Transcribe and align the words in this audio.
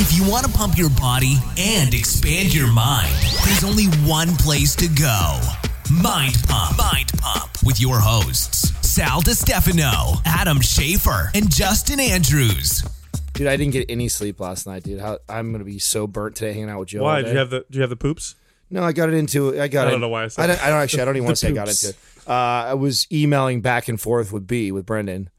If 0.00 0.16
you 0.16 0.28
want 0.30 0.46
to 0.46 0.52
pump 0.52 0.78
your 0.78 0.90
body 0.90 1.36
and 1.58 1.92
expand 1.92 2.54
your 2.54 2.72
mind, 2.72 3.12
there's 3.44 3.64
only 3.64 3.86
one 4.08 4.36
place 4.36 4.76
to 4.76 4.86
go. 4.88 5.40
Mind 5.92 6.36
Pump. 6.46 6.78
Mind 6.78 7.10
Pump 7.18 7.50
with 7.64 7.80
your 7.80 7.98
hosts, 7.98 8.70
Sal 8.88 9.20
DiStefano, 9.22 10.20
Adam 10.24 10.58
Schafer, 10.58 11.30
and 11.34 11.50
Justin 11.50 11.98
Andrews. 11.98 12.84
Dude, 13.32 13.48
I 13.48 13.56
didn't 13.56 13.72
get 13.72 13.86
any 13.90 14.08
sleep 14.08 14.38
last 14.38 14.66
night, 14.68 14.84
dude. 14.84 15.00
How, 15.00 15.18
I'm 15.28 15.50
gonna 15.50 15.64
be 15.64 15.78
so 15.80 16.06
burnt 16.06 16.36
today 16.36 16.52
hanging 16.52 16.70
out 16.70 16.78
with 16.80 16.90
Joe. 16.90 17.02
Why? 17.02 17.22
day. 17.22 17.28
Do 17.28 17.32
you 17.32 17.38
have 17.38 17.50
the 17.50 17.64
Do 17.68 17.76
you 17.78 17.80
have 17.82 17.90
the 17.90 17.96
poops? 17.96 18.36
No, 18.70 18.84
I 18.84 18.92
got 18.92 19.08
it 19.08 19.14
into. 19.14 19.60
I 19.60 19.66
got. 19.68 19.86
It. 19.86 19.88
I 19.88 19.90
don't 19.90 20.00
know 20.00 20.08
why 20.08 20.24
I 20.24 20.28
said 20.28 20.44
I 20.44 20.46
don't, 20.46 20.64
I 20.64 20.68
don't 20.70 20.80
actually. 20.80 21.02
I 21.02 21.04
don't 21.06 21.16
even 21.16 21.24
want 21.26 21.36
to 21.38 21.46
say 21.46 21.48
I 21.48 21.52
got 21.52 21.66
poops. 21.66 21.84
into. 21.84 21.96
it. 21.96 22.28
Uh, 22.28 22.32
I 22.32 22.74
was 22.74 23.06
emailing 23.10 23.62
back 23.62 23.88
and 23.88 24.00
forth 24.00 24.32
with 24.32 24.46
B 24.46 24.70
with 24.70 24.86
Brendan, 24.86 25.30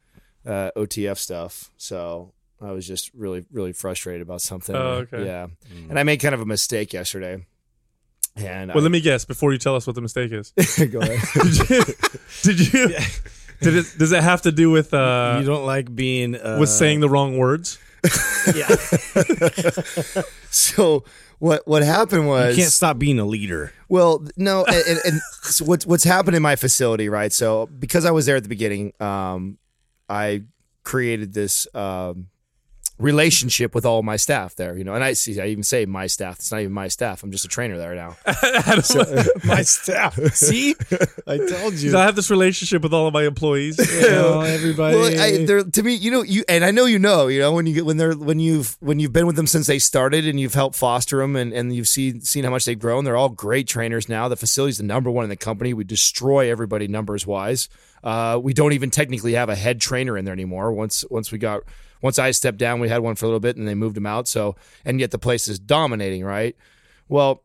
uh, 0.46 0.72
OTF 0.76 1.18
stuff. 1.18 1.70
So 1.78 2.34
I 2.62 2.72
was 2.72 2.86
just 2.86 3.12
really, 3.14 3.46
really 3.52 3.74
frustrated 3.74 4.22
about 4.22 4.42
something. 4.42 4.76
Oh, 4.76 5.06
okay. 5.08 5.26
Yeah, 5.26 5.48
and 5.90 5.98
I 5.98 6.04
made 6.04 6.18
kind 6.18 6.36
of 6.36 6.42
a 6.42 6.46
mistake 6.46 6.94
yesterday. 6.94 7.46
And 8.36 8.74
Well, 8.74 8.84
let 8.84 8.92
me 8.92 9.02
guess 9.02 9.26
before 9.26 9.52
you 9.52 9.58
tell 9.58 9.76
us 9.76 9.86
what 9.88 9.96
the 9.96 10.02
mistake 10.02 10.32
is. 10.32 10.52
go 10.92 11.00
ahead. 11.00 11.20
Did 11.34 11.70
you? 11.70 11.84
Did 12.44 12.74
you? 12.74 12.88
Did 13.62 13.76
it? 13.76 13.96
Does 13.98 14.12
it 14.14 14.24
have 14.24 14.44
to 14.44 14.52
do 14.52 14.70
with 14.72 14.94
uh 14.94 15.38
you 15.40 15.46
don't 15.46 15.66
like 15.66 15.94
being 15.94 16.36
uh, 16.36 16.58
with 16.60 16.70
saying 16.70 17.02
the 17.02 17.10
wrong 17.10 17.38
words? 17.38 17.78
yeah. 18.56 18.68
so 20.50 21.04
what 21.40 21.68
what 21.68 21.84
happened 21.84 22.28
was 22.28 22.56
You 22.56 22.64
can't 22.64 22.72
stop 22.72 22.98
being 22.98 23.20
a 23.20 23.26
leader. 23.26 23.74
Well, 23.90 24.26
no, 24.38 24.64
and, 24.64 24.88
and, 24.88 25.00
and 25.06 25.22
so 25.42 25.66
what's 25.66 25.86
what's 25.86 26.06
happened 26.06 26.38
in 26.38 26.42
my 26.42 26.56
facility, 26.56 27.10
right? 27.10 27.34
So 27.34 27.68
because 27.68 28.06
I 28.06 28.12
was 28.12 28.26
there 28.26 28.38
at 28.38 28.44
the 28.44 28.50
beginning, 28.50 28.94
um, 29.02 29.58
I 30.08 30.44
created 30.84 31.34
this 31.34 31.68
um, 31.74 32.28
relationship 33.00 33.74
with 33.74 33.86
all 33.86 34.04
my 34.04 34.18
staff 34.18 34.56
there. 34.56 34.78
You 34.78 34.84
know, 34.84 34.94
and 34.94 35.04
I 35.04 35.14
see, 35.14 35.40
I 35.40 35.48
even 35.48 35.64
say 35.64 35.86
my 35.86 36.06
staff. 36.08 36.36
It's 36.36 36.52
not 36.52 36.62
even 36.62 36.74
my 36.74 36.90
staff. 36.90 37.24
I'm 37.24 37.32
just 37.32 37.46
a 37.46 37.48
trainer 37.48 37.78
there 37.78 37.96
now. 37.96 38.18
My 39.46 39.62
staff. 39.62 40.20
See, 40.34 40.76
I 41.26 41.38
told 41.38 41.74
you. 41.76 41.98
I 41.98 42.04
have 42.04 42.16
this 42.16 42.30
relationship 42.30 42.84
with 42.84 42.94
all 42.94 43.08
of 43.08 43.14
my 43.14 43.26
employees. 43.26 43.80
Oh, 44.20 44.42
everybody. 44.42 44.96
Well, 44.96 45.22
I, 45.22 45.46
they're, 45.46 45.64
to 45.64 45.84
me, 45.84 45.94
you 45.94 46.12
know, 46.12 46.24
you 46.24 46.44
and 46.50 46.66
I 46.66 46.72
know 46.72 46.86
you 46.86 47.00
know, 47.00 47.28
you 47.28 47.40
know, 47.40 47.54
when 47.54 47.66
you 47.66 47.74
get 47.74 47.86
when 47.86 47.98
they're 47.98 48.14
when 48.14 48.40
you've 48.40 48.76
when 48.80 49.00
you've 49.00 49.14
been 49.14 49.28
with 49.28 49.36
them 49.36 49.48
since 49.48 49.68
they 49.68 49.80
started 49.80 50.28
and 50.28 50.40
you've 50.40 50.54
helped 50.54 50.76
foster 50.76 51.18
them 51.18 51.36
and, 51.36 51.54
and 51.54 51.74
you've 51.74 51.88
seen 51.88 52.22
seen 52.22 52.44
how 52.44 52.50
much 52.50 52.66
they've 52.66 52.80
grown. 52.80 53.04
They're 53.06 53.16
all 53.16 53.30
great 53.30 53.68
trainers 53.68 54.10
now. 54.10 54.28
The 54.28 54.36
facility's 54.36 54.78
the 54.78 54.84
number 54.84 55.10
one 55.12 55.24
in 55.24 55.30
the 55.30 55.36
company. 55.36 55.74
We 55.74 55.84
destroy 55.84 56.52
everybody 56.52 56.88
numbers 56.88 57.26
wise. 57.26 57.70
Uh, 58.04 58.40
we 58.42 58.54
don't 58.54 58.74
even 58.74 58.90
technically 58.90 59.34
have 59.34 59.50
a 59.50 59.56
head 59.56 59.80
trainer 59.80 60.18
in 60.18 60.26
there 60.26 60.34
anymore. 60.34 60.72
Once 60.74 61.06
once 61.10 61.32
we 61.32 61.38
got 61.38 61.64
once 62.02 62.18
I 62.20 62.32
stepped 62.32 62.58
down, 62.58 62.80
we 62.80 62.90
had 62.90 63.02
one 63.02 63.16
for 63.16 63.26
a 63.26 63.28
little 63.28 63.40
bit 63.40 63.58
and 63.58 63.68
they 63.68 63.76
moved 63.76 63.98
him 63.98 64.06
out. 64.06 64.28
So 64.28 64.56
and 64.86 65.00
yet 65.00 65.12
the 65.12 65.20
place 65.20 65.48
is 65.48 65.60
dominating, 65.60 66.24
right? 66.24 66.56
Well, 67.08 67.44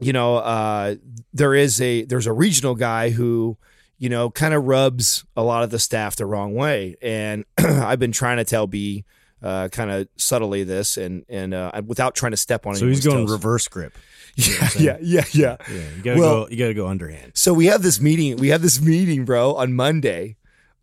you 0.00 0.12
know, 0.12 0.36
uh, 0.36 0.96
there 1.32 1.54
is 1.54 1.80
a 1.80 2.04
there's 2.04 2.26
a 2.26 2.32
regional 2.32 2.74
guy 2.74 3.10
who, 3.10 3.56
you 3.98 4.08
know, 4.08 4.30
kind 4.30 4.52
of 4.54 4.64
rubs 4.64 5.24
a 5.36 5.42
lot 5.42 5.62
of 5.62 5.70
the 5.70 5.78
staff 5.78 6.16
the 6.16 6.26
wrong 6.26 6.54
way, 6.54 6.96
and 7.00 7.44
I've 7.58 7.98
been 7.98 8.12
trying 8.12 8.36
to 8.36 8.44
tell 8.44 8.66
B, 8.66 9.04
uh, 9.42 9.68
kind 9.68 9.90
of 9.90 10.08
subtly 10.16 10.64
this, 10.64 10.98
and 10.98 11.24
and 11.30 11.54
uh, 11.54 11.80
without 11.86 12.14
trying 12.14 12.32
to 12.32 12.36
step 12.36 12.66
on. 12.66 12.74
so 12.76 12.86
he's 12.86 13.06
going 13.06 13.26
toes. 13.26 13.32
reverse 13.32 13.68
grip. 13.68 13.96
Yeah, 14.36 14.68
yeah, 14.78 14.96
yeah, 15.00 15.24
yeah. 15.32 15.56
Yeah, 15.66 15.76
you 15.96 16.02
gotta 16.02 16.20
Well- 16.20 16.44
go. 16.44 16.50
You 16.50 16.56
gotta 16.58 16.74
go 16.74 16.88
underhand. 16.88 17.32
So 17.34 17.54
we 17.54 17.66
have 17.66 17.82
this 17.82 18.02
meeting. 18.02 18.36
We 18.36 18.48
have 18.48 18.60
this 18.60 18.78
meeting, 18.82 19.24
bro, 19.24 19.54
on 19.54 19.72
Monday. 19.72 20.36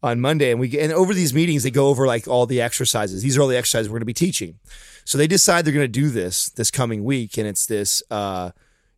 On 0.03 0.19
Monday, 0.19 0.51
and 0.51 0.59
we 0.59 0.67
get, 0.67 0.83
and 0.83 0.91
over 0.91 1.13
these 1.13 1.33
meetings, 1.33 1.63
they 1.63 1.71
go 1.71 1.87
over 1.87 2.05
like 2.05 2.27
all 2.27 2.45
the 2.45 2.59
exercises. 2.59 3.23
These 3.23 3.37
are 3.37 3.41
all 3.41 3.47
the 3.47 3.57
exercises 3.57 3.87
we're 3.87 3.93
going 3.93 4.01
to 4.01 4.05
be 4.05 4.13
teaching. 4.13 4.59
So 5.05 5.17
they 5.17 5.27
decide 5.27 5.63
they're 5.63 5.73
going 5.73 5.85
to 5.85 5.87
do 5.87 6.09
this 6.09 6.49
this 6.49 6.69
coming 6.69 7.05
week, 7.05 7.37
and 7.37 7.47
it's 7.47 7.65
this, 7.65 8.03
uh, 8.11 8.51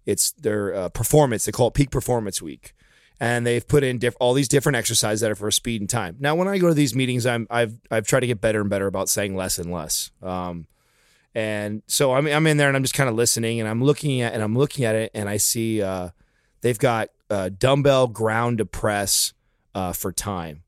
it's 0.08 0.32
their 0.32 0.74
uh, 0.74 0.90
performance. 0.90 1.46
They 1.46 1.52
call 1.52 1.68
it 1.68 1.76
Peak 1.76 1.92
Performance 1.92 2.42
Week, 2.42 2.74
and 3.20 3.46
they've 3.46 3.68
put 3.68 3.84
in 3.84 4.00
diff- 4.00 4.18
all 4.20 4.34
these 4.34 4.48
different 4.48 4.78
exercises 4.78 5.22
that 5.22 5.30
are 5.30 5.36
for 5.36 5.52
speed 5.52 5.80
and 5.80 5.90
time. 5.90 6.18
Now, 6.20 6.34
when 6.34 6.48
I 6.48 6.58
go 6.58 6.70
to 6.70 6.74
these 6.74 6.96
meetings, 6.96 7.28
I'm 7.28 7.46
I've 7.52 7.78
I've 7.92 8.08
tried 8.08 8.22
to 8.22 8.28
get 8.28 8.42
better 8.42 8.62
and 8.62 8.70
better 8.70 8.88
about 8.88 9.08
saying 9.08 9.36
less 9.36 9.60
and 9.60 9.72
less. 9.72 10.10
Um, 10.24 10.66
and 11.36 11.84
so 11.86 12.14
I'm 12.14 12.26
I'm 12.28 12.48
in 12.48 12.58
there 12.58 12.70
and 12.70 12.78
I'm 12.78 12.84
just 12.84 12.96
kind 12.96 13.10
of 13.10 13.16
listening 13.16 13.60
and 13.60 13.68
I'm 13.68 13.84
looking 13.84 14.22
at 14.22 14.34
and 14.34 14.42
I'm 14.42 14.58
looking 14.58 14.86
at 14.86 14.96
it 14.96 15.12
and 15.14 15.30
I 15.30 15.38
see 15.38 15.82
uh, 15.82 16.10
they've 16.62 16.80
got 16.80 17.10
uh, 17.30 17.50
dumbbell 17.50 18.08
ground 18.08 18.60
to 18.60 18.66
press 18.66 19.34
uh, 19.76 19.92
for 19.92 20.14
time, 20.14 20.64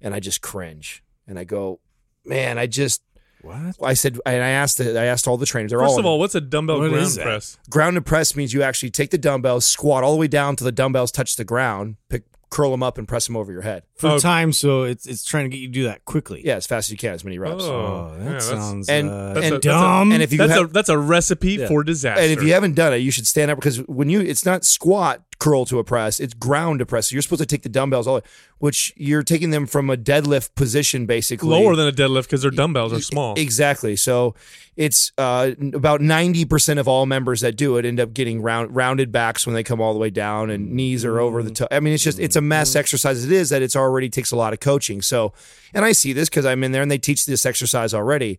and 0.00 0.14
I 0.14 0.20
just 0.20 0.40
cringe 0.42 1.02
and 1.26 1.38
I 1.38 1.44
go, 1.44 1.80
man, 2.24 2.58
I 2.58 2.66
just 2.66 3.02
What? 3.42 3.76
I 3.82 3.94
said 3.94 4.18
and 4.26 4.42
I 4.42 4.48
asked 4.50 4.78
the, 4.78 4.98
I 5.00 5.04
asked 5.04 5.26
all 5.28 5.36
the 5.36 5.46
trainers. 5.46 5.70
They're 5.70 5.78
First 5.80 5.92
all 5.92 5.98
of 6.00 6.06
all, 6.06 6.18
what's 6.18 6.34
a 6.34 6.40
dumbbell 6.40 6.80
What 6.80 6.90
ground 6.90 7.16
press? 7.20 7.58
ground 7.70 7.94
to 7.96 8.02
press 8.02 8.34
means 8.36 8.52
you 8.52 8.62
actually 8.62 8.90
take 8.90 9.10
the 9.10 9.18
dumbbells, 9.18 9.64
squat 9.64 10.02
all 10.04 10.12
the 10.12 10.18
way 10.18 10.28
down 10.28 10.56
till 10.56 10.64
the 10.64 10.72
dumbbells 10.72 11.10
touch 11.12 11.36
the 11.36 11.44
ground, 11.44 11.96
pick 12.08 12.24
curl 12.48 12.70
them 12.70 12.82
up 12.82 12.96
and 12.96 13.08
press 13.08 13.26
them 13.26 13.36
over 13.36 13.50
your 13.52 13.62
head. 13.62 13.82
For 13.96 14.10
Oh. 14.12 14.18
time, 14.20 14.52
so 14.52 14.84
it's 14.84 15.04
it's 15.06 15.24
trying 15.24 15.44
to 15.44 15.48
get 15.50 15.58
you 15.58 15.66
to 15.66 15.72
do 15.72 15.82
that 15.84 16.04
quickly. 16.04 16.42
Yeah, 16.44 16.54
as 16.54 16.64
fast 16.66 16.86
as 16.88 16.92
you 16.92 16.96
can, 16.96 17.12
as 17.12 17.24
many 17.24 17.38
reps. 17.40 17.64
Oh, 17.64 17.74
Oh, 18.14 18.16
that 18.20 18.32
yeah, 18.34 18.38
sounds 18.38 18.88
and- 18.88 19.10
uh, 19.10 19.32
that's 19.34 19.46
a- 19.48 19.50
that's 19.50 19.66
a- 19.66 19.68
dumb. 19.68 20.12
and 20.12 20.22
if 20.22 20.30
you 20.32 20.38
That's 20.38 20.52
have, 20.52 20.70
a 20.70 20.72
that's 20.72 20.88
a 20.88 20.96
recipe 20.96 21.66
for 21.66 21.82
disaster. 21.82 22.22
And 22.22 22.30
if 22.32 22.42
you 22.44 22.52
haven't 22.52 22.74
done 22.76 22.94
it, 22.94 22.98
you 22.98 23.10
should 23.10 23.26
stand 23.26 23.50
up 23.50 23.58
because 23.58 23.78
when 23.88 24.08
you, 24.08 24.20
it's 24.20 24.46
not 24.46 24.64
squat 24.64 25.25
curl 25.38 25.64
to 25.66 25.78
a 25.78 25.84
press, 25.84 26.20
it's 26.20 26.34
ground 26.34 26.78
to 26.78 26.86
press. 26.86 27.08
So 27.08 27.14
you're 27.14 27.22
supposed 27.22 27.40
to 27.40 27.46
take 27.46 27.62
the 27.62 27.68
dumbbells 27.68 28.06
all, 28.06 28.14
the 28.14 28.20
way, 28.20 28.26
which 28.58 28.92
you're 28.96 29.22
taking 29.22 29.50
them 29.50 29.66
from 29.66 29.90
a 29.90 29.96
deadlift 29.96 30.54
position, 30.54 31.06
basically 31.06 31.48
lower 31.48 31.76
than 31.76 31.88
a 31.88 31.92
deadlift 31.92 32.24
because 32.24 32.42
their 32.42 32.50
dumbbells 32.50 32.92
are 32.92 33.00
small. 33.00 33.34
Exactly. 33.36 33.96
So 33.96 34.34
it's 34.76 35.12
uh, 35.18 35.52
about 35.74 36.00
ninety 36.00 36.44
percent 36.44 36.78
of 36.78 36.88
all 36.88 37.06
members 37.06 37.40
that 37.40 37.56
do 37.56 37.76
it 37.76 37.84
end 37.84 38.00
up 38.00 38.12
getting 38.12 38.42
round, 38.42 38.74
rounded 38.74 39.12
backs 39.12 39.46
when 39.46 39.54
they 39.54 39.62
come 39.62 39.80
all 39.80 39.92
the 39.92 39.98
way 39.98 40.10
down, 40.10 40.50
and 40.50 40.72
knees 40.72 41.04
are 41.04 41.18
over 41.18 41.42
the 41.42 41.50
toe. 41.50 41.68
I 41.70 41.80
mean, 41.80 41.94
it's 41.94 42.04
just 42.04 42.18
it's 42.18 42.36
a 42.36 42.40
mess 42.40 42.76
exercise. 42.76 43.24
It 43.24 43.32
is 43.32 43.50
that 43.50 43.62
it's 43.62 43.76
already 43.76 44.08
takes 44.08 44.32
a 44.32 44.36
lot 44.36 44.52
of 44.52 44.60
coaching. 44.60 45.02
So, 45.02 45.32
and 45.74 45.84
I 45.84 45.92
see 45.92 46.12
this 46.12 46.28
because 46.28 46.46
I'm 46.46 46.62
in 46.62 46.72
there 46.72 46.82
and 46.82 46.90
they 46.90 46.98
teach 46.98 47.26
this 47.26 47.46
exercise 47.46 47.94
already. 47.94 48.38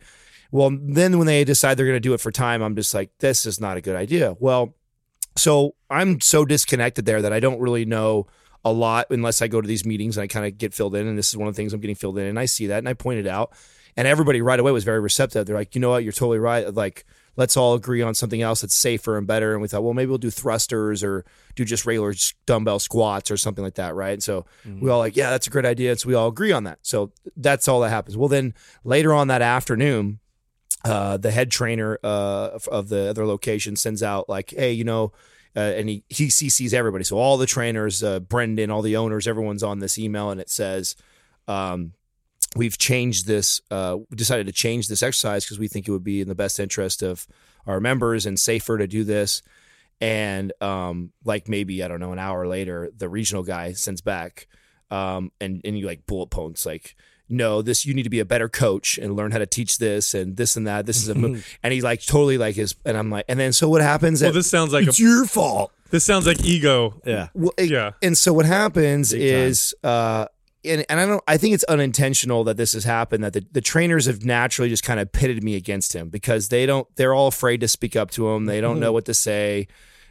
Well, 0.49 0.77
then 0.81 1.17
when 1.17 1.27
they 1.27 1.43
decide 1.43 1.75
they're 1.75 1.85
going 1.85 1.97
to 1.97 1.99
do 1.99 2.13
it 2.13 2.21
for 2.21 2.31
time, 2.31 2.61
I'm 2.61 2.73
just 2.73 2.93
like, 2.93 3.09
this 3.19 3.45
is 3.45 3.59
not 3.59 3.75
a 3.75 3.81
good 3.81 3.97
idea. 3.97 4.37
Well, 4.39 4.76
so 5.37 5.75
I'm 5.89 6.19
so 6.19 6.45
disconnected 6.45 7.05
there 7.05 7.21
that 7.21 7.33
I 7.33 7.39
don't 7.39 7.59
really 7.59 7.85
know 7.85 8.27
a 8.65 8.71
lot 8.71 9.07
unless 9.09 9.41
I 9.41 9.47
go 9.47 9.61
to 9.61 9.67
these 9.67 9.85
meetings 9.85 10.17
and 10.17 10.23
I 10.23 10.27
kind 10.27 10.45
of 10.45 10.57
get 10.57 10.73
filled 10.73 10.95
in. 10.95 11.07
And 11.07 11.17
this 11.17 11.29
is 11.29 11.37
one 11.37 11.47
of 11.47 11.55
the 11.55 11.57
things 11.57 11.73
I'm 11.73 11.79
getting 11.79 11.95
filled 11.95 12.17
in. 12.17 12.25
And 12.25 12.39
I 12.39 12.45
see 12.45 12.67
that 12.67 12.79
and 12.79 12.89
I 12.89 12.93
pointed 12.93 13.25
it 13.25 13.29
out. 13.29 13.53
And 13.95 14.07
everybody 14.07 14.41
right 14.41 14.59
away 14.59 14.71
was 14.71 14.83
very 14.83 14.99
receptive. 14.99 15.45
They're 15.45 15.55
like, 15.55 15.73
you 15.73 15.81
know 15.81 15.89
what, 15.89 16.03
you're 16.03 16.13
totally 16.13 16.37
right. 16.37 16.71
Like, 16.71 17.05
let's 17.35 17.57
all 17.57 17.73
agree 17.73 18.01
on 18.01 18.13
something 18.13 18.41
else 18.41 18.61
that's 18.61 18.75
safer 18.75 19.17
and 19.17 19.25
better. 19.25 19.53
And 19.53 19.61
we 19.61 19.67
thought, 19.67 19.83
well, 19.83 19.93
maybe 19.93 20.09
we'll 20.09 20.17
do 20.19 20.29
thrusters 20.29 21.03
or 21.03 21.25
do 21.55 21.65
just 21.65 21.85
regular 21.85 22.13
dumbbell 22.45 22.79
squats 22.79 23.31
or 23.31 23.37
something 23.37 23.63
like 23.63 23.75
that, 23.75 23.95
right? 23.95 24.13
And 24.13 24.23
so 24.23 24.45
mm-hmm. 24.67 24.81
we 24.81 24.89
all 24.91 24.99
like, 24.99 25.15
yeah, 25.15 25.31
that's 25.31 25.47
a 25.47 25.49
great 25.49 25.65
idea. 25.65 25.91
And 25.91 25.99
so 25.99 26.09
we 26.09 26.13
all 26.13 26.27
agree 26.27 26.51
on 26.51 26.65
that. 26.65 26.79
So 26.83 27.11
that's 27.35 27.67
all 27.67 27.79
that 27.81 27.89
happens. 27.89 28.17
Well, 28.17 28.27
then 28.27 28.53
later 28.83 29.13
on 29.13 29.29
that 29.29 29.41
afternoon, 29.41 30.19
uh, 30.87 31.17
the 31.17 31.31
head 31.31 31.51
trainer 31.51 31.99
uh, 32.03 32.57
of- 32.71 32.89
the 32.89 33.09
other 33.09 33.25
location 33.25 33.75
sends 33.75 34.01
out 34.01 34.29
like, 34.29 34.51
hey, 34.51 34.71
you 34.71 34.83
know, 34.83 35.11
uh, 35.55 35.59
and 35.59 35.89
he 35.89 36.03
he 36.07 36.27
CCs 36.27 36.73
everybody. 36.73 37.03
So 37.03 37.17
all 37.17 37.37
the 37.37 37.45
trainers, 37.45 38.03
uh, 38.03 38.19
Brendan, 38.19 38.69
all 38.71 38.81
the 38.81 38.95
owners, 38.95 39.27
everyone's 39.27 39.63
on 39.63 39.79
this 39.79 39.97
email, 39.97 40.29
and 40.29 40.39
it 40.39 40.49
says, 40.49 40.95
um, 41.47 41.93
we've 42.55 42.77
changed 42.77 43.25
this. 43.25 43.61
Uh, 43.71 43.97
decided 44.15 44.45
to 44.45 44.53
change 44.53 44.87
this 44.87 45.03
exercise 45.03 45.45
because 45.45 45.59
we 45.59 45.67
think 45.67 45.87
it 45.87 45.91
would 45.91 46.03
be 46.03 46.21
in 46.21 46.27
the 46.27 46.35
best 46.35 46.59
interest 46.59 47.01
of 47.01 47.27
our 47.65 47.79
members 47.79 48.25
and 48.25 48.39
safer 48.39 48.77
to 48.77 48.87
do 48.87 49.03
this. 49.03 49.41
And 49.99 50.53
um, 50.61 51.11
like 51.25 51.49
maybe 51.49 51.83
I 51.83 51.87
don't 51.87 51.99
know, 51.99 52.13
an 52.13 52.19
hour 52.19 52.47
later, 52.47 52.91
the 52.95 53.09
regional 53.09 53.43
guy 53.43 53.73
sends 53.73 54.01
back, 54.01 54.47
um, 54.91 55.31
and 55.41 55.61
and 55.65 55.77
you 55.77 55.87
like 55.87 56.05
bullet 56.05 56.29
points 56.29 56.65
like. 56.65 56.95
No, 57.29 57.61
this 57.61 57.85
you 57.85 57.93
need 57.93 58.03
to 58.03 58.09
be 58.09 58.19
a 58.19 58.25
better 58.25 58.47
coach 58.49 58.97
and 58.97 59.15
learn 59.15 59.31
how 59.31 59.38
to 59.39 59.45
teach 59.45 59.77
this 59.79 60.13
and 60.13 60.38
this 60.38 60.55
and 60.55 60.65
that. 60.67 60.85
This 60.85 60.97
is 61.01 61.09
a 61.09 61.15
mo-" 61.15 61.38
and 61.63 61.73
he's 61.73 61.83
like 61.83 62.05
totally 62.05 62.38
like 62.38 62.55
his 62.55 62.75
and 62.85 62.97
I'm 62.97 63.09
like 63.09 63.25
and 63.27 63.39
then 63.39 63.53
so 63.53 63.68
what 63.69 63.81
happens? 63.81 64.21
well, 64.21 64.29
at- 64.29 64.33
this 64.33 64.50
sounds 64.50 64.71
like 64.74 64.88
a, 64.88 64.91
your 64.94 65.25
fault. 65.25 65.71
this 65.91 66.03
sounds 66.06 66.25
like 66.27 66.44
ego. 66.45 67.00
yeah. 67.06 67.27
Well, 67.33 67.51
it- 67.57 67.69
Yeah. 67.69 67.91
And 68.01 68.18
so 68.18 68.33
what 68.33 68.45
happens 68.45 69.12
Big 69.12 69.21
time. 69.31 69.39
is, 69.50 69.75
uh, 69.83 70.25
and, 70.65 70.85
and 70.89 71.00
I 71.00 71.06
don't, 71.06 71.24
I 71.27 71.38
think 71.38 71.53
it's 71.53 71.63
unintentional 71.65 72.44
that 72.45 72.57
this 72.57 72.74
has 72.74 72.83
happened. 72.83 73.24
That 73.24 73.31
the, 73.33 73.45
the 73.53 73.62
trainers 73.62 74.06
have 74.07 74.25
naturally 74.25 74.68
just 74.69 74.83
kind 74.83 75.00
of 75.00 75.12
pitted 75.12 75.41
me 75.44 75.56
against 75.56 75.94
him 75.94 76.09
because 76.09 76.50
they 76.50 76.65
don't, 76.65 76.88
they're 76.97 77.13
all 77.13 77.27
afraid 77.27 77.62
to 77.62 77.68
speak 77.69 77.95
up 77.95 78.12
to 78.12 78.27
him. 78.29 78.45
They 78.47 78.59
don't 78.59 78.79
know 78.79 78.91
what 78.91 79.06
to 79.06 79.13
say, 79.13 79.68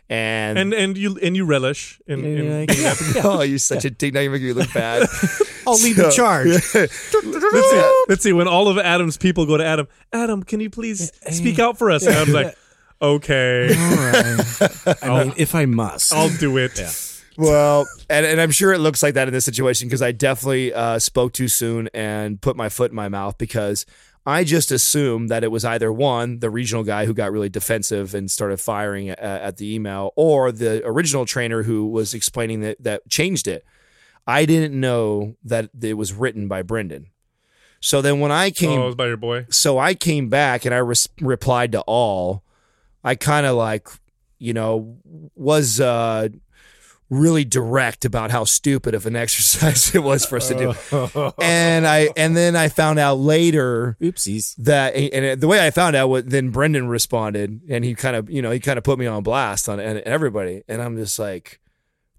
and. 0.08 0.58
And 0.58 0.74
and 0.74 0.96
you 0.96 1.18
and 1.22 1.36
you 1.36 1.44
relish 1.44 2.00
in, 2.06 2.24
in, 2.24 2.44
Yeah, 2.44 2.58
in 2.58 2.66
yeah. 2.68 2.94
that. 2.94 3.20
oh, 3.24 3.42
you're 3.42 3.58
such 3.58 3.84
a 3.84 3.90
dick! 3.90 4.14
Now 4.14 4.20
you 4.20 4.30
make 4.30 4.42
me 4.42 4.52
look 4.52 4.72
bad. 4.72 5.08
I'll 5.66 5.74
lead 5.74 5.96
the 5.96 6.10
charge. 6.10 6.46
Let's 6.74 7.70
see. 7.70 7.92
Let's 8.08 8.22
see. 8.22 8.32
When 8.32 8.46
all 8.46 8.68
of 8.68 8.78
Adam's 8.78 9.16
people 9.16 9.46
go 9.46 9.56
to 9.56 9.64
Adam, 9.64 9.88
Adam, 10.12 10.42
can 10.42 10.60
you 10.60 10.70
please 10.70 11.12
speak 11.30 11.58
out 11.58 11.76
for 11.76 11.90
us? 11.90 12.06
And 12.06 12.14
Adam's 12.14 12.34
like, 12.34 12.56
okay, 13.02 13.74
All 13.74 13.96
right. 13.96 14.96
I 15.02 15.24
mean, 15.24 15.34
if 15.36 15.54
I 15.54 15.64
must. 15.64 16.12
I'll 16.12 16.28
do 16.38 16.56
it. 16.58 16.80
Well, 17.38 17.86
and, 18.08 18.24
and 18.24 18.40
I'm 18.40 18.50
sure 18.50 18.72
it 18.72 18.78
looks 18.78 19.02
like 19.02 19.14
that 19.14 19.28
in 19.28 19.34
this 19.34 19.44
situation 19.44 19.88
because 19.88 20.02
I 20.02 20.12
definitely 20.12 20.72
uh, 20.72 20.98
spoke 20.98 21.32
too 21.32 21.48
soon 21.48 21.88
and 21.92 22.40
put 22.40 22.56
my 22.56 22.68
foot 22.68 22.92
in 22.92 22.96
my 22.96 23.08
mouth 23.08 23.36
because 23.38 23.84
I 24.26 24.43
just 24.43 24.73
assumed 24.73 25.28
that 25.28 25.44
it 25.44 25.52
was 25.52 25.64
either 25.64 25.93
one, 25.93 26.40
the 26.40 26.50
regional 26.50 26.82
guy 26.82 27.06
who 27.06 27.14
got 27.14 27.31
really 27.31 27.49
defensive 27.49 28.12
and 28.14 28.28
started 28.31 28.58
firing 28.61 29.08
at, 29.11 29.19
at 29.20 29.56
the 29.58 29.73
email, 29.73 30.12
or 30.17 30.50
the 30.50 30.82
original 30.84 31.25
trainer 31.26 31.62
who 31.62 31.87
was 31.87 32.12
explaining 32.12 32.61
that 32.61 32.82
that 32.82 33.08
changed 33.08 33.46
it. 33.46 33.64
I 34.26 34.44
didn't 34.44 34.78
know 34.78 35.37
that 35.44 35.70
it 35.81 35.94
was 35.94 36.12
written 36.12 36.49
by 36.49 36.62
Brendan. 36.62 37.06
So 37.81 38.02
then 38.02 38.19
when 38.19 38.32
I 38.32 38.50
came, 38.50 38.81
Oh, 38.81 38.82
it 38.82 38.87
was 38.87 38.94
by 38.96 39.06
your 39.06 39.17
boy. 39.17 39.46
so 39.50 39.78
I 39.78 39.94
came 39.94 40.28
back 40.28 40.64
and 40.64 40.75
I 40.75 40.78
res- 40.78 41.08
replied 41.20 41.70
to 41.73 41.82
all. 41.82 42.43
I 43.05 43.14
kind 43.14 43.46
of 43.46 43.55
like, 43.55 43.87
you 44.40 44.52
know, 44.52 44.96
was 45.37 45.78
uh, 45.81 46.28
really 47.08 47.44
direct 47.44 48.04
about 48.04 48.30
how 48.30 48.44
stupid 48.44 48.94
of 48.94 49.06
an 49.06 49.14
exercise 49.24 49.94
it 49.94 50.02
was 50.02 50.24
for 50.24 50.36
us 50.36 50.48
to 50.48 50.54
do. 50.54 51.32
And 51.40 51.86
I 51.86 52.10
and 52.16 52.36
then 52.36 52.56
I 52.56 52.68
found 52.68 52.98
out 52.98 53.18
later 53.18 53.96
Oopsies. 54.00 54.56
that 54.56 54.94
and 54.96 55.40
the 55.40 55.46
way 55.48 55.64
I 55.64 55.70
found 55.70 55.94
out 55.96 56.08
what 56.08 56.28
then 56.28 56.50
Brendan 56.50 56.88
responded 56.88 57.60
and 57.68 57.84
he 57.84 57.94
kind 57.94 58.16
of 58.16 58.28
you 58.30 58.42
know 58.42 58.50
he 58.50 58.60
kind 58.60 58.78
of 58.78 58.84
put 58.84 58.98
me 58.98 59.06
on 59.06 59.22
blast 59.22 59.68
on 59.68 59.78
and 59.78 59.98
everybody 60.00 60.62
and 60.68 60.82
I'm 60.82 60.96
just 60.96 61.18
like 61.18 61.60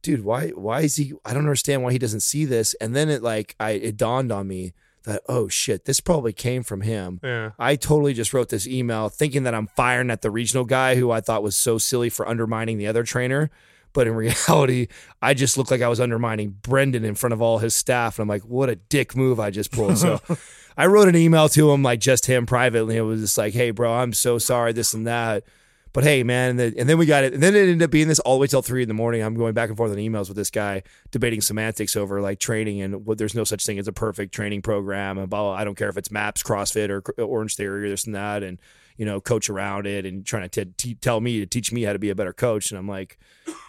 dude 0.01 0.23
why 0.23 0.49
why 0.49 0.81
is 0.81 0.95
he 0.95 1.13
I 1.25 1.33
don't 1.33 1.43
understand 1.43 1.83
why 1.83 1.91
he 1.91 1.99
doesn't 1.99 2.21
see 2.21 2.45
this 2.45 2.73
and 2.75 2.95
then 2.95 3.09
it 3.09 3.21
like 3.21 3.55
I 3.59 3.71
it 3.71 3.97
dawned 3.97 4.31
on 4.31 4.47
me 4.47 4.73
that 5.03 5.21
oh 5.27 5.47
shit 5.49 5.83
this 5.85 5.99
probably 5.99 6.31
came 6.33 6.63
from 6.63 6.81
him 6.81 7.19
Yeah. 7.23 7.51
I 7.59 7.75
totally 7.75 8.13
just 8.13 8.33
wrote 8.33 8.49
this 8.49 8.67
email 8.67 9.09
thinking 9.09 9.43
that 9.43 9.53
I'm 9.55 9.67
firing 9.67 10.11
at 10.11 10.21
the 10.21 10.31
regional 10.31 10.63
guy 10.65 10.95
who 10.95 11.11
I 11.11 11.19
thought 11.19 11.43
was 11.43 11.57
so 11.57 11.77
silly 11.77 12.09
for 12.09 12.27
undermining 12.27 12.77
the 12.77 12.87
other 12.87 13.03
trainer. 13.03 13.49
But 13.97 14.05
in 14.05 14.13
reality, 14.47 14.89
I 15.23 15.33
just 15.33 15.57
looked 15.57 15.71
like 15.71 15.81
I 15.81 15.87
was 15.87 15.99
undermining 15.99 16.51
Brendan 16.61 17.03
in 17.03 17.15
front 17.15 17.33
of 17.33 17.41
all 17.41 17.57
his 17.57 17.75
staff. 17.75 18.19
And 18.19 18.23
I'm 18.23 18.29
like, 18.29 18.43
what 18.43 18.69
a 18.69 18.75
dick 18.75 19.15
move 19.15 19.39
I 19.39 19.49
just 19.49 19.71
pulled. 19.71 19.97
So 19.97 20.21
I 20.77 20.85
wrote 20.85 21.07
an 21.07 21.15
email 21.15 21.49
to 21.49 21.71
him, 21.71 21.81
like 21.81 21.99
just 21.99 22.27
him 22.27 22.45
privately. 22.45 22.95
It 22.95 23.01
was 23.01 23.21
just 23.21 23.39
like, 23.39 23.55
hey, 23.55 23.71
bro, 23.71 23.91
I'm 23.91 24.13
so 24.13 24.37
sorry, 24.37 24.71
this 24.71 24.93
and 24.93 25.07
that. 25.07 25.45
But 25.93 26.03
hey, 26.03 26.21
man, 26.21 26.51
and 26.51 26.59
then, 26.59 26.75
and 26.77 26.87
then 26.87 26.99
we 26.99 27.07
got 27.07 27.23
it. 27.23 27.33
And 27.33 27.41
then 27.41 27.55
it 27.55 27.61
ended 27.61 27.81
up 27.81 27.89
being 27.89 28.07
this 28.07 28.19
all 28.19 28.35
the 28.35 28.41
way 28.41 28.45
till 28.45 28.61
three 28.61 28.83
in 28.83 28.87
the 28.87 28.93
morning. 28.93 29.23
I'm 29.23 29.33
going 29.33 29.55
back 29.55 29.69
and 29.69 29.75
forth 29.75 29.89
on 29.89 29.97
emails 29.97 30.27
with 30.27 30.37
this 30.37 30.51
guy 30.51 30.83
debating 31.09 31.41
semantics 31.41 31.95
over 31.95 32.21
like 32.21 32.37
training 32.37 32.83
and 32.83 33.03
what 33.03 33.17
there's 33.17 33.33
no 33.33 33.45
such 33.45 33.65
thing 33.65 33.79
as 33.79 33.87
a 33.87 33.93
perfect 33.93 34.31
training 34.31 34.61
program 34.61 35.17
and 35.17 35.27
blah, 35.27 35.41
blah. 35.41 35.53
I 35.53 35.63
don't 35.63 35.73
care 35.73 35.89
if 35.89 35.97
it's 35.97 36.11
MAPS, 36.11 36.43
CrossFit, 36.43 36.91
or 36.91 37.01
Orange 37.19 37.55
Theory 37.55 37.87
or 37.87 37.89
this 37.89 38.05
and 38.05 38.13
that, 38.13 38.43
and 38.43 38.59
you 38.97 39.05
know, 39.05 39.21
coach 39.21 39.49
around 39.49 39.85
it 39.85 40.05
and 40.05 40.25
trying 40.25 40.49
to 40.49 40.65
t- 40.65 40.95
tell 40.95 41.21
me 41.21 41.39
to 41.39 41.45
teach 41.45 41.71
me 41.71 41.83
how 41.83 41.93
to 41.93 41.99
be 41.99 42.09
a 42.09 42.15
better 42.15 42.33
coach. 42.33 42.71
And 42.71 42.79
I'm 42.79 42.87
like, 42.87 43.17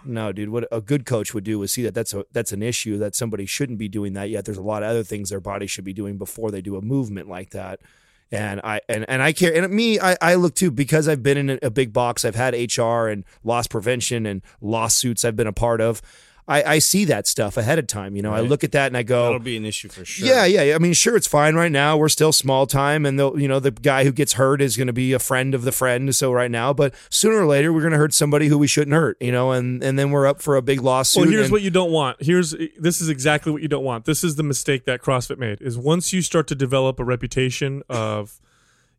no, 0.05 0.33
dude, 0.33 0.49
what 0.49 0.67
a 0.73 0.81
good 0.81 1.05
coach 1.05 1.35
would 1.35 1.45
do 1.45 1.63
is 1.63 1.73
see 1.73 1.83
that 1.83 1.95
that's 1.95 2.15
a 2.15 2.25
that's 2.33 2.53
an 2.53 2.63
issue 2.63 2.99
that 2.99 3.15
somebody 3.15 3.47
shouldn't 3.47 3.79
be 3.79 3.89
doing 3.89 4.15
that 4.15 4.31
yet. 4.31 4.47
There's 4.47 4.59
a 4.59 4.63
lot 4.63 4.83
of 4.83 4.89
other 4.89 5.03
things 5.05 5.31
their 5.31 5.41
body 5.41 5.67
should 5.67 5.85
be 5.85 5.93
doing 5.93 6.17
before 6.17 6.51
they 6.51 6.63
do 6.63 6.77
a 6.77 6.83
movement 6.83 7.29
like 7.29 7.51
that. 7.51 7.81
And 8.33 8.61
I 8.65 8.81
and, 8.89 9.05
and 9.09 9.23
I 9.23 9.33
care 9.33 9.55
and 9.55 9.73
me 9.73 10.01
I, 10.01 10.17
I 10.21 10.35
look 10.35 10.55
too 10.55 10.71
because 10.71 11.09
I've 11.09 11.23
been 11.23 11.37
in 11.37 11.59
a 11.63 11.71
big 11.71 11.93
box. 11.93 12.25
I've 12.25 12.35
had 12.35 12.55
HR 12.55 13.09
and 13.09 13.25
loss 13.45 13.67
prevention 13.67 14.27
and 14.27 14.43
lawsuits 14.61 15.25
I've 15.25 15.37
been 15.37 15.47
a 15.47 15.53
part 15.53 15.81
of. 15.81 16.03
I, 16.49 16.63
I 16.75 16.79
see 16.79 17.05
that 17.05 17.27
stuff 17.27 17.59
ahead 17.59 17.79
of 17.79 17.87
time. 17.87 18.17
You 18.17 18.23
know, 18.23 18.33
I 18.33 18.41
look 18.41 18.65
at 18.65 18.73
that 18.73 18.87
and 18.87 18.97
I 18.97 19.03
go, 19.03 19.25
That'll 19.25 19.39
be 19.39 19.59
an 19.59 19.67
issue 19.67 19.89
for 19.89 20.03
sure. 20.07 20.27
yeah, 20.27 20.47
yeah. 20.47 20.75
I 20.75 20.79
mean, 20.79 20.95
sure, 20.95 21.15
it's 21.15 21.27
fine 21.27 21.55
right 21.57 21.71
now. 21.71 21.99
We're 21.99 22.09
still 22.09 22.33
small 22.33 22.67
time, 22.67 23.05
and 23.05 23.19
the 23.19 23.35
you 23.35 23.47
know 23.47 23.61
the 23.61 23.71
guy 23.71 24.05
who 24.05 24.13
gets 24.13 24.33
hurt 24.33 24.63
is 24.63 24.75
going 24.77 24.87
to 24.87 24.95
be 24.95 25.13
a 25.13 25.19
friend 25.19 25.55
of 25.55 25.63
the 25.63 25.73
friend. 25.73 26.17
So 26.17 26.33
right 26.33 26.51
now, 26.51 26.73
but 26.73 26.95
sooner 27.11 27.37
or 27.37 27.47
later, 27.47 27.71
we're 27.71 27.83
going 27.83 27.93
to 27.93 27.99
hurt 27.99 28.15
somebody 28.15 28.49
who 28.49 28.57
we 28.57 28.67
shouldn't 28.67 28.95
hurt. 28.95 29.19
You 29.21 29.31
know, 29.31 29.53
and 29.53 29.85
and 29.85 29.99
then 29.99 30.11
we're 30.11 30.27
up 30.27 30.41
for 30.41 30.57
a 30.57 30.63
big 30.63 30.81
lawsuit. 30.81 31.25
Well, 31.25 31.31
here's 31.31 31.45
and- 31.45 31.53
what 31.53 31.61
you 31.61 31.71
don't 31.71 31.93
want. 31.93 32.17
Here's 32.23 32.55
this 32.79 33.03
is 33.03 33.11
exactly 33.11 33.53
what 33.53 33.61
you 33.61 33.69
don't 33.69 33.85
want. 33.85 34.07
This 34.07 34.25
is 34.25 34.37
the 34.37 34.43
mistake 34.43 34.87
that 34.87 35.03
CrossFit 35.03 35.37
made. 35.37 35.61
Is 35.61 35.77
once 35.77 36.15
you 36.15 36.23
start 36.23 36.47
to 36.49 36.55
develop 36.55 36.99
a 36.99 37.05
reputation 37.05 37.83
of, 37.91 38.41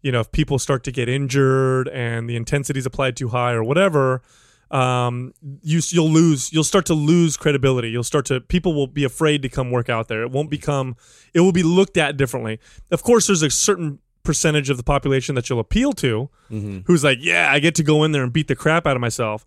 you 0.03 0.11
know, 0.11 0.19
if 0.19 0.31
people 0.31 0.59
start 0.59 0.83
to 0.83 0.91
get 0.91 1.09
injured 1.09 1.87
and 1.87 2.29
the 2.29 2.35
intensity 2.35 2.77
is 2.77 2.85
applied 2.85 3.17
too 3.17 3.29
high 3.29 3.53
or 3.53 3.63
whatever, 3.63 4.21
um, 4.71 5.33
you 5.61 5.81
you'll 5.89 6.09
lose. 6.11 6.51
You'll 6.53 6.63
start 6.63 6.85
to 6.87 6.93
lose 6.93 7.37
credibility. 7.37 7.89
You'll 7.89 8.03
start 8.03 8.25
to 8.27 8.39
people 8.41 8.73
will 8.73 8.87
be 8.87 9.03
afraid 9.03 9.41
to 9.43 9.49
come 9.49 9.71
work 9.71 9.89
out 9.89 10.07
there. 10.07 10.21
It 10.23 10.31
won't 10.31 10.49
become. 10.49 10.95
It 11.33 11.39
will 11.41 11.51
be 11.51 11.63
looked 11.63 11.97
at 11.97 12.17
differently. 12.17 12.59
Of 12.91 13.03
course, 13.03 13.27
there's 13.27 13.41
a 13.43 13.49
certain 13.49 13.99
percentage 14.21 14.69
of 14.69 14.77
the 14.77 14.83
population 14.83 15.33
that 15.33 15.49
you'll 15.49 15.61
appeal 15.61 15.91
to, 15.93 16.29
who's 16.85 17.03
like, 17.03 17.17
yeah, 17.21 17.49
I 17.51 17.57
get 17.59 17.73
to 17.75 17.83
go 17.83 18.03
in 18.03 18.11
there 18.11 18.21
and 18.21 18.31
beat 18.31 18.47
the 18.47 18.55
crap 18.55 18.85
out 18.85 18.95
of 18.95 19.01
myself. 19.01 19.45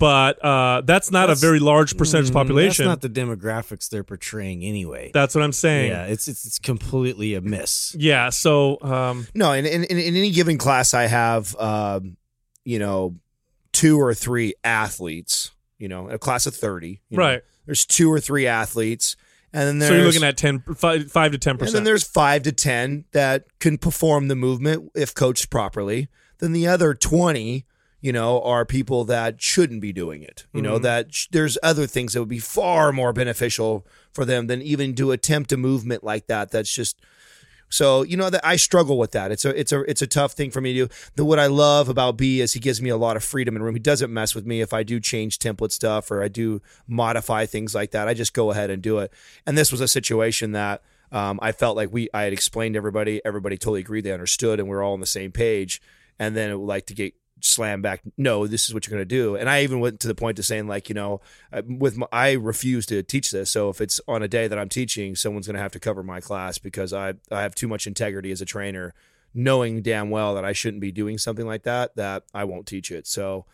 But 0.00 0.42
uh, 0.42 0.80
that's 0.80 1.10
not 1.12 1.26
That's- 1.26 1.38
a 1.38 1.46
very 1.46 1.60
large 1.60 1.96
percentage 1.96 2.30
Mm, 2.30 2.32
population. 2.32 2.86
That's 2.86 3.02
not 3.04 3.12
the 3.12 3.20
demographics 3.20 3.88
they're 3.90 4.02
portraying 4.02 4.64
anyway. 4.64 5.10
That's 5.12 5.34
what 5.34 5.44
I'm 5.44 5.52
saying. 5.52 5.90
yeah, 5.90 6.06
Yeah. 6.06 6.12
it's, 6.12 6.26
it's 6.26 6.46
it's 6.46 6.58
completely 6.58 7.34
a 7.34 7.42
miss. 7.42 7.94
Yeah 7.98 8.30
so 8.30 8.78
um, 8.82 9.26
no, 9.34 9.52
in 9.52 9.66
in 9.66 9.84
in 9.84 10.16
any 10.16 10.30
given 10.30 10.56
class, 10.58 10.94
I 10.94 11.02
have 11.06 11.54
um, 11.56 12.16
you 12.64 12.78
know 12.78 13.16
two 13.74 14.00
or 14.00 14.14
three 14.14 14.54
athletes. 14.64 15.50
You 15.78 15.88
know, 15.88 16.08
a 16.08 16.18
class 16.18 16.46
of 16.46 16.54
thirty. 16.54 17.02
you 17.10 17.18
know. 17.18 17.22
right. 17.22 17.42
There's 17.66 17.84
two 17.84 18.10
or 18.10 18.20
three 18.20 18.46
athletes, 18.46 19.16
and 19.54 19.68
then 19.68 19.78
there's 19.78 19.90
So 19.90 19.96
you're 19.96 20.06
looking 20.06 20.24
at 20.24 20.36
10, 20.36 20.64
5, 20.76 21.12
five 21.12 21.32
to 21.32 21.38
ten 21.38 21.56
And 21.58 21.68
then 21.68 21.84
there's 21.84 22.02
five 22.02 22.42
to 22.42 22.52
10 22.52 23.04
that 23.12 23.44
can 23.60 23.78
perform 23.78 24.26
the 24.28 24.34
movement 24.34 24.90
if 24.96 25.14
coached 25.14 25.48
properly. 25.48 26.08
Then 26.40 26.52
the 26.52 26.66
other 26.66 26.92
20, 26.92 27.64
you 28.00 28.12
know, 28.12 28.42
are 28.42 28.66
people 28.66 29.04
that 29.04 29.40
shouldn't 29.40 29.80
be 29.80 29.92
doing 29.92 30.22
it. 30.22 30.46
You 30.52 30.60
know, 30.60 30.74
mm-hmm. 30.74 30.82
that 30.82 31.14
sh- 31.14 31.28
there's 31.30 31.56
other 31.62 31.86
things 31.86 32.12
that 32.12 32.20
would 32.20 32.28
be 32.28 32.40
far 32.40 32.92
more 32.92 33.12
beneficial 33.12 33.86
for 34.12 34.24
them 34.24 34.48
than 34.48 34.60
even 34.60 34.94
to 34.96 35.12
attempt 35.12 35.52
a 35.52 35.56
movement 35.56 36.02
like 36.02 36.26
that. 36.26 36.50
That's 36.50 36.74
just. 36.74 37.00
So 37.68 38.02
you 38.02 38.16
know 38.16 38.30
that 38.30 38.44
I 38.46 38.56
struggle 38.56 38.98
with 38.98 39.12
that. 39.12 39.32
It's 39.32 39.44
a 39.44 39.58
it's 39.58 39.72
a 39.72 39.80
it's 39.82 40.02
a 40.02 40.06
tough 40.06 40.32
thing 40.32 40.50
for 40.50 40.60
me 40.60 40.72
to 40.74 40.86
do. 40.86 40.94
The 41.16 41.24
what 41.24 41.38
I 41.38 41.46
love 41.46 41.88
about 41.88 42.16
B 42.16 42.40
is 42.40 42.52
he 42.52 42.60
gives 42.60 42.80
me 42.80 42.90
a 42.90 42.96
lot 42.96 43.16
of 43.16 43.24
freedom 43.24 43.56
and 43.56 43.64
room. 43.64 43.74
He 43.74 43.80
doesn't 43.80 44.12
mess 44.12 44.34
with 44.34 44.46
me 44.46 44.60
if 44.60 44.72
I 44.72 44.82
do 44.82 45.00
change 45.00 45.38
template 45.38 45.72
stuff 45.72 46.10
or 46.10 46.22
I 46.22 46.28
do 46.28 46.62
modify 46.86 47.46
things 47.46 47.74
like 47.74 47.90
that. 47.92 48.08
I 48.08 48.14
just 48.14 48.34
go 48.34 48.50
ahead 48.50 48.70
and 48.70 48.82
do 48.82 48.98
it. 48.98 49.12
And 49.46 49.58
this 49.58 49.72
was 49.72 49.80
a 49.80 49.88
situation 49.88 50.52
that 50.52 50.82
um, 51.12 51.38
I 51.42 51.52
felt 51.52 51.76
like 51.76 51.92
we 51.92 52.08
I 52.12 52.22
had 52.22 52.32
explained 52.32 52.74
to 52.74 52.78
everybody. 52.78 53.20
Everybody 53.24 53.56
totally 53.56 53.80
agreed. 53.80 54.02
They 54.02 54.12
understood, 54.12 54.60
and 54.60 54.68
we 54.68 54.74
are 54.74 54.82
all 54.82 54.94
on 54.94 55.00
the 55.00 55.06
same 55.06 55.32
page. 55.32 55.80
And 56.18 56.36
then 56.36 56.50
it 56.50 56.58
would 56.58 56.66
like 56.66 56.86
to 56.86 56.94
get 56.94 57.14
slammed 57.44 57.82
back. 57.82 58.00
No, 58.16 58.46
this 58.46 58.66
is 58.66 58.74
what 58.74 58.86
you're 58.86 58.96
going 58.96 59.06
to 59.06 59.14
do. 59.14 59.36
And 59.36 59.48
I 59.48 59.62
even 59.62 59.80
went 59.80 60.00
to 60.00 60.08
the 60.08 60.14
point 60.14 60.38
of 60.38 60.46
saying 60.46 60.66
like, 60.66 60.88
you 60.88 60.94
know, 60.94 61.20
uh, 61.52 61.62
with 61.66 61.96
my, 61.96 62.06
I 62.10 62.32
refuse 62.32 62.86
to 62.86 63.02
teach 63.02 63.30
this. 63.30 63.50
So 63.50 63.68
if 63.68 63.80
it's 63.80 64.00
on 64.08 64.22
a 64.22 64.28
day 64.28 64.48
that 64.48 64.58
I'm 64.58 64.68
teaching, 64.68 65.14
someone's 65.14 65.46
going 65.46 65.56
to 65.56 65.62
have 65.62 65.72
to 65.72 65.80
cover 65.80 66.02
my 66.02 66.20
class 66.20 66.58
because 66.58 66.92
I 66.92 67.14
I 67.30 67.42
have 67.42 67.54
too 67.54 67.68
much 67.68 67.86
integrity 67.86 68.30
as 68.30 68.40
a 68.40 68.46
trainer, 68.46 68.94
knowing 69.34 69.82
damn 69.82 70.10
well 70.10 70.34
that 70.34 70.44
I 70.44 70.52
shouldn't 70.52 70.80
be 70.80 70.92
doing 70.92 71.18
something 71.18 71.46
like 71.46 71.64
that. 71.64 71.96
That 71.96 72.24
I 72.32 72.44
won't 72.44 72.66
teach 72.66 72.90
it. 72.90 73.06
So, 73.06 73.46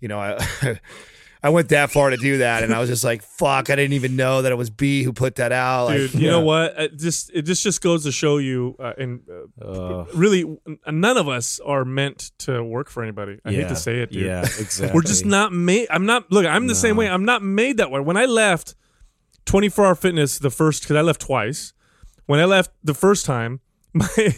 you 0.00 0.08
know, 0.08 0.18
I. 0.18 0.80
I 1.42 1.48
went 1.48 1.70
that 1.70 1.90
far 1.90 2.10
to 2.10 2.18
do 2.18 2.38
that, 2.38 2.62
and 2.62 2.74
I 2.74 2.80
was 2.80 2.90
just 2.90 3.02
like, 3.02 3.22
"Fuck!" 3.22 3.70
I 3.70 3.76
didn't 3.76 3.94
even 3.94 4.14
know 4.14 4.42
that 4.42 4.52
it 4.52 4.56
was 4.56 4.68
B 4.68 5.02
who 5.02 5.12
put 5.12 5.36
that 5.36 5.52
out. 5.52 5.86
Like, 5.86 5.96
Dude, 5.96 6.14
you 6.14 6.28
know 6.28 6.40
what? 6.40 6.78
It 6.78 6.98
just 6.98 7.30
it 7.32 7.42
just 7.42 7.62
just 7.62 7.80
goes 7.80 8.04
to 8.04 8.12
show 8.12 8.36
you, 8.36 8.76
uh, 8.78 8.92
and 8.98 9.20
uh, 9.60 9.64
Uh, 9.64 10.04
really, 10.14 10.44
none 10.86 11.16
of 11.16 11.28
us 11.28 11.58
are 11.60 11.84
meant 11.86 12.32
to 12.40 12.62
work 12.62 12.90
for 12.90 13.02
anybody. 13.02 13.38
I 13.44 13.52
hate 13.52 13.68
to 13.68 13.76
say 13.76 14.00
it, 14.02 14.10
dude. 14.12 14.26
Yeah, 14.26 14.42
exactly. 14.42 14.90
We're 14.94 15.02
just 15.02 15.24
not 15.24 15.52
made. 15.52 15.86
I'm 15.90 16.04
not. 16.04 16.30
Look, 16.30 16.44
I'm 16.44 16.66
the 16.66 16.74
same 16.74 16.96
way. 16.96 17.08
I'm 17.08 17.24
not 17.24 17.42
made 17.42 17.78
that 17.78 17.90
way. 17.90 18.00
When 18.00 18.18
I 18.18 18.26
left 18.26 18.74
24 19.46 19.86
Hour 19.86 19.94
Fitness 19.94 20.38
the 20.38 20.50
first, 20.50 20.82
because 20.82 20.96
I 20.96 21.00
left 21.00 21.22
twice. 21.22 21.72
When 22.26 22.38
I 22.38 22.44
left 22.44 22.70
the 22.84 22.94
first 22.94 23.24
time, 23.26 23.60
my 23.94 24.34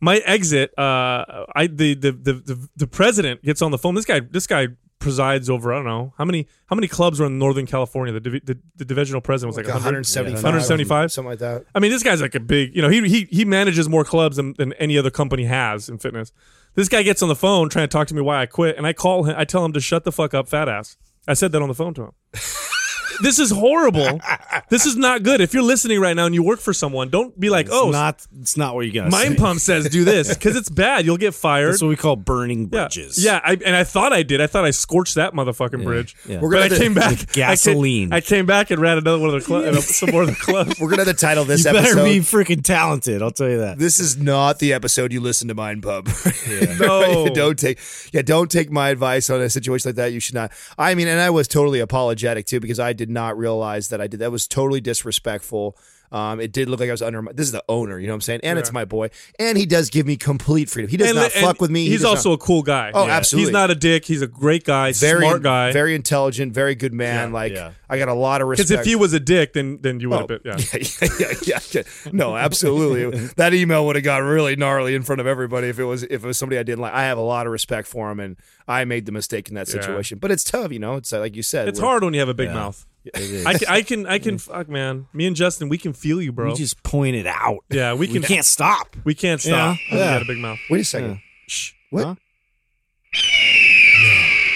my 0.00 0.16
exit, 0.18 0.70
uh, 0.78 1.46
I 1.54 1.66
the 1.66 1.94
the, 1.94 2.12
the 2.12 2.32
the 2.34 2.68
the 2.76 2.86
president 2.86 3.42
gets 3.42 3.60
on 3.60 3.70
the 3.72 3.78
phone. 3.78 3.94
This 3.96 4.04
guy, 4.06 4.20
this 4.20 4.46
guy 4.46 4.68
presides 4.98 5.50
over. 5.50 5.72
I 5.72 5.76
don't 5.76 5.84
know 5.84 6.14
how 6.16 6.24
many 6.24 6.46
how 6.66 6.76
many 6.76 6.88
clubs 6.88 7.20
are 7.20 7.26
in 7.26 7.38
Northern 7.38 7.66
California. 7.66 8.12
The 8.12 8.20
divi- 8.20 8.40
the, 8.44 8.58
the 8.76 8.84
divisional 8.84 9.20
president 9.20 9.48
was 9.48 9.56
like, 9.56 9.66
like 9.66 9.74
100. 9.74 10.04
175, 10.04 10.42
175? 10.42 11.12
something 11.12 11.28
like 11.30 11.38
that. 11.40 11.64
I 11.74 11.80
mean, 11.80 11.90
this 11.90 12.02
guy's 12.02 12.20
like 12.20 12.34
a 12.34 12.40
big, 12.40 12.74
you 12.74 12.82
know, 12.82 12.88
he 12.88 13.06
he 13.08 13.24
he 13.30 13.44
manages 13.44 13.88
more 13.88 14.04
clubs 14.04 14.36
than, 14.36 14.54
than 14.54 14.72
any 14.74 14.96
other 14.96 15.10
company 15.10 15.44
has 15.44 15.88
in 15.88 15.98
fitness. 15.98 16.32
This 16.74 16.88
guy 16.88 17.02
gets 17.02 17.22
on 17.22 17.28
the 17.28 17.36
phone 17.36 17.68
trying 17.68 17.84
to 17.84 17.92
talk 17.92 18.08
to 18.08 18.14
me 18.14 18.20
why 18.20 18.42
I 18.42 18.46
quit, 18.46 18.76
and 18.76 18.86
I 18.86 18.92
call 18.92 19.24
him. 19.24 19.34
I 19.38 19.44
tell 19.44 19.64
him 19.64 19.72
to 19.74 19.80
shut 19.80 20.04
the 20.04 20.12
fuck 20.12 20.34
up, 20.34 20.48
fat 20.48 20.68
ass. 20.68 20.96
I 21.26 21.34
said 21.34 21.52
that 21.52 21.62
on 21.62 21.68
the 21.68 21.74
phone 21.74 21.94
to 21.94 22.02
him. 22.02 22.12
this 23.22 23.38
is 23.38 23.50
horrible. 23.50 24.20
This 24.68 24.86
is 24.86 24.96
not 24.96 25.22
good. 25.22 25.40
If 25.40 25.54
you're 25.54 25.62
listening 25.62 26.00
right 26.00 26.14
now 26.14 26.26
and 26.26 26.34
you 26.34 26.42
work 26.42 26.60
for 26.60 26.72
someone, 26.72 27.10
don't 27.10 27.38
be 27.38 27.50
like, 27.50 27.66
It's 27.66 27.74
oh, 27.74 27.90
not. 27.90 28.26
It's 28.40 28.56
not 28.56 28.74
what 28.74 28.86
you're 28.86 28.94
gonna 28.94 29.10
Mind 29.10 29.34
say. 29.34 29.36
Pump 29.36 29.60
says 29.60 29.88
do 29.88 30.04
this 30.04 30.28
because 30.28 30.56
it's 30.56 30.68
bad. 30.68 31.04
You'll 31.04 31.16
get 31.16 31.34
fired. 31.34 31.72
That's 31.72 31.82
what 31.82 31.88
we 31.88 31.96
call 31.96 32.16
burning 32.16 32.68
yeah, 32.72 32.84
bridges. 32.84 33.24
yeah. 33.24 33.40
I, 33.42 33.52
and 33.64 33.76
I 33.76 33.84
thought 33.84 34.12
I 34.12 34.22
did. 34.22 34.40
I 34.40 34.46
thought 34.46 34.64
I 34.64 34.70
scorched 34.70 35.16
that 35.16 35.34
motherfucking 35.34 35.84
bridge. 35.84 36.16
yeah. 36.26 36.40
We're 36.40 36.50
gonna 36.50 36.74
I 36.74 36.78
came 36.78 36.94
back. 36.94 37.32
Gasoline. 37.32 38.12
I 38.12 38.20
came, 38.20 38.34
I 38.34 38.36
came 38.38 38.46
back 38.46 38.70
and 38.70 38.80
ran 38.80 38.98
another 38.98 39.18
one 39.18 39.34
of 39.34 39.40
the 39.40 39.46
clubs. 39.46 39.96
some 39.96 40.10
more 40.10 40.22
of 40.22 40.28
the 40.28 40.34
clubs. 40.34 40.80
We're 40.80 40.90
gonna 40.90 41.04
have 41.04 41.16
to 41.16 41.20
title 41.20 41.44
this 41.44 41.66
episode. 41.66 41.88
You 41.88 41.94
better 41.94 42.04
be 42.04 42.20
freaking 42.20 42.62
talented. 42.62 43.22
I'll 43.22 43.30
tell 43.30 43.48
you 43.48 43.58
that. 43.58 43.78
this 43.78 43.98
is 43.98 44.16
not 44.16 44.58
the 44.58 44.72
episode 44.72 45.12
you 45.12 45.20
listen 45.20 45.48
to 45.48 45.54
Mind 45.54 45.82
Pump. 45.82 46.08
No. 46.78 47.28
don't 47.28 47.58
take 47.58 47.78
yeah, 48.12 48.22
don't 48.22 48.50
take 48.50 48.70
my 48.70 48.88
advice 48.88 49.30
on 49.30 49.40
a 49.40 49.48
situation 49.50 49.88
like 49.88 49.96
that. 49.96 50.12
You 50.12 50.20
should 50.20 50.34
not. 50.34 50.52
I 50.78 50.94
mean, 50.94 51.08
and 51.08 51.20
I 51.20 51.30
was 51.30 51.48
totally 51.48 51.80
apologetic 51.80 52.46
too 52.46 52.60
because 52.60 52.80
I 52.80 52.92
did 52.92 53.03
not 53.10 53.36
realize 53.38 53.88
that 53.88 54.00
I 54.00 54.06
did 54.06 54.20
that 54.20 54.30
was 54.32 54.46
totally 54.48 54.80
disrespectful. 54.80 55.76
Um, 56.12 56.38
it 56.38 56.52
did 56.52 56.68
look 56.68 56.78
like 56.78 56.90
I 56.90 56.92
was 56.92 57.02
under. 57.02 57.22
My, 57.22 57.32
this 57.32 57.46
is 57.46 57.52
the 57.52 57.64
owner, 57.68 57.98
you 57.98 58.06
know 58.06 58.12
what 58.12 58.16
I'm 58.18 58.20
saying? 58.20 58.40
And 58.44 58.56
it's 58.56 58.72
my 58.72 58.84
boy, 58.84 59.10
and 59.40 59.58
he 59.58 59.66
does 59.66 59.90
give 59.90 60.06
me 60.06 60.16
complete 60.16 60.70
freedom. 60.70 60.88
He 60.88 60.96
does 60.96 61.08
And- 61.08 61.16
not 61.16 61.34
and 61.34 61.44
fuck 61.44 61.60
with 61.60 61.72
me. 61.72 61.88
He's 61.88 62.02
does 62.02 62.10
also 62.10 62.28
not, 62.30 62.34
a 62.34 62.38
cool 62.38 62.62
guy. 62.62 62.92
Oh, 62.94 63.08
absolutely. 63.08 63.46
He's 63.48 63.52
not 63.52 63.70
a 63.72 63.74
dick. 63.74 64.04
He's 64.04 64.22
a 64.22 64.28
great 64.28 64.62
guy, 64.62 64.92
very 64.92 65.22
smart 65.22 65.42
guy. 65.42 65.72
very 65.72 65.96
intelligent, 65.96 66.52
very 66.52 66.76
good 66.76 66.92
man. 66.92 67.30
Yeah, 67.30 67.34
like 67.34 67.52
yeah. 67.54 67.72
I 67.88 67.98
got 67.98 68.06
a 68.08 68.14
lot 68.14 68.42
of 68.42 68.48
respect. 68.48 68.68
Because 68.68 68.80
if 68.82 68.86
he 68.86 68.94
was 68.94 69.12
a 69.12 69.18
dick, 69.18 69.54
then 69.54 69.78
then 69.80 69.98
you 69.98 70.10
would 70.10 70.30
have 70.30 70.30
Oh, 70.30 70.38
been. 70.38 70.40
Yeah. 70.44 70.56
yeah, 71.00 71.08
yeah, 71.18 71.32
yeah, 71.46 71.58
yeah. 71.72 71.82
No, 72.12 72.36
absolutely. 72.36 73.26
that 73.36 73.52
email 73.52 73.84
would 73.86 73.96
have 73.96 74.04
got 74.04 74.18
really 74.18 74.54
gnarly 74.54 74.94
in 74.94 75.02
front 75.02 75.20
of 75.20 75.26
everybody 75.26 75.66
if 75.68 75.80
it 75.80 75.84
was 75.84 76.04
if 76.04 76.22
it 76.22 76.24
was 76.24 76.38
somebody 76.38 76.58
I 76.60 76.62
didn't 76.62 76.80
like. 76.82 76.92
I 76.92 77.04
have 77.04 77.18
a 77.18 77.22
lot 77.22 77.46
of 77.46 77.52
respect 77.52 77.88
for 77.88 78.08
him, 78.12 78.20
and 78.20 78.36
I 78.68 78.84
made 78.84 79.06
the 79.06 79.12
mistake 79.12 79.48
in 79.48 79.56
that 79.56 79.66
Yeah. 79.66 79.80
situation. 79.80 80.18
But 80.18 80.30
it's 80.30 80.44
tough, 80.44 80.70
you 80.70 80.78
know. 80.78 80.94
It's 80.94 81.12
uh, 81.12 81.18
like 81.18 81.34
you 81.34 81.42
said. 81.42 81.66
It's 81.66 81.80
hard 81.80 82.04
when 82.04 82.14
you 82.14 82.20
have 82.20 82.28
a 82.28 82.34
big 82.34 82.50
mouth. 82.50 82.86
It 83.04 83.16
is. 83.20 83.46
I 83.46 83.54
can, 83.54 83.68
I 83.68 83.82
can, 83.82 84.06
I 84.06 84.18
can. 84.18 84.38
Fuck, 84.38 84.68
man. 84.68 85.06
Me 85.12 85.26
and 85.26 85.36
Justin, 85.36 85.68
we 85.68 85.76
can 85.78 85.92
feel 85.92 86.22
you, 86.22 86.32
bro. 86.32 86.48
we 86.50 86.54
just 86.54 86.82
point 86.82 87.16
it 87.16 87.26
out. 87.26 87.58
yeah, 87.70 87.92
we 87.92 88.00
We 88.06 88.08
can. 88.08 88.22
can't 88.22 88.46
stop. 88.46 88.96
We 89.04 89.14
can't 89.14 89.40
stop. 89.40 89.76
Yeah. 89.90 89.92
Oh, 89.92 89.96
when 89.96 89.98
Yeah. 90.00 90.12
got 90.14 90.22
a 90.22 90.26
big 90.26 90.38
mouth. 90.38 90.58
Wait 90.70 90.80
a 90.80 90.84
second. 90.84 91.20
Shh. 91.48 91.72
What 91.90 92.04
Huh? 92.04 92.14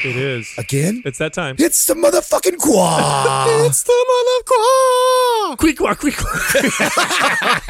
It 0.05 0.17
is. 0.17 0.55
again? 0.59 1.03
It's 1.05 1.19
that 1.19 1.33
time. 1.33 1.57
It's 1.59 1.85
the 1.87 1.95
motherfucking 1.95 2.59
quad. 2.59 3.49
It's 3.69 3.83
the 3.83 3.93
motherfucker. 3.93 5.59
Quick 5.59 5.81
walk, 5.81 5.99
quick 6.01 6.17
walk. 6.23 6.55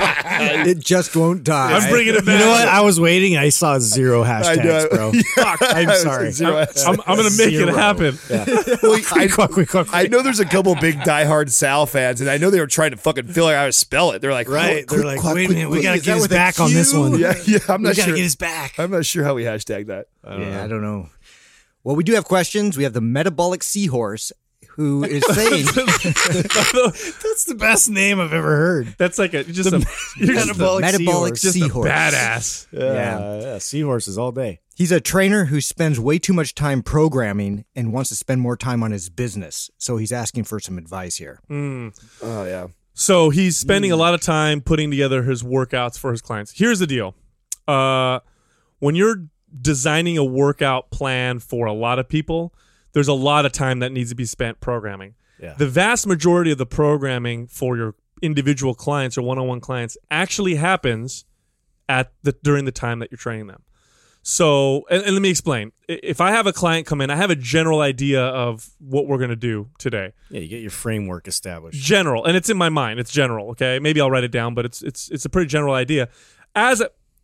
It 0.40 0.78
just 0.80 1.16
won't 1.16 1.42
die. 1.44 1.72
I'm 1.72 1.90
bringing 1.90 2.14
it 2.14 2.24
back. 2.24 2.38
You 2.38 2.44
know 2.46 2.50
what? 2.50 2.68
I 2.68 2.80
was 2.82 3.00
waiting. 3.00 3.36
I 3.36 3.48
saw 3.48 3.78
zero 3.78 4.22
I 4.22 4.40
know. 4.56 4.62
hashtags, 4.62 4.90
bro. 4.90 5.12
Fuck. 5.34 5.58
I'm 5.62 5.96
sorry. 5.96 6.30
Zero 6.32 6.66
I'm, 6.86 7.00
I'm 7.06 7.16
gonna 7.16 7.22
make 7.36 7.50
Zero. 7.50 7.68
it 7.68 7.74
happen. 7.74 8.18
Well, 8.28 8.94
I, 9.12 9.28
Quick, 9.28 9.50
quick, 9.50 9.68
quick, 9.68 9.88
I 9.94 10.04
know 10.04 10.22
there's 10.22 10.40
a 10.40 10.44
couple 10.44 10.74
big 10.76 10.96
diehard 10.98 11.50
Sal 11.50 11.86
fans, 11.86 12.20
and 12.20 12.28
I 12.30 12.36
know 12.38 12.50
they 12.50 12.60
were 12.60 12.66
trying 12.66 12.90
to 12.92 12.96
fucking 12.96 13.26
feel 13.28 13.44
like 13.44 13.56
how 13.56 13.66
to 13.66 13.72
spell 13.72 14.12
it. 14.12 14.20
They're 14.20 14.32
like, 14.32 14.48
Right. 14.48 14.86
quick, 14.86 14.98
They're 15.00 15.06
like, 15.06 15.20
quack, 15.20 15.34
wait 15.34 15.50
a 15.50 15.52
minute. 15.52 15.70
We 15.70 15.82
got 15.82 15.92
to 15.94 15.98
get 16.00 16.06
that 16.12 16.16
his 16.18 16.28
back 16.28 16.60
on 16.60 16.72
this 16.72 16.92
one. 16.94 17.18
Yeah, 17.18 17.34
yeah. 17.46 17.58
I'm 17.68 17.82
We 17.82 17.88
not 17.88 17.96
got 17.96 18.06
to 18.06 18.14
get 18.14 18.22
his 18.22 18.36
back. 18.36 18.78
I'm 18.78 18.90
not 18.90 19.04
sure 19.06 19.24
how 19.24 19.34
we 19.34 19.44
hashtag 19.44 19.86
that. 19.86 20.06
yeah, 20.24 20.62
I 20.64 20.68
don't 20.68 20.82
know. 20.82 21.08
Well, 21.88 21.96
we 21.96 22.04
do 22.04 22.12
have 22.16 22.26
questions. 22.26 22.76
We 22.76 22.84
have 22.84 22.92
the 22.92 23.00
metabolic 23.00 23.62
seahorse 23.62 24.30
who 24.72 25.04
is 25.04 25.24
saying 25.34 25.64
that's 25.74 27.44
the 27.44 27.56
best 27.58 27.88
name 27.88 28.20
I've 28.20 28.34
ever 28.34 28.56
heard. 28.56 28.94
That's 28.98 29.18
like 29.18 29.32
a 29.32 29.42
just 29.42 29.72
a 29.72 29.78
you're 30.18 30.34
just 30.34 30.50
a, 30.50 30.52
Metabolic, 30.52 30.82
metabolic 30.82 31.34
just 31.36 31.44
a 31.46 31.52
seahorse. 31.52 31.88
badass. 31.88 32.66
Yeah. 32.72 32.92
yeah, 32.92 33.40
yeah, 33.40 33.58
seahorses 33.58 34.18
all 34.18 34.32
day. 34.32 34.60
He's 34.76 34.92
a 34.92 35.00
trainer 35.00 35.46
who 35.46 35.62
spends 35.62 35.98
way 35.98 36.18
too 36.18 36.34
much 36.34 36.54
time 36.54 36.82
programming 36.82 37.64
and 37.74 37.90
wants 37.90 38.10
to 38.10 38.16
spend 38.16 38.42
more 38.42 38.58
time 38.58 38.82
on 38.82 38.90
his 38.90 39.08
business. 39.08 39.70
So 39.78 39.96
he's 39.96 40.12
asking 40.12 40.44
for 40.44 40.60
some 40.60 40.76
advice 40.76 41.16
here. 41.16 41.40
Oh 41.50 42.44
yeah. 42.44 42.66
So 42.92 43.30
he's 43.30 43.56
spending 43.56 43.92
a 43.92 43.96
lot 43.96 44.12
of 44.12 44.20
time 44.20 44.60
putting 44.60 44.90
together 44.90 45.22
his 45.22 45.42
workouts 45.42 45.98
for 45.98 46.10
his 46.10 46.20
clients. 46.20 46.52
Here's 46.54 46.80
the 46.80 46.86
deal. 46.86 47.14
Uh, 47.66 48.20
when 48.78 48.94
you're 48.94 49.24
designing 49.60 50.18
a 50.18 50.24
workout 50.24 50.90
plan 50.90 51.38
for 51.38 51.66
a 51.66 51.72
lot 51.72 51.98
of 51.98 52.08
people, 52.08 52.52
there's 52.92 53.08
a 53.08 53.12
lot 53.14 53.46
of 53.46 53.52
time 53.52 53.78
that 53.80 53.92
needs 53.92 54.10
to 54.10 54.16
be 54.16 54.24
spent 54.24 54.60
programming. 54.60 55.14
Yeah. 55.40 55.54
The 55.56 55.66
vast 55.68 56.06
majority 56.06 56.50
of 56.50 56.58
the 56.58 56.66
programming 56.66 57.46
for 57.46 57.76
your 57.76 57.94
individual 58.22 58.74
clients 58.74 59.16
or 59.16 59.22
one-on-one 59.22 59.60
clients 59.60 59.96
actually 60.10 60.56
happens 60.56 61.24
at 61.88 62.12
the 62.22 62.34
during 62.42 62.64
the 62.64 62.72
time 62.72 62.98
that 62.98 63.10
you're 63.10 63.18
training 63.18 63.46
them. 63.46 63.62
So, 64.22 64.84
and, 64.90 65.02
and 65.04 65.12
let 65.14 65.22
me 65.22 65.30
explain. 65.30 65.72
If 65.88 66.20
I 66.20 66.32
have 66.32 66.46
a 66.46 66.52
client 66.52 66.86
come 66.86 67.00
in, 67.00 67.08
I 67.08 67.16
have 67.16 67.30
a 67.30 67.36
general 67.36 67.80
idea 67.80 68.22
of 68.22 68.68
what 68.78 69.06
we're 69.06 69.16
going 69.16 69.30
to 69.30 69.36
do 69.36 69.68
today 69.78 70.12
Yeah, 70.28 70.40
you 70.40 70.48
get 70.48 70.60
your 70.60 70.70
framework 70.70 71.28
established. 71.28 71.80
general 71.80 72.24
and 72.26 72.36
it's 72.36 72.50
in 72.50 72.56
my 72.58 72.68
mind 72.68 73.00
it's 73.00 73.12
general 73.12 73.50
okay 73.50 73.78
maybe 73.78 74.00
i'll 74.00 74.10
write 74.10 74.24
it 74.24 74.32
down 74.32 74.54
but 74.54 74.64
it's 74.66 74.82
it's 74.82 75.08
it's 75.10 75.24
a 75.24 75.28
pretty 75.30 75.46
general 75.48 75.72
idea 75.72 76.08
as 76.54 76.82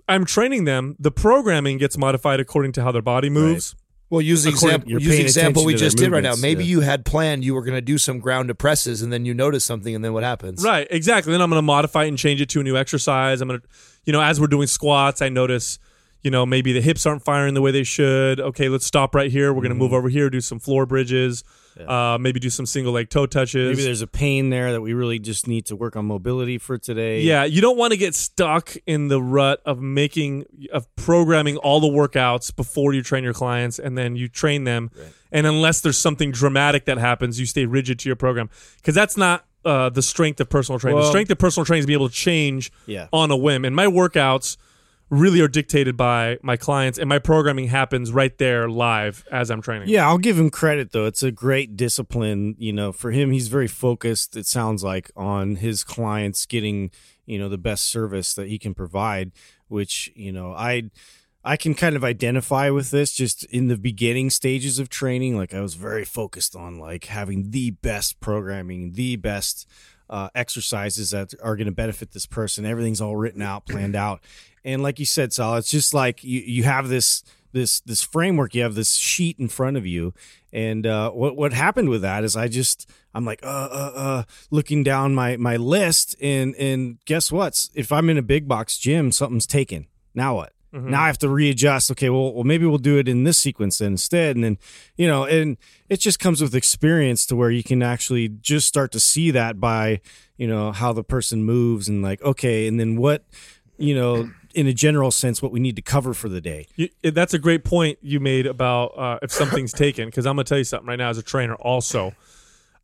i'm 0.09 0.25
training 0.25 0.65
them 0.65 0.97
the 0.99 1.11
programming 1.11 1.79
gets 1.79 1.97
modified 1.97 2.41
according 2.41 2.73
to 2.73 2.83
how 2.83 2.93
their 2.93 3.03
body 3.03 3.31
moves 3.31 3.75
Well, 4.11 4.21
use 4.21 4.45
the 4.45 4.51
example. 4.51 4.91
you're 4.91 5.01
Use 5.01 5.17
the 5.17 5.23
example 5.23 5.65
we 5.65 5.75
just 5.75 5.97
did 5.97 6.13
right 6.13 6.23
now. 6.23 6.35
Maybe 6.37 6.63
yeah. 6.63 6.71
you 6.71 6.81
had 6.83 7.05
planned 7.05 7.43
you 7.43 7.55
were 7.55 7.63
going 7.63 7.75
to 7.75 7.81
do 7.81 7.99
some 7.99 8.21
ground 8.21 8.49
to 8.49 8.55
presses, 8.55 9.03
and 9.03 9.11
then 9.13 9.25
you 9.25 9.35
notice 9.35 9.65
something, 9.65 9.93
and 9.95 10.05
then 10.05 10.13
what 10.13 10.23
happens? 10.23 10.63
right 10.63 10.87
exactly 10.91 11.33
then 11.33 11.41
i'm 11.41 11.51
going 11.51 11.59
to 11.59 11.63
modify 11.63 12.05
it 12.05 12.09
and 12.09 12.19
change 12.19 12.41
it 12.41 12.49
to 12.51 12.61
a 12.61 12.63
new 12.63 12.77
exercise 12.77 13.41
i'm 13.41 13.49
going 13.49 13.61
to 13.61 13.67
you 14.05 14.13
know 14.13 14.21
as 14.21 14.39
we're 14.41 14.47
doing 14.47 14.67
squats 14.69 15.21
i 15.23 15.29
notice 15.29 15.79
you 16.23 16.31
know 16.31 16.45
maybe 16.47 16.73
the 16.73 16.81
hips 16.83 17.07
aren't 17.07 17.25
firing 17.25 17.55
the 17.55 17.63
way 17.63 17.71
they 17.73 17.83
should 17.83 18.39
okay 18.41 18.69
let's 18.69 18.87
stop 18.87 19.15
right 19.15 19.31
here 19.33 19.53
we're 19.53 19.63
going 19.63 19.71
to 19.71 19.83
move 19.85 19.93
over 19.93 20.09
here 20.09 20.29
do 20.31 20.41
some 20.41 20.61
floor 20.61 20.87
bridges 20.87 21.43
uh, 21.87 22.19
maybe 22.21 22.39
do 22.41 22.51
some 22.51 22.67
single 22.67 22.93
leg 22.93 23.11
toe 23.11 23.27
touches 23.27 23.77
Maybe 23.77 23.85
there's 23.85 24.03
a 24.03 24.07
pain 24.07 24.51
there 24.51 24.73
that 24.73 24.81
we 24.81 24.93
really 24.95 25.19
just 25.19 25.47
need 25.49 25.67
to 25.67 25.77
work 25.77 25.97
on 25.97 26.07
mobility 26.07 26.59
for 26.59 26.79
today. 26.79 27.21
Yeah, 27.23 27.45
you 27.45 27.61
don't 27.61 27.77
want 27.77 27.93
to 27.93 27.97
get 27.97 28.15
stuck 28.15 28.77
in 28.87 29.09
the 29.09 29.21
rut 29.21 29.61
of 29.67 29.81
making 29.81 30.47
of 30.73 30.87
programming 30.97 31.57
all 31.59 31.81
the 31.81 31.89
workouts 31.89 32.55
before 32.55 32.95
you 32.95 33.03
train 33.03 33.25
your 33.25 33.33
clients 33.35 33.79
and 33.79 33.99
then 33.99 34.17
you 34.17 34.29
train 34.29 34.65
them. 34.65 34.91
And 35.33 35.47
unless 35.47 35.81
there's 35.81 35.99
something 35.99 36.31
dramatic 36.31 36.85
that 36.85 36.99
happens, 36.99 37.41
you 37.41 37.47
stay 37.47 37.67
rigid 37.67 37.99
to 38.01 38.09
your 38.09 38.17
program 38.17 38.51
because 38.77 38.95
that's 38.95 39.17
not 39.17 39.45
uh, 39.65 39.89
the 39.89 40.03
strength 40.03 40.41
of 40.41 40.49
personal 40.51 40.79
training. 40.79 41.01
the 41.01 41.09
strength 41.09 41.31
of 41.31 41.39
personal 41.39 41.65
training 41.65 41.81
is 41.81 41.87
being 41.87 41.97
able 41.99 42.09
to 42.09 42.15
change 42.15 42.71
Yeah. 42.87 43.09
on 43.13 43.31
a 43.31 43.37
whim. 43.37 43.65
And 43.65 43.75
my 43.75 43.87
workouts 43.87 44.57
really 45.11 45.41
are 45.41 45.49
dictated 45.49 45.97
by 45.97 46.39
my 46.43 46.57
clients 46.57 46.99
and 46.99 47.09
my 47.09 47.19
programming 47.19 47.69
happens 47.69 48.11
right 48.11 48.37
there 48.39 48.69
live 48.69 49.25
as 49.31 49.51
I'm 49.51 49.63
training. 49.63 49.89
Yeah, 49.89 50.07
I'll 50.07 50.19
give 50.19 50.39
him 50.39 50.51
credit 50.51 50.93
though. 50.93 51.07
It's 51.07 51.23
a 51.23 51.31
great 51.31 51.77
discipline. 51.77 52.57
You 52.59 52.73
know, 52.73 52.93
for 52.93 53.11
him, 53.11 53.31
he's 53.31 53.49
very 53.49 53.69
focused. 53.69 54.37
It 54.37 54.47
sounds 54.47 54.83
like 54.83 55.11
on 55.17 55.57
his 55.57 55.85
clients 55.85 56.47
getting 56.47 56.91
you 57.27 57.39
know 57.39 57.49
the 57.49 57.59
best 57.59 57.85
service 57.85 58.35
that 58.35 58.49
he 58.49 58.59
can 58.59 58.75
provide. 58.75 59.33
Which 59.69 60.11
you 60.15 60.33
know, 60.33 60.53
I 60.53 60.91
I 61.45 61.57
can 61.57 61.75
kind 61.75 61.95
of 61.95 62.05
identify 62.05 62.71
with 62.71 62.91
this 62.91 63.13
just 63.13 63.45
in 63.45 63.69
the 63.69 63.77
beginning 63.77 64.31
stages 64.31 64.79
of 64.79 64.89
training. 64.89 65.37
Like 65.37 65.53
I 65.53 65.61
was 65.61 65.75
very 65.75 66.05
focused 66.05 66.57
on 66.57 66.79
like 66.79 67.05
having 67.05 67.51
the 67.51 67.71
best 67.71 68.19
programming, 68.21 68.93
the 68.93 69.17
best 69.17 69.69
uh, 70.09 70.29
exercises 70.35 71.11
that 71.11 71.35
are 71.43 71.57
going 71.57 71.67
to 71.67 71.73
benefit 71.73 72.13
this 72.13 72.27
person. 72.27 72.65
Everything's 72.65 73.01
all 73.01 73.17
written 73.17 73.43
out, 73.43 73.67
planned 73.67 73.97
out, 73.97 74.23
and 74.65 74.83
like 74.83 74.99
you 74.99 75.07
said, 75.07 75.33
Sal, 75.33 75.57
it's 75.57 75.71
just 75.71 75.95
like 75.95 76.25
you 76.25 76.41
you 76.41 76.63
have 76.65 76.89
this 76.89 77.23
this 77.53 77.81
this 77.81 78.03
framework. 78.03 78.55
You 78.55 78.63
have 78.63 78.75
this 78.75 78.95
sheet 78.95 79.39
in 79.39 79.49
front 79.49 79.77
of 79.77 79.87
you, 79.87 80.15
and 80.53 80.87
uh, 80.87 81.11
what 81.11 81.37
what 81.37 81.53
happened 81.53 81.89
with 81.89 82.03
that 82.03 82.25
is 82.25 82.37
I 82.37 82.49
just 82.49 82.91
I'm 83.15 83.25
like 83.25 83.41
uh 83.43 83.69
uh 83.71 83.93
uh 83.95 84.23
looking 84.51 84.83
down 84.83 85.15
my 85.15 85.37
my 85.37 85.57
list, 85.57 86.17
and 86.21 86.55
and 86.57 86.99
guess 87.05 87.31
what? 87.31 87.69
If 87.75 87.93
I'm 87.93 88.11
in 88.11 88.19
a 88.19 88.23
big 88.23 88.49
box 88.49 88.79
gym, 88.79 89.13
something's 89.13 89.47
taken. 89.47 89.87
Now 90.15 90.37
what? 90.37 90.53
Now 90.91 91.03
I 91.03 91.07
have 91.07 91.19
to 91.19 91.29
readjust. 91.29 91.93
Okay, 91.93 92.11
well, 92.11 92.35
well, 92.35 92.43
maybe 92.43 92.67
we'll 92.67 92.79
do 92.79 92.99
it 92.99 93.07
in 93.07 93.23
this 93.23 93.39
sequence 93.39 93.79
then 93.79 93.93
instead, 93.93 94.35
and 94.35 94.45
then, 94.45 94.59
you 94.97 95.07
know, 95.07 95.25
and 95.25 95.57
it 95.89 96.01
just 96.01 96.19
comes 96.19 96.43
with 96.43 96.53
experience 96.53 97.27
to 97.27 97.37
where 97.37 97.51
you 97.51 97.63
can 97.63 97.81
actually 97.81 98.29
just 98.29 98.67
start 98.67 98.91
to 98.91 98.99
see 98.99 99.31
that 99.31 99.61
by, 99.61 100.01
you 100.37 100.49
know, 100.49 100.73
how 100.73 100.93
the 100.93 101.05
person 101.05 101.45
moves 101.45 101.89
and 101.89 102.03
like, 102.03 102.21
okay, 102.23 102.67
and 102.67 102.81
then 102.81 102.97
what, 102.97 103.25
you 103.79 103.95
know, 103.95 104.29
in 104.55 104.67
a 104.67 104.73
general 104.73 105.11
sense, 105.11 105.43
what 105.43 105.53
we 105.53 105.61
need 105.61 105.77
to 105.77 105.83
cover 105.83 106.15
for 106.15 106.29
the 106.29 106.41
day. 106.41 106.67
You, 106.77 106.89
that's 107.03 107.35
a 107.35 107.39
great 107.39 107.65
point 107.65 107.99
you 108.03 108.21
made 108.21 108.47
about 108.47 108.87
uh, 108.97 109.19
if 109.23 109.33
something's 109.33 109.73
taken. 109.85 110.07
Because 110.07 110.27
I'm 110.27 110.37
going 110.37 110.45
to 110.45 110.49
tell 110.49 110.59
you 110.59 110.65
something 110.65 110.89
right 110.89 110.99
now 110.99 111.11
as 111.11 111.19
a 111.19 111.23
trainer, 111.23 111.55
also. 111.57 112.15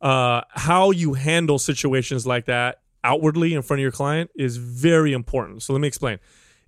Uh, 0.01 0.41
how 0.49 0.89
you 0.91 1.13
handle 1.13 1.59
situations 1.59 2.25
like 2.25 2.45
that 2.45 2.81
outwardly 3.03 3.53
in 3.53 3.61
front 3.61 3.79
of 3.79 3.81
your 3.83 3.91
client 3.91 4.31
is 4.35 4.57
very 4.57 5.13
important. 5.13 5.63
So 5.63 5.73
let 5.73 5.79
me 5.79 5.87
explain. 5.87 6.19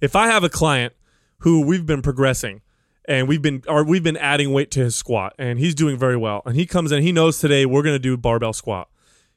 If 0.01 0.15
I 0.15 0.27
have 0.27 0.43
a 0.43 0.49
client 0.49 0.93
who 1.39 1.65
we've 1.65 1.85
been 1.85 2.01
progressing 2.01 2.61
and 3.05 3.27
we've 3.27 3.41
been 3.41 3.63
or 3.67 3.83
we've 3.83 4.03
been 4.03 4.17
adding 4.17 4.51
weight 4.53 4.71
to 4.71 4.79
his 4.79 4.95
squat 4.95 5.33
and 5.37 5.59
he's 5.59 5.75
doing 5.75 5.97
very 5.97 6.17
well 6.17 6.41
and 6.45 6.55
he 6.55 6.65
comes 6.65 6.91
in 6.91 7.03
he 7.03 7.11
knows 7.11 7.39
today 7.39 7.65
we're 7.65 7.83
going 7.83 7.95
to 7.95 7.99
do 7.99 8.15
barbell 8.15 8.53
squat 8.53 8.89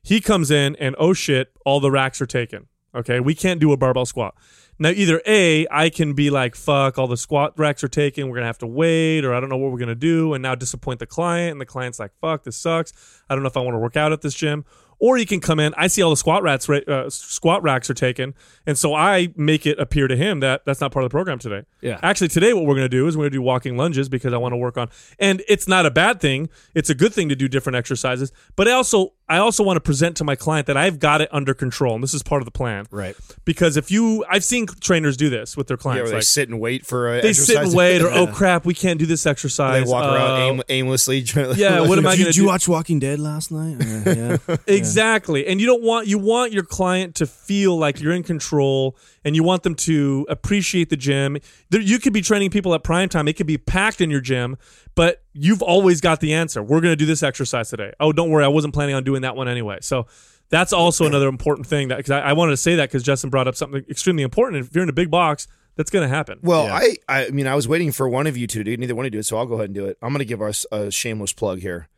he 0.03 0.21
comes 0.21 0.51
in 0.51 0.77
and 0.77 0.95
oh 0.99 1.13
shit 1.13 1.53
all 1.65 1.81
the 1.81 1.91
racks 1.91 2.21
are 2.21 2.27
taken 2.27 2.69
okay 2.95 3.19
we 3.19 3.35
can't 3.35 3.61
do 3.61 3.73
a 3.73 3.77
barbell 3.77 4.07
squat 4.07 4.35
now 4.79 4.91
either 4.91 5.21
a 5.27 5.67
i 5.71 5.89
can 5.89 6.13
be 6.15 6.31
like 6.31 6.55
fuck 6.55 6.99
all 6.99 7.07
the 7.07 7.17
squat 7.17 7.53
racks 7.59 7.83
are 7.83 7.89
taken 7.89 8.29
we're 8.29 8.35
going 8.35 8.43
to 8.43 8.47
have 8.47 8.59
to 8.59 8.67
wait 8.67 9.25
or 9.25 9.35
i 9.35 9.41
don't 9.41 9.49
know 9.49 9.57
what 9.57 9.71
we're 9.71 9.79
going 9.79 9.89
to 9.89 9.95
do 9.95 10.35
and 10.35 10.43
now 10.43 10.55
disappoint 10.55 10.99
the 10.99 11.07
client 11.07 11.53
and 11.53 11.61
the 11.61 11.67
client's 11.67 11.99
like 11.99 12.13
fuck 12.21 12.45
this 12.45 12.57
sucks 12.57 13.23
i 13.29 13.35
don't 13.35 13.43
know 13.43 13.49
if 13.49 13.57
i 13.57 13.61
want 13.61 13.75
to 13.75 13.79
work 13.79 13.97
out 13.97 14.13
at 14.13 14.23
this 14.23 14.35
gym 14.35 14.65
or 14.99 15.19
you 15.19 15.27
can 15.27 15.41
come 15.41 15.61
in. 15.61 15.75
I 15.77 15.89
see 15.89 16.03
all 16.03 16.11
the 16.11 16.17
squat 16.17 16.43
racks, 16.43 16.69
uh, 16.69 17.11
squat 17.11 17.63
racks 17.63 17.91
are 17.91 17.95
taken, 17.95 18.35
and 18.67 18.79
so 18.79 18.95
I 18.95 19.33
make 19.37 19.67
it 19.67 19.79
appear 19.79 20.09
to 20.09 20.17
him 20.17 20.41
that 20.41 20.63
that's 20.65 20.81
not 20.81 20.93
part 20.93 21.05
of 21.05 21.11
the 21.11 21.15
program 21.15 21.39
today. 21.39 21.63
Yeah. 21.81 21.99
Actually, 22.03 22.29
today 22.29 22.53
what 22.53 22.65
we're 22.65 22.75
going 22.75 22.85
to 22.85 22.89
do 22.89 23.07
is 23.07 23.17
we're 23.17 23.25
going 23.25 23.33
to 23.33 23.39
do 23.39 23.43
walking 23.43 23.77
lunges 23.77 24.09
because 24.09 24.33
I 24.33 24.39
want 24.39 24.53
to 24.53 24.57
work 24.57 24.79
on, 24.79 24.89
and 25.19 25.43
it's 25.49 25.69
not 25.69 25.87
a 25.87 25.91
bad 25.91 26.21
thing. 26.21 26.49
It's 26.75 26.91
a 26.91 26.95
good 26.95 27.13
thing 27.13 27.29
to 27.29 27.37
do 27.37 27.49
different 27.49 27.77
exercises, 27.77 28.33
but 28.57 28.69
also 28.69 29.13
I 29.29 29.39
also 29.39 29.65
want 29.65 29.77
to 29.77 29.81
present 29.81 30.17
to 30.19 30.25
my 30.25 30.37
client 30.37 30.67
that 30.69 30.77
I've 30.77 31.01
got 31.01 31.21
it 31.21 31.29
under 31.33 31.53
control, 31.53 31.95
and 31.95 32.03
this 32.03 32.15
is 32.15 32.23
part 32.23 32.43
of 32.43 32.45
the 32.47 32.53
plan. 32.53 32.87
Right. 32.93 33.17
Because 33.45 33.77
if 33.77 33.91
you, 33.91 34.25
I've 34.31 34.45
seen 34.45 34.67
trainers 34.67 35.17
do 35.17 35.29
this 35.29 35.57
with 35.57 35.67
their 35.67 35.77
Yeah, 35.77 35.83
clients. 35.83 36.03
where 36.05 36.11
they 36.11 36.17
like, 36.19 36.23
sit 36.25 36.49
and 36.49 36.61
wait 36.61 36.87
for 36.87 37.13
a 37.19 37.23
they 37.23 37.33
sit 37.33 37.57
and 37.57 37.75
wait, 37.75 38.03
or 38.03 38.11
oh 38.11 38.29
crap, 38.29 38.65
we 38.65 38.73
can't 38.75 38.99
do 39.01 39.07
this 39.07 39.27
exercise. 39.27 39.85
they 39.85 39.91
walk 39.91 40.05
around 40.05 40.31
Uh, 40.31 40.39
aim- 40.45 40.63
aimlessly. 40.69 41.19
yeah, 41.57 41.81
what 41.81 41.99
am 41.99 42.07
I 42.07 42.15
Did, 42.15 42.19
going 42.19 42.19
you, 42.19 42.25
to 42.27 42.33
do? 42.33 42.47
watch 42.47 42.69
Walking 42.69 42.99
Dead 43.01 43.19
last 43.19 43.51
night? 43.51 43.77
Uh, 44.07 44.39
yeah. 44.49 44.57
Exactly. 44.69 45.47
And 45.47 45.61
you 45.61 45.67
don't 45.67 45.83
want 45.83 46.07
you 46.07 46.19
want 46.19 46.53
your 46.53 46.63
client 46.63 47.15
to 47.17 47.27
feel 47.27 47.77
like 47.77 48.01
you're 48.01 48.13
in 48.13 48.23
control 48.23 48.97
and 49.25 49.35
you 49.35 49.43
want 49.43 49.65
them 49.65 49.75
to 49.75 50.25
appreciate 50.29 50.89
the 50.91 50.97
gym. 50.97 51.39
There, 51.71 51.81
you 51.81 51.99
could 51.99 52.13
be 52.13 52.23
training 52.23 52.51
people 52.51 52.75
at 52.75 52.85
prime 52.85 53.09
time. 53.09 53.27
It 53.27 53.37
could 53.37 53.47
be 53.49 53.59
packed 53.59 54.01
in 54.01 54.09
your 54.11 54.21
gym, 54.21 54.57
but 54.95 55.23
you've 55.39 55.63
always 55.63 56.01
got 56.01 56.21
the 56.21 56.35
answer. 56.35 56.63
We're 56.63 56.81
going 56.81 56.93
to 56.93 56.97
do 56.97 57.07
this 57.07 57.23
exercise 57.23 57.71
today. 57.71 57.93
Oh, 58.01 58.13
don't 58.13 58.31
worry, 58.31 58.45
I 58.45 58.49
wasn't 58.49 58.75
planning 58.75 58.95
on 58.95 59.05
doing 59.05 59.23
that 59.23 59.37
one 59.37 59.49
anyway. 59.49 59.79
So 59.83 60.07
that's 60.49 60.73
also 60.73 61.07
another 61.07 61.29
important 61.29 61.67
thing 61.67 61.89
that 61.89 61.99
cuz 62.05 62.11
I, 62.11 62.21
I 62.21 62.33
wanted 62.33 62.53
to 62.53 62.57
say 62.57 62.77
that 62.77 62.91
cuz 62.91 63.03
Justin 63.03 63.31
brought 63.31 63.49
up 63.49 63.57
something 63.57 63.85
extremely 63.91 64.23
important. 64.23 64.65
If 64.65 64.75
you're 64.75 64.83
in 64.85 64.89
a 64.89 64.93
big 64.93 65.11
box, 65.11 65.49
that's 65.77 65.91
going 65.91 66.09
to 66.09 66.15
happen. 66.15 66.39
Well, 66.43 66.65
Yeah. 66.67 66.75
I, 66.75 66.97
I 67.09 67.31
mean, 67.31 67.47
I 67.47 67.55
was 67.55 67.69
waiting 67.69 67.93
for 67.93 68.09
one 68.09 68.27
of 68.27 68.37
you 68.37 68.47
to 68.47 68.65
do. 68.65 68.73
it. 68.73 68.81
Neither 68.81 68.95
one 68.95 69.05
of 69.05 69.09
you 69.09 69.11
do 69.11 69.19
it, 69.19 69.27
so 69.27 69.37
I'll 69.37 69.47
go 69.47 69.55
ahead 69.55 69.67
and 69.67 69.75
do 69.75 69.85
it. 69.87 69.99
I'm 70.01 70.09
going 70.09 70.21
to 70.21 70.25
give 70.25 70.41
us 70.41 70.65
a 70.73 70.91
shameless 70.91 71.33
plug 71.35 71.61
here. 71.61 71.89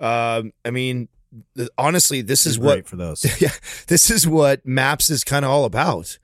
Um, 0.00 0.52
I 0.64 0.70
mean, 0.70 1.08
th- 1.56 1.68
honestly, 1.76 2.22
this 2.22 2.46
is 2.46 2.56
You're 2.56 2.66
what 2.66 2.86
for 2.88 2.96
those. 2.96 3.24
yeah, 3.40 3.50
this 3.88 4.10
is 4.10 4.26
what 4.26 4.64
Maps 4.66 5.10
is 5.10 5.22
kind 5.24 5.44
of 5.44 5.50
all 5.50 5.64
about. 5.64 6.18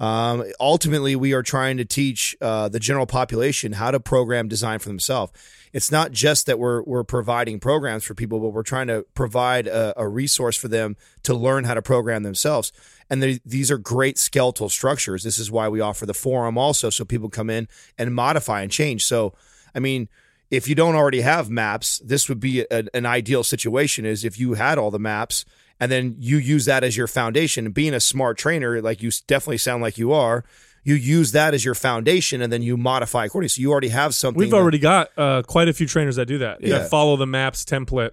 Um, 0.00 0.44
ultimately, 0.60 1.16
we 1.16 1.32
are 1.32 1.42
trying 1.42 1.76
to 1.78 1.84
teach 1.84 2.36
uh, 2.40 2.68
the 2.68 2.78
general 2.78 3.06
population 3.06 3.72
how 3.72 3.90
to 3.90 3.98
program 3.98 4.46
design 4.46 4.78
for 4.78 4.88
themselves. 4.88 5.32
It's 5.72 5.90
not 5.90 6.12
just 6.12 6.46
that 6.46 6.58
we're 6.58 6.82
we're 6.82 7.04
providing 7.04 7.60
programs 7.60 8.04
for 8.04 8.14
people, 8.14 8.40
but 8.40 8.48
we're 8.50 8.62
trying 8.62 8.86
to 8.88 9.04
provide 9.14 9.66
a, 9.66 9.98
a 10.00 10.08
resource 10.08 10.56
for 10.56 10.68
them 10.68 10.96
to 11.24 11.34
learn 11.34 11.64
how 11.64 11.74
to 11.74 11.82
program 11.82 12.22
themselves. 12.22 12.72
And 13.10 13.40
these 13.44 13.70
are 13.70 13.78
great 13.78 14.18
skeletal 14.18 14.68
structures. 14.68 15.22
This 15.22 15.38
is 15.38 15.50
why 15.50 15.68
we 15.68 15.80
offer 15.80 16.06
the 16.06 16.14
forum 16.14 16.58
also, 16.58 16.90
so 16.90 17.04
people 17.04 17.30
come 17.30 17.50
in 17.50 17.68
and 17.96 18.14
modify 18.14 18.62
and 18.62 18.70
change. 18.70 19.04
So, 19.04 19.34
I 19.74 19.78
mean, 19.78 20.08
if 20.50 20.68
you 20.68 20.74
don't 20.74 20.94
already 20.94 21.22
have 21.22 21.48
maps, 21.48 22.00
this 22.04 22.28
would 22.28 22.40
be 22.40 22.66
a, 22.70 22.84
an 22.94 23.06
ideal 23.06 23.44
situation. 23.44 24.04
Is 24.04 24.24
if 24.24 24.38
you 24.38 24.54
had 24.54 24.78
all 24.78 24.90
the 24.90 24.98
maps 24.98 25.44
and 25.80 25.92
then 25.92 26.16
you 26.18 26.38
use 26.38 26.64
that 26.64 26.84
as 26.84 26.96
your 26.96 27.06
foundation. 27.06 27.70
Being 27.70 27.94
a 27.94 28.00
smart 28.00 28.38
trainer, 28.38 28.80
like 28.82 29.02
you 29.02 29.10
definitely 29.26 29.58
sound 29.58 29.82
like 29.82 29.98
you 29.98 30.12
are, 30.12 30.44
you 30.88 30.94
use 30.94 31.32
that 31.32 31.54
as 31.54 31.64
your 31.64 31.74
foundation 31.74 32.40
and 32.42 32.52
then 32.52 32.62
you 32.62 32.76
modify 32.76 33.26
accordingly. 33.26 33.48
So 33.50 33.60
you 33.60 33.70
already 33.72 33.88
have 33.88 34.14
something. 34.14 34.38
We've 34.38 34.50
that- 34.50 34.56
already 34.56 34.78
got 34.78 35.10
uh, 35.16 35.42
quite 35.42 35.68
a 35.68 35.72
few 35.72 35.86
trainers 35.86 36.16
that 36.16 36.26
do 36.26 36.38
that. 36.38 36.62
Yeah. 36.62 36.78
That 36.78 36.90
follow 36.90 37.16
the 37.16 37.26
maps 37.26 37.64
template 37.64 38.12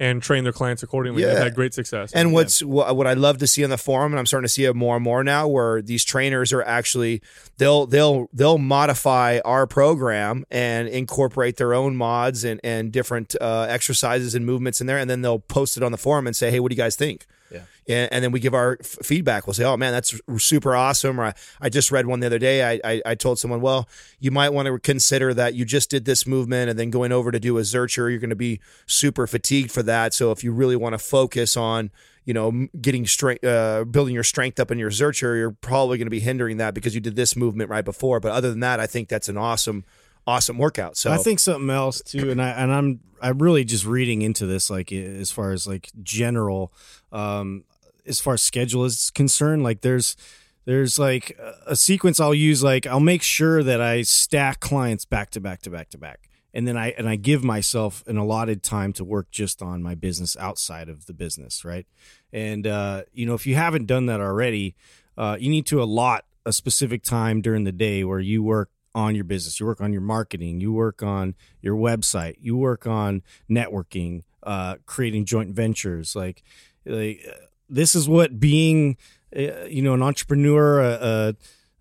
and 0.00 0.20
train 0.20 0.42
their 0.42 0.52
clients 0.52 0.82
accordingly. 0.82 1.22
They've 1.22 1.34
Yeah. 1.34 1.44
had 1.44 1.54
great 1.54 1.72
success. 1.72 2.12
And 2.12 2.32
what's 2.32 2.62
what, 2.64 2.96
what 2.96 3.06
I 3.06 3.12
love 3.12 3.38
to 3.38 3.46
see 3.46 3.62
on 3.62 3.70
the 3.70 3.78
forum, 3.78 4.12
and 4.12 4.18
I'm 4.18 4.26
starting 4.26 4.44
to 4.44 4.52
see 4.52 4.64
it 4.64 4.74
more 4.74 4.96
and 4.96 5.04
more 5.04 5.22
now, 5.22 5.46
where 5.46 5.80
these 5.82 6.04
trainers 6.04 6.52
are 6.52 6.62
actually 6.62 7.22
they'll 7.58 7.86
they'll 7.86 8.28
they'll 8.32 8.58
modify 8.58 9.38
our 9.44 9.68
program 9.68 10.44
and 10.50 10.88
incorporate 10.88 11.58
their 11.58 11.74
own 11.74 11.94
mods 11.94 12.42
and 12.42 12.60
and 12.64 12.90
different 12.90 13.36
uh, 13.40 13.66
exercises 13.68 14.34
and 14.34 14.44
movements 14.44 14.80
in 14.80 14.88
there, 14.88 14.98
and 14.98 15.08
then 15.08 15.22
they'll 15.22 15.38
post 15.38 15.76
it 15.76 15.82
on 15.84 15.92
the 15.92 15.98
forum 15.98 16.26
and 16.26 16.34
say, 16.34 16.50
"Hey, 16.50 16.58
what 16.58 16.70
do 16.70 16.74
you 16.74 16.82
guys 16.82 16.96
think?" 16.96 17.26
Yeah. 17.52 17.60
And, 17.88 18.12
and 18.12 18.24
then 18.24 18.32
we 18.32 18.40
give 18.40 18.54
our 18.54 18.78
f- 18.80 18.98
feedback. 19.02 19.46
We'll 19.46 19.54
say, 19.54 19.64
"Oh 19.64 19.76
man, 19.76 19.92
that's 19.92 20.18
super 20.38 20.74
awesome." 20.74 21.20
Or 21.20 21.24
I, 21.24 21.34
I 21.60 21.68
just 21.68 21.90
read 21.90 22.06
one 22.06 22.20
the 22.20 22.26
other 22.26 22.38
day. 22.38 22.62
I, 22.62 22.80
I 22.84 23.02
I 23.06 23.14
told 23.14 23.38
someone, 23.38 23.60
"Well, 23.60 23.88
you 24.18 24.30
might 24.30 24.50
want 24.50 24.66
to 24.66 24.78
consider 24.78 25.34
that 25.34 25.54
you 25.54 25.64
just 25.64 25.90
did 25.90 26.04
this 26.04 26.26
movement, 26.26 26.70
and 26.70 26.78
then 26.78 26.90
going 26.90 27.12
over 27.12 27.30
to 27.30 27.40
do 27.40 27.58
a 27.58 27.62
Zercher, 27.62 28.10
you're 28.10 28.18
going 28.18 28.30
to 28.30 28.36
be 28.36 28.60
super 28.86 29.26
fatigued 29.26 29.70
for 29.70 29.82
that. 29.82 30.14
So 30.14 30.30
if 30.30 30.42
you 30.42 30.52
really 30.52 30.76
want 30.76 30.94
to 30.94 30.98
focus 30.98 31.56
on 31.56 31.90
you 32.24 32.32
know, 32.32 32.68
getting 32.80 33.06
strength, 33.06 33.44
uh, 33.44 33.84
building 33.84 34.14
your 34.14 34.24
strength 34.24 34.58
up 34.58 34.70
in 34.70 34.78
your 34.78 34.90
Zercher, 34.90 35.36
you're 35.36 35.50
probably 35.50 35.98
going 35.98 36.06
to 36.06 36.10
be 36.10 36.20
hindering 36.20 36.56
that 36.56 36.74
because 36.74 36.94
you 36.94 37.00
did 37.00 37.16
this 37.16 37.36
movement 37.36 37.70
right 37.70 37.84
before. 37.84 38.18
But 38.18 38.32
other 38.32 38.50
than 38.50 38.60
that, 38.60 38.80
I 38.80 38.86
think 38.86 39.08
that's 39.08 39.28
an 39.28 39.36
awesome, 39.36 39.84
awesome 40.26 40.56
workout. 40.56 40.96
So 40.96 41.12
I 41.12 41.18
think 41.18 41.38
something 41.38 41.68
else 41.68 42.00
too, 42.00 42.30
and 42.30 42.40
I 42.40 42.50
and 42.50 42.72
I'm 42.72 43.00
I'm 43.20 43.38
really 43.38 43.64
just 43.64 43.84
reading 43.84 44.22
into 44.22 44.46
this 44.46 44.70
like 44.70 44.90
as 44.92 45.30
far 45.30 45.52
as 45.52 45.66
like 45.66 45.90
general, 46.02 46.72
um, 47.12 47.64
as 48.06 48.20
far 48.20 48.34
as 48.34 48.42
schedule 48.42 48.84
is 48.84 49.10
concerned. 49.10 49.62
Like 49.62 49.80
there's 49.80 50.16
there's 50.64 50.98
like 50.98 51.38
a- 51.66 51.76
sequence 51.76 52.20
I'll 52.20 52.34
use. 52.34 52.62
Like 52.62 52.86
I'll 52.86 53.00
make 53.00 53.22
sure 53.22 53.62
that 53.62 53.80
I 53.80 54.02
stack 54.02 54.60
clients 54.60 55.04
back 55.04 55.30
to 55.30 55.40
back 55.40 55.62
to 55.62 55.70
back 55.70 55.90
to 55.90 55.98
back, 55.98 56.28
and 56.52 56.66
then 56.66 56.76
I 56.76 56.90
and 56.92 57.08
I 57.08 57.16
give 57.16 57.44
myself 57.44 58.04
an 58.06 58.16
allotted 58.16 58.62
time 58.62 58.92
to 58.94 59.04
work 59.04 59.30
just 59.30 59.62
on 59.62 59.82
my 59.82 59.94
business 59.94 60.36
outside 60.36 60.88
of 60.88 61.06
the 61.06 61.14
business, 61.14 61.64
right? 61.64 61.86
And 62.32 62.66
uh, 62.66 63.02
you 63.12 63.26
know, 63.26 63.34
if 63.34 63.46
you 63.46 63.54
haven't 63.56 63.86
done 63.86 64.06
that 64.06 64.20
already, 64.20 64.74
uh, 65.16 65.36
you 65.38 65.50
need 65.50 65.66
to 65.66 65.82
allot 65.82 66.24
a 66.46 66.52
specific 66.52 67.02
time 67.02 67.40
during 67.40 67.64
the 67.64 67.72
day 67.72 68.04
where 68.04 68.20
you 68.20 68.42
work 68.42 68.70
on 68.94 69.14
your 69.14 69.24
business, 69.24 69.58
you 69.58 69.66
work 69.66 69.80
on 69.80 69.92
your 69.92 70.02
marketing, 70.02 70.60
you 70.60 70.72
work 70.72 71.02
on 71.02 71.34
your 71.60 71.76
website, 71.76 72.36
you 72.40 72.56
work 72.56 72.86
on 72.86 73.22
networking, 73.50 74.22
uh, 74.42 74.76
creating 74.86 75.24
joint 75.24 75.50
ventures. 75.50 76.14
Like, 76.14 76.42
like 76.86 77.26
this 77.68 77.94
is 77.94 78.08
what 78.08 78.38
being, 78.40 78.96
uh, 79.36 79.64
you 79.66 79.82
know, 79.82 79.94
an 79.94 80.02
entrepreneur, 80.02 80.80
uh, 80.82 81.32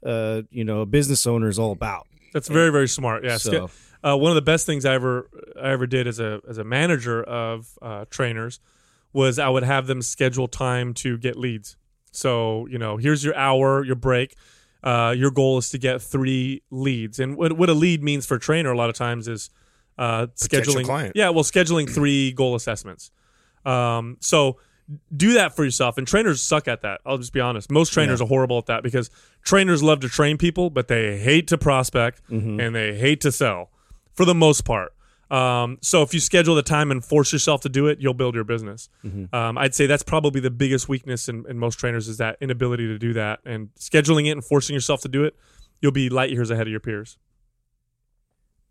uh, 0.03 0.07
uh, 0.07 0.41
you 0.51 0.63
know, 0.63 0.81
a 0.81 0.85
business 0.85 1.25
owner 1.27 1.47
is 1.49 1.57
all 1.59 1.71
about. 1.71 2.07
That's 2.33 2.47
very 2.47 2.71
very 2.71 2.87
smart. 2.87 3.23
Yeah. 3.23 3.37
So- 3.37 3.69
Uh, 4.05 4.17
one 4.17 4.31
of 4.31 4.35
the 4.35 4.41
best 4.41 4.65
things 4.65 4.83
I 4.83 4.93
ever 4.95 5.29
I 5.55 5.69
ever 5.71 5.87
did 5.87 6.07
as 6.07 6.19
a 6.19 6.41
as 6.49 6.57
a 6.57 6.63
manager 6.65 7.23
of 7.23 7.77
uh, 7.81 8.03
trainers 8.09 8.59
was 9.13 9.39
I 9.39 9.47
would 9.47 9.63
have 9.63 9.87
them 9.87 10.01
schedule 10.01 10.49
time 10.49 10.93
to 10.95 11.17
get 11.17 11.37
leads. 11.37 11.77
So 12.11 12.67
you 12.67 12.77
know, 12.77 12.97
here's 12.97 13.23
your 13.23 13.33
hour, 13.35 13.81
your 13.85 13.95
break. 13.95 14.35
Uh, 14.83 15.13
your 15.17 15.31
goal 15.31 15.57
is 15.59 15.69
to 15.69 15.77
get 15.77 16.01
three 16.01 16.63
leads, 16.69 17.17
and 17.17 17.37
what 17.37 17.53
what 17.53 17.69
a 17.69 17.73
lead 17.73 18.03
means 18.03 18.25
for 18.25 18.35
a 18.35 18.39
trainer 18.41 18.71
a 18.73 18.77
lot 18.77 18.89
of 18.89 18.95
times 18.97 19.29
is 19.29 19.49
uh, 19.97 20.27
scheduling. 20.35 20.83
client. 20.83 21.13
Yeah, 21.15 21.29
well, 21.29 21.45
scheduling 21.45 21.89
three 21.89 22.33
goal 22.33 22.55
assessments. 22.55 23.09
Um, 23.65 24.17
so 24.19 24.57
do 25.15 25.33
that 25.33 25.55
for 25.55 25.63
yourself. 25.63 25.97
And 25.97 26.07
trainers 26.07 26.41
suck 26.41 26.67
at 26.67 26.81
that. 26.81 27.01
I'll 27.05 27.17
just 27.17 27.33
be 27.33 27.39
honest. 27.39 27.71
Most 27.71 27.93
trainers 27.93 28.21
are 28.21 28.27
horrible 28.27 28.57
at 28.57 28.65
that 28.67 28.83
because 28.83 29.09
trainers 29.43 29.81
love 29.81 30.01
to 30.01 30.09
train 30.09 30.37
people, 30.37 30.69
but 30.69 30.87
they 30.87 31.17
hate 31.19 31.47
to 31.49 31.57
prospect 31.57 32.21
and 32.59 32.75
they 32.75 32.95
hate 32.97 33.21
to 33.21 33.31
sell 33.31 33.69
for 34.13 34.25
the 34.25 34.35
most 34.35 34.61
part. 34.65 34.93
Um, 35.31 35.79
so 35.81 36.03
if 36.03 36.13
you 36.13 36.19
schedule 36.19 36.53
the 36.53 36.61
time 36.61 36.91
and 36.91 37.03
force 37.03 37.33
yourself 37.33 37.61
to 37.61 37.69
do 37.69 37.87
it, 37.87 37.99
you'll 37.99 38.13
build 38.13 38.35
your 38.35 38.43
business. 38.43 38.89
Um, 39.33 39.57
I'd 39.57 39.73
say 39.73 39.87
that's 39.87 40.03
probably 40.03 40.41
the 40.41 40.51
biggest 40.51 40.87
weakness 40.87 41.27
in, 41.27 41.45
in 41.49 41.57
most 41.57 41.79
trainers 41.79 42.07
is 42.07 42.17
that 42.17 42.37
inability 42.39 42.85
to 42.87 42.99
do 42.99 43.13
that 43.13 43.39
and 43.45 43.69
scheduling 43.79 44.27
it 44.27 44.31
and 44.31 44.43
forcing 44.45 44.75
yourself 44.75 45.01
to 45.01 45.07
do 45.07 45.23
it. 45.23 45.35
You'll 45.81 45.91
be 45.91 46.09
light 46.09 46.29
years 46.29 46.51
ahead 46.51 46.67
of 46.67 46.71
your 46.71 46.79
peers. 46.81 47.17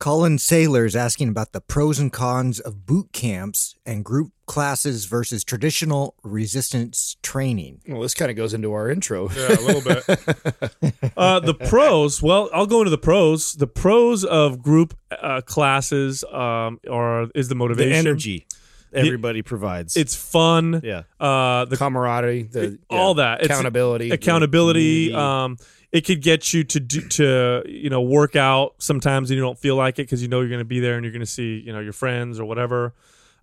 Colin 0.03 0.37
Saylor 0.37 0.85
is 0.85 0.97
asking 0.97 1.29
about 1.29 1.53
the 1.53 1.61
pros 1.61 2.01
and 2.01 2.13
cons 2.13 2.59
of 2.59 2.85
boot 2.87 3.13
camps 3.13 3.77
and 3.87 4.05
group 4.05 4.33
classes 4.47 5.05
versus 5.05 5.45
traditional 5.45 6.17
resistance 6.25 7.17
training. 7.23 7.81
well, 7.87 8.01
this 8.01 8.13
kind 8.13 8.29
of 8.29 8.37
goes 8.37 8.53
into 8.53 8.73
our 8.73 8.91
intro. 8.91 9.29
Yeah, 9.37 9.47
a 9.47 9.63
little 9.63 9.81
bit. 9.81 11.13
uh, 11.17 11.39
the 11.39 11.55
pros. 11.55 12.21
Well, 12.21 12.51
I'll 12.53 12.67
go 12.67 12.81
into 12.81 12.91
the 12.91 12.99
pros. 12.99 13.53
The 13.53 13.69
pros 13.69 14.25
of 14.25 14.61
group 14.61 14.99
uh, 15.13 15.41
classes 15.43 16.25
um, 16.25 16.81
are 16.91 17.29
is 17.37 17.47
the 17.47 17.55
The 17.55 17.59
motivation, 17.59 17.95
energy 17.95 18.47
everybody 18.93 19.43
provides. 19.43 19.97
It's 19.97 20.17
fun. 20.17 20.81
yeah. 20.83 21.03
Uh, 21.21 21.65
the 21.67 21.77
camaraderie, 21.77 22.43
the 22.43 22.79
all 22.91 23.15
that 23.15 23.43
It's- 23.43 23.57
accountability, 23.57 24.11
accountability. 24.11 25.15
Um, 25.15 25.59
it 25.93 26.03
could 26.07 26.23
get 26.23 26.53
you 26.55 26.65
to 26.65 26.81
do, 26.81 27.01
to 27.09 27.63
you 27.67 27.91
know 27.91 28.01
work 28.01 28.35
out 28.37 28.75
sometimes 28.79 29.31
and 29.31 29.37
you 29.37 29.43
don't 29.43 29.59
feel 29.59 29.77
like 29.77 29.99
it 29.99 30.05
because 30.05 30.23
you 30.23 30.29
know 30.29 30.41
you're 30.41 30.49
going 30.49 30.59
to 30.59 30.65
be 30.65 30.81
there 30.81 30.97
and 30.97 31.05
you're 31.05 31.13
going 31.13 31.21
to 31.21 31.27
see 31.27 31.63
you 31.65 31.73
know 31.73 31.81
your 31.81 31.93
friends 31.93 32.41
or 32.41 32.45
whatever. 32.45 32.95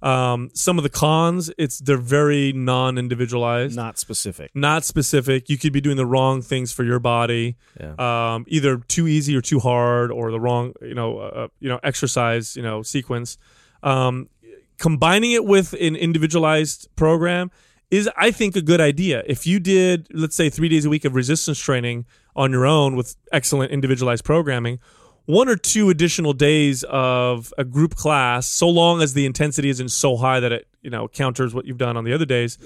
Um, 0.01 0.49
some 0.53 0.77
of 0.77 0.83
the 0.83 0.89
cons, 0.89 1.51
it's 1.57 1.79
they're 1.79 1.97
very 1.97 2.53
non-individualized, 2.53 3.75
Not 3.75 3.99
specific. 3.99 4.49
not 4.55 4.85
specific. 4.85 5.49
You 5.49 5.57
could 5.57 5.73
be 5.73 5.81
doing 5.81 5.97
the 5.97 6.05
wrong 6.05 6.41
things 6.41 6.71
for 6.71 6.85
your 6.85 6.99
body, 6.99 7.57
Yeah. 7.77 7.95
um, 8.35 8.45
either 8.47 8.77
too 8.77 9.09
easy 9.09 9.35
or 9.35 9.41
too 9.41 9.59
hard, 9.59 10.09
or 10.09 10.31
the 10.31 10.39
wrong 10.39 10.73
you 10.81 10.93
know 10.95 11.17
uh, 11.19 11.47
you 11.59 11.67
know 11.69 11.79
exercise 11.83 12.55
you 12.55 12.63
know 12.63 12.81
sequence. 12.81 13.37
Um, 13.83 14.29
combining 14.77 15.31
it 15.33 15.43
with 15.43 15.73
an 15.73 15.95
individualized 15.97 16.87
program 16.95 17.51
is 17.91 18.09
I 18.17 18.31
think 18.31 18.55
a 18.55 18.61
good 18.61 18.81
idea. 18.81 19.23
If 19.25 19.47
you 19.47 19.59
did 19.59 20.07
let's 20.13 20.35
say 20.35 20.49
3 20.49 20.69
days 20.69 20.85
a 20.85 20.89
week 20.89 21.05
of 21.05 21.15
resistance 21.15 21.59
training 21.59 22.05
on 22.35 22.51
your 22.51 22.65
own 22.65 22.95
with 22.95 23.15
excellent 23.31 23.71
individualized 23.71 24.23
programming, 24.23 24.79
one 25.29 25.47
or 25.47 25.55
two 25.55 25.91
additional 25.91 26.33
days 26.33 26.83
of 26.89 27.53
a 27.55 27.63
group 27.63 27.93
class 27.93 28.47
so 28.47 28.67
long 28.67 28.99
as 28.99 29.13
the 29.13 29.27
intensity 29.27 29.69
isn't 29.69 29.89
so 29.89 30.17
high 30.17 30.39
that 30.39 30.51
it, 30.51 30.67
you 30.81 30.89
know, 30.89 31.07
counters 31.07 31.53
what 31.53 31.65
you've 31.65 31.77
done 31.77 31.95
on 31.95 32.03
the 32.03 32.11
other 32.13 32.25
days 32.25 32.57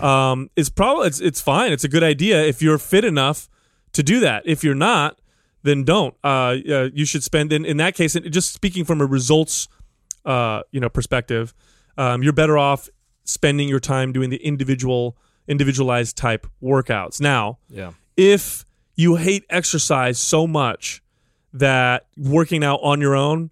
um, 0.00 0.50
is 0.56 0.68
probably 0.68 1.06
it's 1.06 1.20
it's 1.20 1.40
fine. 1.40 1.70
It's 1.70 1.84
a 1.84 1.88
good 1.88 2.02
idea 2.02 2.42
if 2.42 2.60
you're 2.60 2.78
fit 2.78 3.04
enough 3.04 3.48
to 3.92 4.02
do 4.02 4.18
that. 4.18 4.42
If 4.46 4.64
you're 4.64 4.74
not, 4.74 5.20
then 5.62 5.84
don't. 5.84 6.14
Uh, 6.24 6.56
uh, 6.68 6.88
you 6.92 7.04
should 7.04 7.22
spend 7.22 7.52
in 7.52 7.64
in 7.64 7.76
that 7.76 7.94
case. 7.94 8.14
Just 8.14 8.52
speaking 8.52 8.84
from 8.84 9.00
a 9.00 9.06
results, 9.06 9.68
uh, 10.24 10.62
you 10.72 10.80
know, 10.80 10.88
perspective, 10.88 11.54
um, 11.96 12.24
you're 12.24 12.32
better 12.32 12.58
off 12.58 12.88
spending 13.28 13.68
your 13.68 13.78
time 13.80 14.10
doing 14.10 14.30
the 14.30 14.38
individual 14.38 15.14
individualized 15.46 16.16
type 16.16 16.46
workouts. 16.62 17.20
Now, 17.20 17.58
Yeah. 17.70 17.92
if 18.16 18.64
you 18.96 19.16
hate 19.16 19.44
exercise 19.50 20.18
so 20.18 20.46
much 20.46 21.02
that 21.52 22.06
working 22.16 22.62
out 22.64 22.80
on 22.82 23.00
your 23.00 23.14
own 23.14 23.50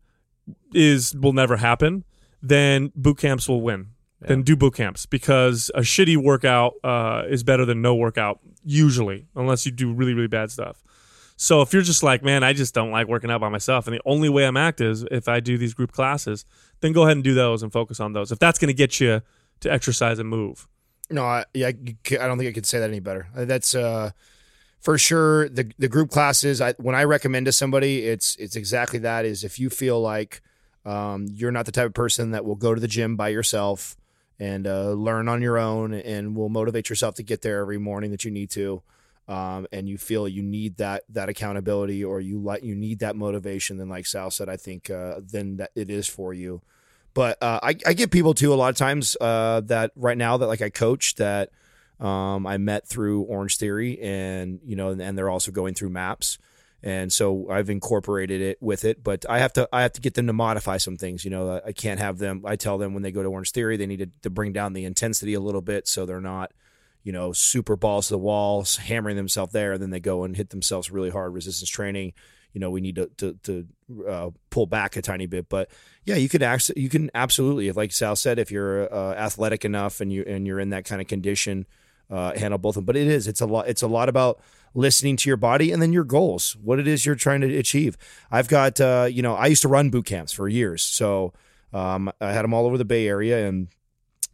is 0.75 1.15
will 1.15 1.33
never 1.33 1.57
happen, 1.57 2.05
then 2.43 2.91
boot 2.95 3.19
camps 3.19 3.49
will 3.49 3.61
win. 3.62 3.89
Then 4.21 4.43
do 4.43 4.57
boot 4.57 4.75
camps 4.75 5.07
because 5.07 5.71
a 5.75 5.81
shitty 5.81 6.17
workout 6.17 6.75
uh, 6.83 7.23
is 7.29 7.43
better 7.45 7.65
than 7.65 7.81
no 7.83 7.95
workout 7.95 8.41
usually, 8.65 9.27
unless 9.37 9.65
you 9.67 9.73
do 9.73 9.93
really 9.93 10.15
really 10.15 10.27
bad 10.29 10.51
stuff. 10.51 10.83
So 11.37 11.61
if 11.61 11.73
you're 11.73 11.83
just 11.83 12.03
like, 12.03 12.25
man, 12.25 12.43
I 12.43 12.53
just 12.55 12.75
don't 12.75 12.91
like 12.91 13.09
working 13.09 13.31
out 13.31 13.41
by 13.43 13.51
myself, 13.51 13.87
and 13.87 13.95
the 13.95 14.01
only 14.07 14.29
way 14.31 14.47
I'm 14.47 14.57
active 14.57 14.91
is 14.91 15.05
if 15.11 15.29
I 15.29 15.41
do 15.41 15.57
these 15.59 15.75
group 15.75 15.93
classes, 15.93 16.45
then 16.81 16.93
go 16.93 17.03
ahead 17.05 17.17
and 17.19 17.25
do 17.25 17.35
those 17.35 17.62
and 17.62 17.71
focus 17.73 18.01
on 18.01 18.15
those. 18.15 18.33
If 18.33 18.39
that's 18.39 18.59
going 18.59 18.69
to 18.69 18.75
get 18.75 19.01
you 19.01 19.21
to 19.61 19.73
exercise 19.73 20.19
and 20.19 20.29
move. 20.29 20.66
No, 21.09 21.25
I, 21.25 21.45
yeah, 21.55 21.69
I 21.69 22.27
don't 22.27 22.38
think 22.38 22.51
I 22.51 22.53
could 22.53 22.66
say 22.66 22.81
that 22.81 22.90
any 22.90 23.01
better. 23.01 23.29
Uh, 23.37 23.45
That's 23.45 23.75
uh, 23.75 24.11
for 24.81 24.99
sure. 24.99 25.49
The 25.49 25.71
the 25.79 25.88
group 25.88 26.11
classes. 26.11 26.61
I, 26.61 26.73
when 26.75 26.95
I 26.95 27.05
recommend 27.05 27.47
to 27.47 27.53
somebody, 27.53 28.07
it's 28.07 28.37
it's 28.37 28.57
exactly 28.57 28.99
that. 29.01 29.25
Is 29.25 29.45
if 29.45 29.59
you 29.59 29.71
feel 29.71 30.01
like 30.01 30.42
um, 30.85 31.27
you're 31.31 31.53
not 31.53 31.66
the 31.66 31.73
type 31.73 31.87
of 31.87 31.95
person 31.95 32.33
that 32.33 32.45
will 32.45 32.57
go 32.57 32.75
to 32.75 32.81
the 32.81 32.88
gym 32.88 33.16
by 33.16 33.29
yourself 33.29 33.97
and 34.38 34.66
uh, 34.66 34.90
learn 34.90 35.29
on 35.29 35.42
your 35.42 35.59
own, 35.59 35.95
and 35.95 36.37
will 36.37 36.49
motivate 36.49 36.90
yourself 36.90 37.14
to 37.14 37.23
get 37.23 37.40
there 37.40 37.61
every 37.61 37.79
morning 37.79 38.11
that 38.11 38.25
you 38.25 38.31
need 38.31 38.51
to, 38.51 38.83
um, 39.29 39.66
and 39.73 39.88
you 39.88 39.97
feel 39.97 40.29
you 40.29 40.42
need 40.42 40.77
that 40.77 41.05
that 41.09 41.29
accountability 41.29 42.05
or 42.05 42.21
you 42.21 42.38
like 42.38 42.62
you 42.62 42.75
need 42.75 42.99
that 42.99 43.16
motivation, 43.16 43.79
then 43.79 43.88
like 43.88 44.07
Sal 44.07 44.31
said, 44.31 44.49
I 44.49 44.57
think 44.57 44.90
uh, 44.90 45.21
then 45.25 45.57
that 45.57 45.71
it 45.75 45.88
is 45.88 46.09
for 46.09 46.35
you. 46.35 46.62
But 47.17 47.43
uh, 47.43 47.61
I, 47.63 47.75
I 47.87 47.95
get 47.95 48.11
people 48.11 48.35
too 48.35 48.53
a 48.53 48.57
lot 48.57 48.69
of 48.69 48.77
times 48.77 49.17
uh, 49.19 49.63
that 49.63 49.91
right 49.97 50.19
now 50.19 50.37
that 50.37 50.49
like 50.49 50.61
I 50.61 50.69
coach 50.69 51.15
that 51.15 51.49
um, 51.99 52.47
I 52.47 52.59
met 52.59 52.87
through 52.87 53.23
Orange 53.23 53.57
Theory 53.57 53.99
and 54.03 54.61
you 54.63 54.77
know 54.77 54.91
and 54.91 55.17
they're 55.17 55.31
also 55.31 55.51
going 55.51 55.73
through 55.73 55.89
maps. 55.89 56.37
And 56.83 57.11
so 57.11 57.49
I've 57.51 57.71
incorporated 57.71 58.43
it 58.43 58.59
with 58.61 58.85
it 58.85 59.03
but 59.03 59.25
I 59.31 59.39
have 59.39 59.55
to 59.55 59.67
I 59.73 59.81
have 59.81 59.95
to 59.95 60.03
get 60.03 60.13
them 60.13 60.27
to 60.27 60.35
modify 60.35 60.77
some 60.77 60.99
things 60.99 61.25
you 61.25 61.31
know 61.31 61.59
I 61.65 61.73
can't 61.73 61.99
have 62.01 62.19
them 62.19 62.43
I 62.45 62.57
tell 62.57 62.77
them 62.77 62.93
when 62.93 63.03
they 63.03 63.13
go 63.13 63.23
to 63.23 63.31
Orange 63.31 63.53
Theory 63.53 63.79
they 63.79 63.87
need 63.87 64.01
to, 64.01 64.11
to 64.21 64.29
bring 64.29 64.53
down 64.53 64.75
the 64.75 64.85
intensity 64.85 65.33
a 65.33 65.41
little 65.41 65.63
bit 65.63 65.89
so 65.89 66.05
they're 66.05 66.21
not 66.21 66.53
you 67.03 67.13
know 67.13 67.33
super 67.33 67.77
balls 67.77 68.09
to 68.09 68.15
the 68.15 68.19
walls 68.19 68.77
hammering 68.77 69.17
themselves 69.17 69.55
there 69.55 69.73
and 69.73 69.83
then 69.83 69.89
they 69.89 70.01
go 70.01 70.25
and 70.25 70.37
hit 70.37 70.51
themselves 70.51 70.91
really 70.91 71.11
hard 71.11 71.33
resistance 71.33 71.71
training 71.71 72.13
you 72.57 72.61
know 72.61 72.71
we 72.71 72.81
need 72.81 72.97
to 72.97 73.11
to, 73.19 73.35
to 73.42 73.66
uh, 74.09 74.31
pull 74.49 74.64
back 74.64 74.97
a 74.97 75.03
tiny 75.03 75.27
bit 75.27 75.47
but 75.51 75.71
yeah 76.07 76.14
you 76.14 76.27
could 76.27 76.42
actually 76.42 76.81
you 76.81 76.88
can 76.88 77.11
absolutely 77.14 77.69
if 77.69 77.77
like 77.77 77.92
Sal 77.92 78.16
said 78.16 78.38
if 78.38 78.51
you're 78.51 78.90
uh, 78.92 79.12
athletic 79.12 79.62
enough 79.62 80.01
and 80.01 80.11
you 80.11 80.25
and 80.27 80.47
you're 80.47 80.59
in 80.59 80.71
that 80.71 80.87
kind 80.87 81.03
of 81.03 81.07
condition 81.07 81.66
uh, 82.09 82.33
handle 82.35 82.57
both 82.57 82.71
of 82.71 82.77
them 82.77 82.85
but 82.87 82.97
it 82.97 83.07
is 83.07 83.29
it's 83.29 83.42
a 83.42 83.47
lot 83.47 83.69
it's 83.69 83.83
a 83.83 83.87
lot 83.87 84.09
about 84.09 84.40
listening 84.73 85.19
to 85.19 85.29
your 85.29 85.37
body 85.37 85.71
and 85.71 85.83
then 85.83 85.92
your 85.92 86.03
goals 86.03 86.57
what 86.62 86.79
it 86.79 86.88
is 86.88 87.05
you're 87.05 87.14
trying 87.14 87.42
to 87.42 87.57
achieve. 87.59 87.99
I've 88.31 88.49
got 88.49 88.81
uh, 88.81 89.07
you 89.11 89.21
know 89.21 89.35
I 89.35 89.49
used 89.49 89.61
to 89.62 89.69
run 89.69 89.90
boot 89.90 90.07
camps 90.07 90.33
for 90.33 90.49
years 90.49 90.83
so 90.83 91.35
um, 91.75 92.11
I 92.23 92.33
had 92.33 92.42
them 92.42 92.55
all 92.55 92.64
over 92.64 92.79
the 92.79 92.87
Bay 92.87 93.07
Area 93.07 93.47
and 93.47 93.69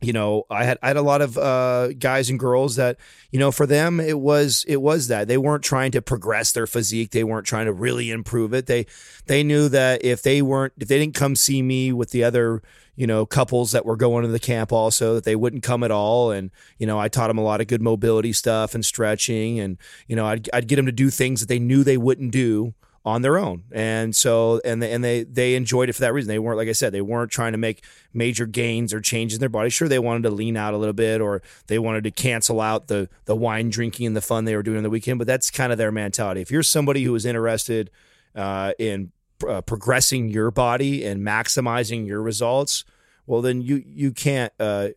you 0.02 0.12
know 0.12 0.44
i 0.50 0.64
had 0.64 0.78
i 0.82 0.88
had 0.88 0.96
a 0.96 1.02
lot 1.02 1.22
of 1.22 1.38
uh, 1.38 1.88
guys 1.94 2.28
and 2.28 2.38
girls 2.38 2.76
that 2.76 2.96
you 3.30 3.38
know 3.38 3.52
for 3.52 3.66
them 3.66 4.00
it 4.00 4.18
was 4.18 4.64
it 4.68 4.80
was 4.80 5.08
that. 5.08 5.28
They 5.28 5.38
weren't 5.38 5.64
trying 5.64 5.92
to 5.92 6.02
progress 6.02 6.52
their 6.52 6.66
physique. 6.66 7.10
They 7.10 7.24
weren't 7.24 7.46
trying 7.46 7.66
to 7.66 7.72
really 7.72 8.10
improve 8.10 8.52
it. 8.54 8.66
They 8.66 8.86
they 9.26 9.42
knew 9.42 9.68
that 9.68 10.04
if 10.04 10.22
they 10.22 10.42
weren't 10.42 10.72
if 10.78 10.88
they 10.88 10.98
didn't 10.98 11.14
come 11.14 11.36
see 11.36 11.62
me 11.62 11.92
with 11.92 12.10
the 12.10 12.24
other 12.24 12.62
you 12.94 13.06
know 13.06 13.24
couples 13.24 13.72
that 13.72 13.86
were 13.86 13.96
going 13.96 14.24
to 14.24 14.30
the 14.30 14.38
camp 14.38 14.72
also 14.72 15.14
that 15.14 15.24
they 15.24 15.36
wouldn't 15.36 15.62
come 15.62 15.82
at 15.82 15.90
all. 15.90 16.30
And 16.30 16.50
you 16.78 16.86
know 16.86 16.98
i 16.98 17.08
taught 17.08 17.28
them 17.28 17.38
a 17.38 17.42
lot 17.42 17.60
of 17.60 17.66
good 17.66 17.82
mobility 17.82 18.32
stuff 18.32 18.74
and 18.74 18.84
stretching 18.84 19.60
and 19.60 19.78
you 20.06 20.16
know 20.16 20.26
i'd, 20.26 20.48
I'd 20.52 20.68
get 20.68 20.76
them 20.76 20.86
to 20.86 20.92
do 20.92 21.10
things 21.10 21.40
that 21.40 21.48
they 21.48 21.58
knew 21.58 21.84
they 21.84 21.96
wouldn't 21.96 22.32
do 22.32 22.74
on 23.04 23.22
their 23.22 23.36
own. 23.36 23.64
And 23.72 24.14
so 24.14 24.60
and 24.64 24.80
they, 24.82 24.92
and 24.92 25.02
they 25.02 25.24
they 25.24 25.54
enjoyed 25.56 25.88
it 25.88 25.94
for 25.94 26.02
that 26.02 26.12
reason. 26.14 26.28
They 26.28 26.38
weren't 26.38 26.56
like 26.58 26.68
I 26.68 26.72
said, 26.72 26.92
they 26.92 27.00
weren't 27.00 27.30
trying 27.32 27.52
to 27.52 27.58
make 27.58 27.82
major 28.14 28.46
gains 28.46 28.94
or 28.94 29.00
changes 29.00 29.38
in 29.38 29.40
their 29.40 29.48
body. 29.48 29.70
Sure, 29.70 29.88
they 29.88 29.98
wanted 29.98 30.22
to 30.24 30.30
lean 30.30 30.56
out 30.56 30.72
a 30.72 30.76
little 30.76 30.92
bit 30.92 31.20
or 31.20 31.42
they 31.66 31.78
wanted 31.80 32.04
to 32.04 32.10
cancel 32.12 32.60
out 32.60 32.86
the 32.86 33.08
the 33.24 33.34
wine 33.34 33.70
drinking 33.70 34.06
and 34.06 34.16
the 34.16 34.20
fun 34.20 34.44
they 34.44 34.54
were 34.54 34.62
doing 34.62 34.76
on 34.76 34.82
the 34.84 34.90
weekend, 34.90 35.18
but 35.18 35.26
that's 35.26 35.50
kind 35.50 35.72
of 35.72 35.78
their 35.78 35.90
mentality. 35.92 36.40
If 36.40 36.50
you're 36.52 36.62
somebody 36.62 37.02
who 37.02 37.14
is 37.16 37.26
interested 37.26 37.90
uh, 38.36 38.72
in 38.78 39.10
uh, 39.48 39.60
progressing 39.62 40.28
your 40.28 40.50
body 40.52 41.04
and 41.04 41.20
maximizing 41.26 42.06
your 42.06 42.22
results, 42.22 42.84
well 43.26 43.42
then 43.42 43.62
you 43.62 43.82
you 43.84 44.12
can't 44.12 44.52
uh, 44.60 44.90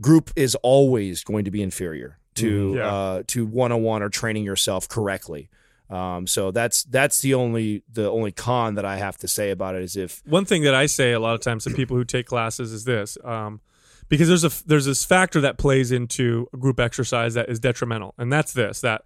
group 0.00 0.32
is 0.34 0.56
always 0.56 1.22
going 1.22 1.44
to 1.44 1.52
be 1.52 1.62
inferior 1.62 2.18
to 2.34 2.72
Mhm. 2.72 2.76
Yeah. 2.76 2.92
uh, 2.94 3.22
to 3.28 3.46
one 3.46 3.70
on 3.70 3.82
one 3.84 4.02
or 4.02 4.08
training 4.08 4.42
yourself 4.42 4.88
correctly. 4.88 5.48
Um, 5.90 6.26
so 6.26 6.50
that's 6.50 6.84
that's 6.84 7.20
the 7.20 7.34
only 7.34 7.82
the 7.92 8.10
only 8.10 8.32
con 8.32 8.74
that 8.76 8.84
I 8.86 8.96
have 8.96 9.18
to 9.18 9.28
say 9.28 9.50
about 9.50 9.74
it 9.74 9.82
is 9.82 9.96
if 9.96 10.22
one 10.26 10.44
thing 10.46 10.62
that 10.62 10.74
I 10.74 10.86
say 10.86 11.12
a 11.12 11.20
lot 11.20 11.34
of 11.34 11.40
times 11.40 11.64
to 11.64 11.70
people 11.70 11.96
who 11.96 12.04
take 12.04 12.26
classes 12.26 12.72
is 12.72 12.84
this, 12.84 13.18
um, 13.22 13.60
because 14.08 14.28
there's 14.28 14.44
a 14.44 14.50
there's 14.66 14.86
this 14.86 15.04
factor 15.04 15.40
that 15.42 15.58
plays 15.58 15.92
into 15.92 16.48
a 16.54 16.56
group 16.56 16.80
exercise 16.80 17.34
that 17.34 17.48
is 17.50 17.60
detrimental, 17.60 18.14
and 18.16 18.32
that's 18.32 18.52
this: 18.54 18.80
that 18.80 19.02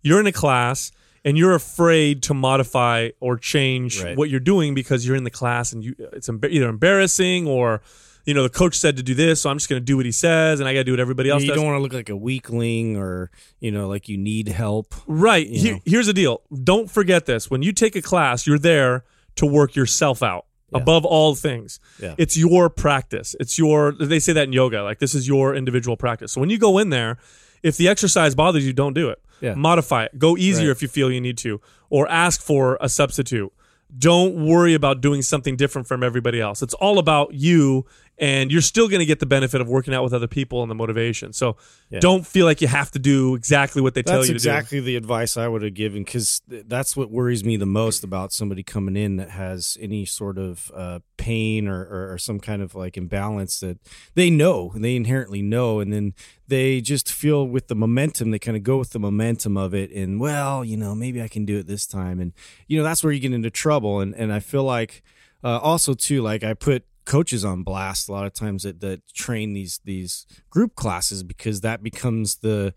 you're 0.00 0.20
in 0.20 0.26
a 0.26 0.32
class 0.32 0.90
and 1.24 1.38
you're 1.38 1.54
afraid 1.54 2.22
to 2.24 2.34
modify 2.34 3.10
or 3.20 3.36
change 3.36 4.02
Right. 4.02 4.16
what 4.16 4.28
you're 4.28 4.40
doing 4.40 4.74
because 4.74 5.06
you're 5.06 5.14
in 5.16 5.22
the 5.24 5.30
class 5.30 5.72
and 5.72 5.84
you 5.84 5.94
it's 6.12 6.28
embar- 6.28 6.50
either 6.50 6.68
embarrassing 6.68 7.46
or 7.46 7.80
you 8.24 8.34
know 8.34 8.42
the 8.42 8.48
coach 8.50 8.76
said 8.78 8.96
to 8.96 9.02
do 9.02 9.14
this, 9.14 9.42
so 9.42 9.50
I'm 9.50 9.56
just 9.56 9.68
going 9.68 9.80
to 9.80 9.84
do 9.84 9.96
what 9.96 10.06
he 10.06 10.12
says, 10.12 10.60
and 10.60 10.68
I 10.68 10.72
got 10.72 10.80
to 10.80 10.84
do 10.84 10.92
what 10.92 11.00
everybody 11.00 11.30
else 11.30 11.42
you 11.42 11.48
does. 11.48 11.56
don't 11.56 11.66
want 11.66 11.76
to 11.78 11.82
look 11.82 11.92
like 11.92 12.08
a 12.08 12.16
weakling 12.16 12.96
or 12.96 13.30
you 13.60 13.70
know 13.70 13.88
like 13.88 14.08
you 14.08 14.16
need 14.16 14.48
help. 14.48 14.94
Right. 15.06 15.48
know. 15.50 15.80
here's 15.84 16.06
the 16.06 16.12
deal. 16.12 16.42
Don't 16.62 16.90
forget 16.90 17.26
this. 17.26 17.50
When 17.50 17.62
you 17.62 17.72
take 17.72 17.96
a 17.96 18.02
class, 18.02 18.46
you're 18.46 18.58
there 18.58 19.04
to 19.36 19.46
work 19.46 19.74
yourself 19.74 20.22
out 20.22 20.46
above 20.74 21.04
all 21.04 21.34
things. 21.34 21.80
Yeah. 22.00 22.14
It's 22.16 22.36
your 22.36 22.70
practice. 22.70 23.36
It's 23.38 23.58
your 23.58 23.92
they 23.92 24.18
say 24.18 24.32
that 24.32 24.44
in 24.44 24.52
yoga. 24.52 24.82
Like 24.82 25.00
this 25.00 25.14
is 25.14 25.28
your 25.28 25.54
individual 25.54 25.96
practice. 25.96 26.32
So 26.32 26.40
when 26.40 26.48
you 26.50 26.58
go 26.58 26.78
in 26.78 26.90
there, 26.90 27.18
if 27.62 27.76
the 27.76 27.88
exercise 27.88 28.34
bothers 28.34 28.64
you, 28.66 28.72
don't 28.72 28.94
do 28.94 29.08
it. 29.10 29.22
Yeah. 29.40 29.54
Modify 29.54 30.04
it. 30.04 30.18
Go 30.18 30.36
easier 30.36 30.68
Right. 30.68 30.76
if 30.76 30.82
you 30.82 30.88
feel 30.88 31.10
you 31.10 31.20
need 31.20 31.36
to 31.38 31.60
or 31.90 32.08
ask 32.10 32.40
for 32.40 32.78
a 32.80 32.88
substitute. 32.88 33.52
Don't 33.98 34.46
worry 34.46 34.72
about 34.72 35.02
doing 35.02 35.20
something 35.20 35.54
different 35.54 35.86
from 35.86 36.02
everybody 36.02 36.40
else. 36.40 36.62
It's 36.62 36.72
all 36.72 36.98
about 36.98 37.34
you 37.34 37.84
and 38.18 38.52
you're 38.52 38.60
still 38.60 38.88
going 38.88 39.00
to 39.00 39.06
get 39.06 39.18
the 39.20 39.26
benefit 39.26 39.60
of 39.60 39.68
working 39.68 39.94
out 39.94 40.04
with 40.04 40.12
other 40.12 40.26
people 40.28 40.62
and 40.62 40.70
the 40.70 40.74
motivation. 40.74 41.32
So 41.32 41.56
Yeah. 41.90 42.00
don't 42.00 42.26
feel 42.26 42.44
like 42.46 42.60
you 42.60 42.68
have 42.68 42.90
to 42.92 42.98
do 42.98 43.34
exactly 43.34 43.80
what 43.82 43.94
they 43.94 44.02
tell 44.02 44.18
That's 44.18 44.28
you 44.28 44.34
to 44.34 44.38
do. 44.38 44.48
exactly 44.50 44.80
the 44.80 44.96
advice 44.96 45.36
I 45.36 45.48
would 45.48 45.62
have 45.62 45.74
given 45.74 46.04
because 46.04 46.42
that's 46.46 46.96
what 46.96 47.10
worries 47.10 47.42
me 47.42 47.56
the 47.56 47.66
most 47.66 48.04
about 48.04 48.32
somebody 48.32 48.62
coming 48.62 48.96
in 48.96 49.16
that 49.16 49.30
has 49.30 49.76
any 49.80 50.04
sort 50.04 50.36
of 50.38 50.70
uh, 50.74 51.00
pain 51.16 51.66
or, 51.66 51.80
or, 51.82 52.12
or 52.12 52.18
some 52.18 52.38
kind 52.38 52.60
of 52.62 52.74
like 52.74 52.96
imbalance 52.96 53.58
that 53.60 53.78
they 54.14 54.28
know, 54.30 54.72
they 54.76 54.94
inherently 54.94 55.40
know, 55.42 55.80
and 55.80 55.92
then 55.92 56.12
they 56.48 56.80
just 56.82 57.10
feel 57.10 57.46
with 57.48 57.68
the 57.68 57.74
momentum, 57.74 58.30
they 58.30 58.38
kind 58.38 58.56
of 58.58 58.62
go 58.62 58.76
with 58.76 58.90
the 58.90 58.98
momentum 59.00 59.56
of 59.56 59.72
it, 59.74 59.90
and 59.90 60.20
well, 60.20 60.62
you 60.64 60.76
know, 60.76 60.94
maybe 60.94 61.22
I 61.22 61.28
can 61.28 61.46
do 61.46 61.58
it 61.58 61.66
this 61.66 61.86
time, 61.86 62.20
and 62.20 62.32
you 62.68 62.76
know, 62.76 62.84
that's 62.84 63.02
where 63.02 63.12
you 63.12 63.20
get 63.20 63.32
into 63.32 63.48
trouble, 63.50 64.00
and 64.00 64.14
and 64.14 64.32
I 64.32 64.40
feel 64.40 64.64
like 64.64 65.02
uh, 65.42 65.58
also 65.58 65.94
too, 65.94 66.20
like 66.20 66.44
I 66.44 66.52
put 66.52 66.84
coaches 67.04 67.44
on 67.44 67.62
blast 67.62 68.08
a 68.08 68.12
lot 68.12 68.26
of 68.26 68.32
times 68.32 68.62
that, 68.62 68.80
that 68.80 69.06
train 69.12 69.52
these 69.52 69.80
these 69.84 70.26
group 70.50 70.74
classes 70.74 71.22
because 71.22 71.60
that 71.60 71.82
becomes 71.82 72.36
the 72.36 72.74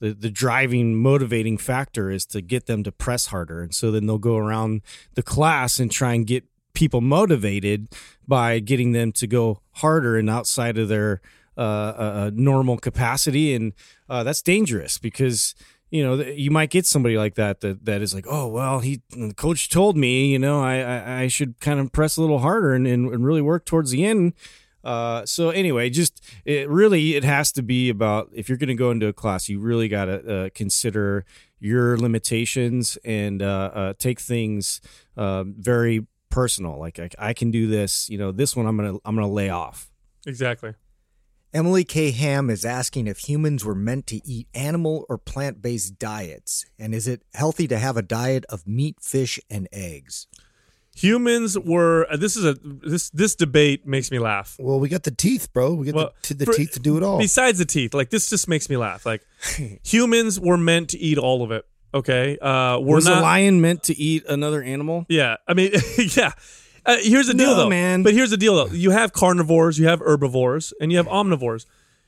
the 0.00 0.14
the 0.14 0.30
driving 0.30 0.94
motivating 0.94 1.58
factor 1.58 2.10
is 2.10 2.24
to 2.26 2.40
get 2.40 2.66
them 2.66 2.82
to 2.84 2.92
press 2.92 3.26
harder. 3.26 3.62
And 3.62 3.74
so 3.74 3.90
then 3.90 4.06
they'll 4.06 4.18
go 4.18 4.36
around 4.36 4.82
the 5.14 5.22
class 5.22 5.78
and 5.78 5.90
try 5.90 6.14
and 6.14 6.26
get 6.26 6.44
people 6.74 7.00
motivated 7.00 7.88
by 8.26 8.60
getting 8.60 8.92
them 8.92 9.10
to 9.12 9.26
go 9.26 9.62
harder 9.72 10.16
and 10.16 10.30
outside 10.30 10.78
of 10.78 10.88
their 10.88 11.20
uh, 11.56 11.60
uh, 11.60 12.12
uh, 12.14 12.30
normal 12.34 12.78
capacity. 12.78 13.52
And 13.52 13.72
uh, 14.08 14.22
that's 14.22 14.42
dangerous 14.42 14.96
because 14.96 15.56
you 15.90 16.02
know 16.02 16.14
you 16.22 16.50
might 16.50 16.70
get 16.70 16.86
somebody 16.86 17.16
like 17.16 17.34
that 17.34 17.60
that 17.60 17.84
that 17.84 18.02
is 18.02 18.14
like 18.14 18.26
oh 18.28 18.46
well 18.46 18.80
he 18.80 19.00
the 19.10 19.34
coach 19.34 19.68
told 19.68 19.96
me 19.96 20.26
you 20.26 20.38
know 20.38 20.60
I 20.60 20.80
I, 20.80 21.20
I 21.22 21.28
should 21.28 21.60
kind 21.60 21.80
of 21.80 21.92
press 21.92 22.16
a 22.16 22.20
little 22.20 22.40
harder 22.40 22.74
and, 22.74 22.86
and, 22.86 23.12
and 23.12 23.24
really 23.24 23.42
work 23.42 23.64
towards 23.64 23.90
the 23.90 24.04
end 24.04 24.34
uh, 24.84 25.26
so 25.26 25.50
anyway, 25.50 25.90
just 25.90 26.24
it 26.44 26.68
really 26.68 27.14
it 27.14 27.24
has 27.24 27.52
to 27.52 27.62
be 27.62 27.90
about 27.90 28.30
if 28.32 28.48
you're 28.48 28.58
going 28.58 28.68
to 28.68 28.74
go 28.74 28.90
into 28.90 29.06
a 29.06 29.12
class, 29.12 29.48
you 29.48 29.58
really 29.58 29.88
got 29.88 30.06
to 30.06 30.34
uh, 30.34 30.48
consider 30.54 31.24
your 31.60 31.98
limitations 31.98 32.96
and 33.04 33.42
uh, 33.42 33.70
uh, 33.74 33.92
take 33.98 34.20
things 34.20 34.80
uh, 35.16 35.44
very 35.46 36.06
personal. 36.30 36.78
Like 36.78 36.98
I, 36.98 37.10
I 37.18 37.32
can 37.32 37.50
do 37.50 37.66
this, 37.66 38.08
you 38.08 38.18
know, 38.18 38.32
this 38.32 38.54
one 38.54 38.66
I'm 38.66 38.76
gonna 38.76 38.98
I'm 39.04 39.14
gonna 39.14 39.28
lay 39.28 39.50
off. 39.50 39.90
Exactly. 40.26 40.74
Emily 41.54 41.82
K. 41.84 42.10
Ham 42.10 42.50
is 42.50 42.64
asking 42.64 43.06
if 43.06 43.28
humans 43.28 43.64
were 43.64 43.74
meant 43.74 44.06
to 44.08 44.20
eat 44.26 44.48
animal 44.54 45.06
or 45.08 45.16
plant 45.18 45.62
based 45.62 45.98
diets, 45.98 46.66
and 46.78 46.94
is 46.94 47.08
it 47.08 47.22
healthy 47.34 47.66
to 47.68 47.78
have 47.78 47.96
a 47.96 48.02
diet 48.02 48.44
of 48.50 48.66
meat, 48.66 48.96
fish, 49.00 49.40
and 49.48 49.66
eggs? 49.72 50.26
Humans 50.96 51.58
were. 51.60 52.06
Uh, 52.10 52.16
this 52.16 52.36
is 52.36 52.44
a 52.44 52.54
this 52.62 53.08
this 53.10 53.34
debate 53.34 53.86
makes 53.86 54.10
me 54.10 54.18
laugh. 54.18 54.56
Well, 54.58 54.80
we 54.80 54.88
got 54.88 55.04
the 55.04 55.10
teeth, 55.12 55.52
bro. 55.52 55.74
We 55.74 55.86
got 55.86 55.94
Well, 55.94 56.10
the, 56.26 56.34
the 56.34 56.44
for- 56.46 56.52
teeth 56.54 56.72
to 56.72 56.80
do 56.80 56.96
it 56.96 57.02
all. 57.02 57.18
Besides 57.18 57.58
the 57.58 57.64
teeth, 57.64 57.94
like 57.94 58.10
this 58.10 58.28
just 58.28 58.48
makes 58.48 58.68
me 58.68 58.76
laugh. 58.76 59.06
Like 59.06 59.22
humans 59.84 60.40
were 60.40 60.58
meant 60.58 60.90
to 60.90 60.98
eat 60.98 61.16
all 61.16 61.42
of 61.44 61.50
it. 61.52 61.64
Okay, 61.94 62.36
uh, 62.42 62.78
we're 62.80 62.96
Was 62.96 63.06
not. 63.06 63.18
a 63.18 63.22
lion 63.22 63.60
meant 63.62 63.84
to 63.84 63.96
eat 63.96 64.24
another 64.28 64.62
animal? 64.62 65.06
Yeah, 65.08 65.36
I 65.46 65.54
mean, 65.54 65.72
yeah. 66.16 66.32
Uh, 66.88 66.96
here's 67.02 67.26
the 67.26 67.34
deal, 67.34 67.48
No, 67.50 67.54
though, 67.56 67.68
man. 67.68 68.02
But 68.02 68.14
here's 68.14 68.30
the 68.30 68.36
deal, 68.36 68.56
though. 68.56 68.72
You 68.74 68.90
have 68.90 69.12
carnivores, 69.12 69.78
you 69.78 69.86
have 69.88 70.00
herbivores, 70.00 70.72
and 70.80 70.90
you 70.90 70.96
have 70.96 71.06
omnivores. 71.06 71.66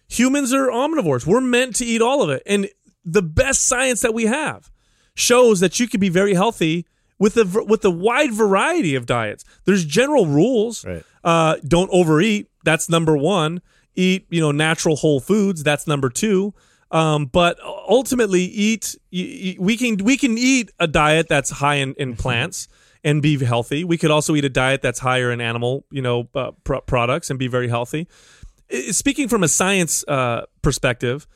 Humans 0.08 0.52
are 0.54 0.68
omnivores. 0.68 1.26
We're 1.26 1.40
meant 1.42 1.76
to 1.76 1.84
eat 1.84 2.00
all 2.02 2.22
of 2.22 2.30
it, 2.30 2.42
and 2.46 2.68
the 3.04 3.22
best 3.22 3.66
science 3.68 4.00
that 4.00 4.14
we 4.14 4.24
have 4.26 4.70
shows 5.14 5.60
that 5.60 5.78
you 5.78 5.86
can 5.86 6.00
be 6.00 6.08
very 6.08 6.34
healthy 6.34 6.86
with 7.18 7.36
a 7.36 7.44
v- 7.44 7.64
with 7.66 7.84
a 7.84 7.90
wide 7.90 8.32
variety 8.32 8.94
of 8.94 9.04
diets. 9.06 9.44
There's 9.66 9.84
general 9.84 10.26
rules. 10.26 10.84
Right. 10.84 11.04
Uh, 11.22 11.56
don't 11.68 11.90
overeat. 11.92 12.48
That's 12.64 12.88
number 12.88 13.16
one. 13.16 13.60
Eat, 13.94 14.26
you 14.30 14.40
know, 14.40 14.50
natural 14.52 14.96
whole 14.96 15.20
foods. 15.20 15.62
That's 15.62 15.86
number 15.86 16.08
two. 16.08 16.54
Um, 16.90 17.26
but 17.26 17.58
ultimately, 17.88 18.42
eat. 18.44 18.96
y- 19.12 19.40
y- 19.44 19.56
We 19.60 19.76
can 19.76 19.98
we 19.98 20.16
can 20.16 20.38
eat 20.38 20.70
a 20.80 20.86
diet 20.88 21.26
that's 21.28 21.50
high 21.50 21.76
in, 21.76 21.94
in 21.98 22.16
plants 22.24 22.66
and 23.02 23.22
be 23.22 23.42
healthy. 23.44 23.84
We 23.84 23.96
could 23.96 24.10
also 24.10 24.34
eat 24.34 24.44
a 24.44 24.48
diet 24.48 24.82
that's 24.82 24.98
higher 24.98 25.30
in 25.30 25.40
animal, 25.40 25.84
you 25.90 26.02
know, 26.02 26.28
uh, 26.34 26.52
pro- 26.64 26.80
products 26.82 27.30
and 27.30 27.38
be 27.38 27.48
very 27.48 27.68
healthy. 27.68 28.08
Speaking 28.90 29.28
from 29.28 29.42
a 29.42 29.48
science 29.48 30.04
uh, 30.06 30.46
perspective, 30.62 31.26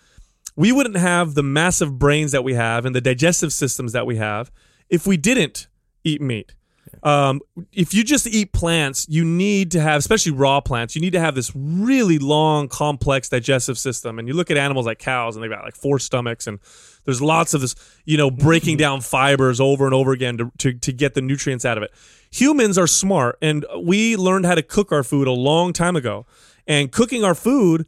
we 0.57 0.73
wouldn't 0.73 0.97
have 0.97 1.35
the 1.35 1.43
massive 1.43 1.99
brains 1.99 2.33
that 2.33 2.45
we 2.45 2.55
have 2.55 2.85
and 2.87 2.95
the 2.95 3.01
digestive 3.01 3.53
systems 3.53 3.93
that 3.93 4.07
we 4.07 4.17
have 4.17 4.53
if 4.89 5.07
we 5.07 5.17
didn't 5.17 5.67
eat 6.05 6.21
meat. 6.21 6.55
Um, 7.05 7.43
if 7.71 7.93
you 7.93 8.03
just 8.03 8.27
eat 8.27 8.53
plants, 8.53 9.07
you 9.11 9.27
need 9.27 9.71
to 9.73 9.81
have, 9.81 9.99
especially 9.99 10.33
raw 10.33 10.63
plants, 10.63 10.97
you 10.97 11.03
need 11.03 11.13
to 11.13 11.21
have 11.21 11.35
this 11.35 11.53
really 11.55 12.19
long, 12.19 12.67
complex 12.67 13.29
digestive 13.29 13.77
system. 13.77 14.19
And 14.19 14.27
you 14.27 14.33
look 14.33 14.51
at 14.51 14.57
animals 14.57 14.87
like 14.87 14.99
cows, 14.99 15.37
and 15.37 15.43
they've 15.43 15.51
got 15.51 15.65
like 15.65 15.77
four 15.77 15.99
stomachs, 15.99 16.47
and 16.47 16.59
there's 17.05 17.21
lots 17.21 17.53
of 17.53 17.61
this, 17.61 17.75
you 18.07 18.17
know, 18.17 18.31
breaking 18.31 18.79
down 18.79 19.03
fibers 19.03 19.61
over 19.61 19.85
and 19.85 19.93
over 19.93 20.13
again 20.13 20.39
to, 20.39 20.51
to, 20.59 20.73
to 20.73 20.93
get 20.93 21.13
the 21.13 21.21
nutrients 21.21 21.67
out 21.67 21.77
of 21.77 21.85
it. 21.85 21.93
Humans 22.31 22.79
are 22.79 22.87
smart, 22.87 23.37
and 23.43 23.67
we 23.79 24.17
learned 24.17 24.47
how 24.47 24.55
to 24.55 24.63
cook 24.63 24.91
our 24.91 25.03
food 25.03 25.29
a 25.29 25.33
long 25.33 25.75
time 25.75 25.97
ago. 25.97 26.25
And 26.67 26.91
cooking 26.91 27.23
our 27.23 27.35
food, 27.35 27.87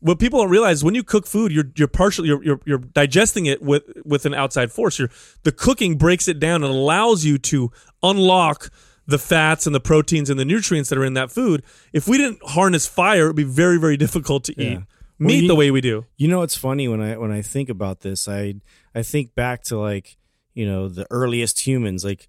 what 0.00 0.18
people 0.18 0.40
don't 0.40 0.50
realize 0.50 0.84
when 0.84 0.94
you 0.94 1.02
cook 1.02 1.26
food, 1.26 1.50
you're 1.50 1.70
you're 1.74 1.88
partially 1.88 2.28
you're, 2.28 2.42
you're 2.44 2.60
you're 2.64 2.78
digesting 2.78 3.46
it 3.46 3.62
with 3.62 3.82
with 4.04 4.26
an 4.26 4.34
outside 4.34 4.70
force. 4.70 4.98
You're 4.98 5.10
the 5.42 5.52
cooking 5.52 5.96
breaks 5.96 6.28
it 6.28 6.38
down 6.38 6.62
and 6.62 6.72
allows 6.72 7.24
you 7.24 7.38
to 7.38 7.72
unlock 8.02 8.70
the 9.06 9.18
fats 9.18 9.66
and 9.66 9.74
the 9.74 9.80
proteins 9.80 10.28
and 10.30 10.38
the 10.38 10.44
nutrients 10.44 10.90
that 10.90 10.98
are 10.98 11.04
in 11.04 11.14
that 11.14 11.30
food. 11.30 11.62
If 11.92 12.06
we 12.08 12.18
didn't 12.18 12.40
harness 12.44 12.86
fire, 12.86 13.24
it'd 13.24 13.36
be 13.36 13.44
very 13.44 13.78
very 13.78 13.96
difficult 13.96 14.44
to 14.44 14.52
eat 14.60 14.74
Well, 14.76 14.86
meat 15.18 15.42
you- 15.42 15.48
the 15.48 15.54
way 15.54 15.70
we 15.70 15.80
do. 15.80 16.04
You 16.16 16.28
know, 16.28 16.42
it's 16.42 16.56
funny 16.56 16.88
when 16.88 17.00
I 17.00 17.16
when 17.16 17.30
I 17.32 17.42
think 17.42 17.68
about 17.68 18.00
this. 18.00 18.28
I 18.28 18.54
I 18.94 19.02
think 19.02 19.34
back 19.34 19.62
to 19.64 19.78
like 19.78 20.16
you 20.54 20.66
know 20.66 20.88
the 20.88 21.06
earliest 21.10 21.66
humans. 21.66 22.04
Like 22.04 22.26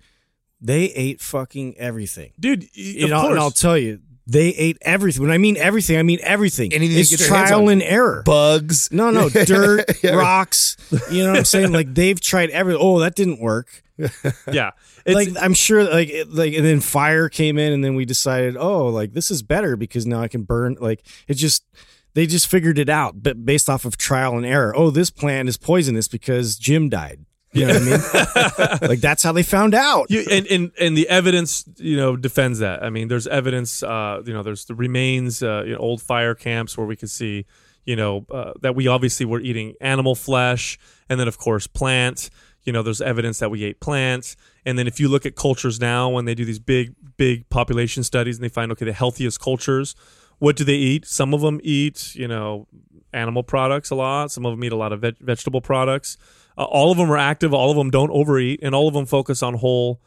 they 0.61 0.85
ate 0.85 1.19
fucking 1.21 1.77
everything. 1.77 2.31
Dude, 2.39 2.61
y- 2.63 2.67
You 2.75 3.03
of 3.05 3.09
know, 3.11 3.21
course. 3.21 3.31
and 3.31 3.39
I'll 3.39 3.51
tell 3.51 3.77
you, 3.77 3.99
they 4.27 4.49
ate 4.49 4.77
everything. 4.81 5.21
When 5.21 5.31
I 5.31 5.37
mean 5.37 5.57
everything, 5.57 5.97
I 5.97 6.03
mean 6.03 6.19
everything. 6.21 6.71
Anything 6.73 6.95
they 6.95 7.01
it's 7.01 7.09
get 7.09 7.19
their 7.19 7.35
hands 7.35 7.49
trial 7.49 7.69
and 7.69 7.81
error. 7.81 8.23
Bugs. 8.25 8.89
no, 8.91 9.09
no, 9.09 9.29
dirt, 9.45 9.85
Yeah. 10.03 10.15
rocks. 10.15 10.77
You 11.11 11.23
know 11.23 11.29
what 11.31 11.39
I'm 11.39 11.45
saying? 11.45 11.71
Like 11.73 11.93
they've 11.93 12.19
tried 12.19 12.49
every. 12.51 12.75
Oh, 12.75 12.99
that 12.99 13.15
didn't 13.15 13.39
work. 13.41 13.83
yeah. 14.51 14.71
Like 15.05 15.29
I'm 15.39 15.53
sure, 15.53 15.83
like 15.83 16.09
it, 16.09 16.29
like, 16.29 16.53
and 16.53 16.65
then 16.65 16.79
fire 16.79 17.29
came 17.29 17.57
in, 17.57 17.73
and 17.73 17.83
then 17.83 17.95
we 17.95 18.05
decided, 18.05 18.55
oh, 18.57 18.87
like 18.87 19.13
this 19.13 19.31
is 19.31 19.41
better 19.41 19.75
because 19.75 20.05
now 20.05 20.21
I 20.21 20.27
can 20.27 20.43
burn. 20.43 20.77
Like 20.79 21.05
it 21.27 21.35
just, 21.35 21.65
they 22.13 22.25
just 22.25 22.47
figured 22.47 22.79
it 22.79 22.89
out, 22.89 23.21
but 23.21 23.45
based 23.45 23.69
off 23.69 23.85
of 23.85 23.97
trial 23.97 24.37
and 24.37 24.45
error. 24.45 24.75
Oh, 24.75 24.89
this 24.89 25.09
plant 25.09 25.49
is 25.49 25.57
poisonous 25.57 26.07
because 26.07 26.57
Jim 26.57 26.89
died. 26.89 27.25
You 27.51 27.65
know 27.65 27.73
what 27.73 27.81
I 27.81 28.77
mean? 28.79 28.89
like 28.89 28.99
that's 28.99 29.23
how 29.23 29.31
they 29.31 29.41
found 29.41 29.73
out. 29.73 30.11
you, 30.11 30.23
and, 30.29 30.45
and 30.47 30.71
and 30.79 30.95
the 30.95 31.09
evidence 31.09 31.65
you 31.77 31.97
know 31.97 32.15
defends 32.15 32.59
that. 32.59 32.83
I 32.83 32.91
mean, 32.91 33.07
there's 33.07 33.25
evidence. 33.25 33.81
Uh, 33.81 34.21
you 34.23 34.33
know, 34.33 34.43
there's 34.43 34.65
the 34.65 34.75
remains, 34.75 35.41
uh, 35.41 35.63
you 35.65 35.73
know, 35.73 35.79
old 35.79 36.01
fire 36.01 36.35
camps 36.35 36.77
where 36.77 36.85
we 36.85 36.95
could 36.95 37.09
see, 37.09 37.45
you 37.85 37.95
know, 37.95 38.25
uh, 38.29 38.53
that 38.61 38.75
we 38.75 38.87
obviously 38.87 39.25
were 39.25 39.39
eating 39.39 39.73
animal 39.81 40.13
flesh, 40.13 40.77
and 41.09 41.19
then 41.19 41.27
of 41.27 41.37
course 41.39 41.65
plant. 41.65 42.29
You 42.69 42.73
know, 42.73 42.83
there's 42.83 43.01
evidence 43.01 43.39
that 43.39 43.49
we 43.49 43.63
ate 43.63 43.79
plants, 43.79 44.35
and 44.63 44.77
then 44.77 44.85
if 44.85 44.99
you 44.99 45.07
look 45.09 45.25
at 45.25 45.35
cultures 45.35 45.79
now, 45.79 46.07
when 46.07 46.25
they 46.25 46.35
do 46.35 46.45
these 46.45 46.59
big 46.59 46.93
big 47.17 47.49
population 47.49 48.03
studies, 48.03 48.37
and 48.37 48.43
they 48.43 48.49
find 48.49 48.71
okay, 48.71 48.85
the 48.85 48.93
healthiest 48.93 49.41
cultures, 49.41 49.95
what 50.37 50.55
do 50.55 50.63
they 50.63 50.75
eat? 50.75 51.07
Some 51.07 51.33
of 51.33 51.41
them 51.41 51.59
eat, 51.63 52.13
you 52.13 52.27
know, 52.27 52.67
animal 53.11 53.41
products 53.41 53.89
a 53.89 53.95
lot. 53.95 54.29
Some 54.29 54.45
of 54.45 54.53
them 54.53 54.63
eat 54.63 54.71
a 54.71 54.75
lot 54.75 54.93
of 54.93 55.01
veg- 55.01 55.17
vegetable 55.17 55.61
products. 55.61 56.15
Uh, 56.59 56.65
all 56.65 56.91
of 56.91 56.99
them 56.99 57.11
are 57.11 57.17
active. 57.17 57.55
All 57.55 57.71
of 57.71 57.75
them 57.75 57.89
don't 57.89 58.11
overeat, 58.11 58.59
and 58.61 58.75
all 58.75 58.87
of 58.87 58.93
them 58.93 59.07
focus 59.07 59.41
on 59.41 59.55
whole, 59.55 59.99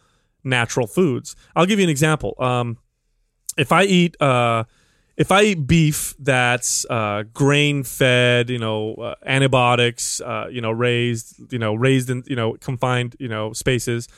natural 0.45 0.87
foods. 0.87 1.35
I'll 1.57 1.67
give 1.67 1.81
you 1.81 1.85
an 1.85 1.91
example. 1.91 2.37
Um, 2.39 2.79
if 3.59 3.73
I 3.73 3.83
eat, 3.83 4.17
uh, 4.23 4.63
if 5.23 5.31
I 5.31 5.43
eat 5.43 5.69
beef 5.69 6.17
that's 6.19 6.85
uh, 6.91 7.23
grain 7.33 7.85
fed, 7.85 8.51
you 8.51 8.59
know, 8.59 8.95
uh, 8.95 9.15
antibiotics, 9.25 10.21
uh, 10.21 10.49
you 10.51 10.61
know, 10.61 10.73
raised, 10.73 11.53
you 11.53 11.61
know, 11.61 11.75
raised 11.75 12.11
in, 12.11 12.25
you 12.27 12.35
know, 12.35 12.55
confined, 12.55 13.15
you 13.21 13.29
know, 13.29 13.53
spaces, 13.53 14.09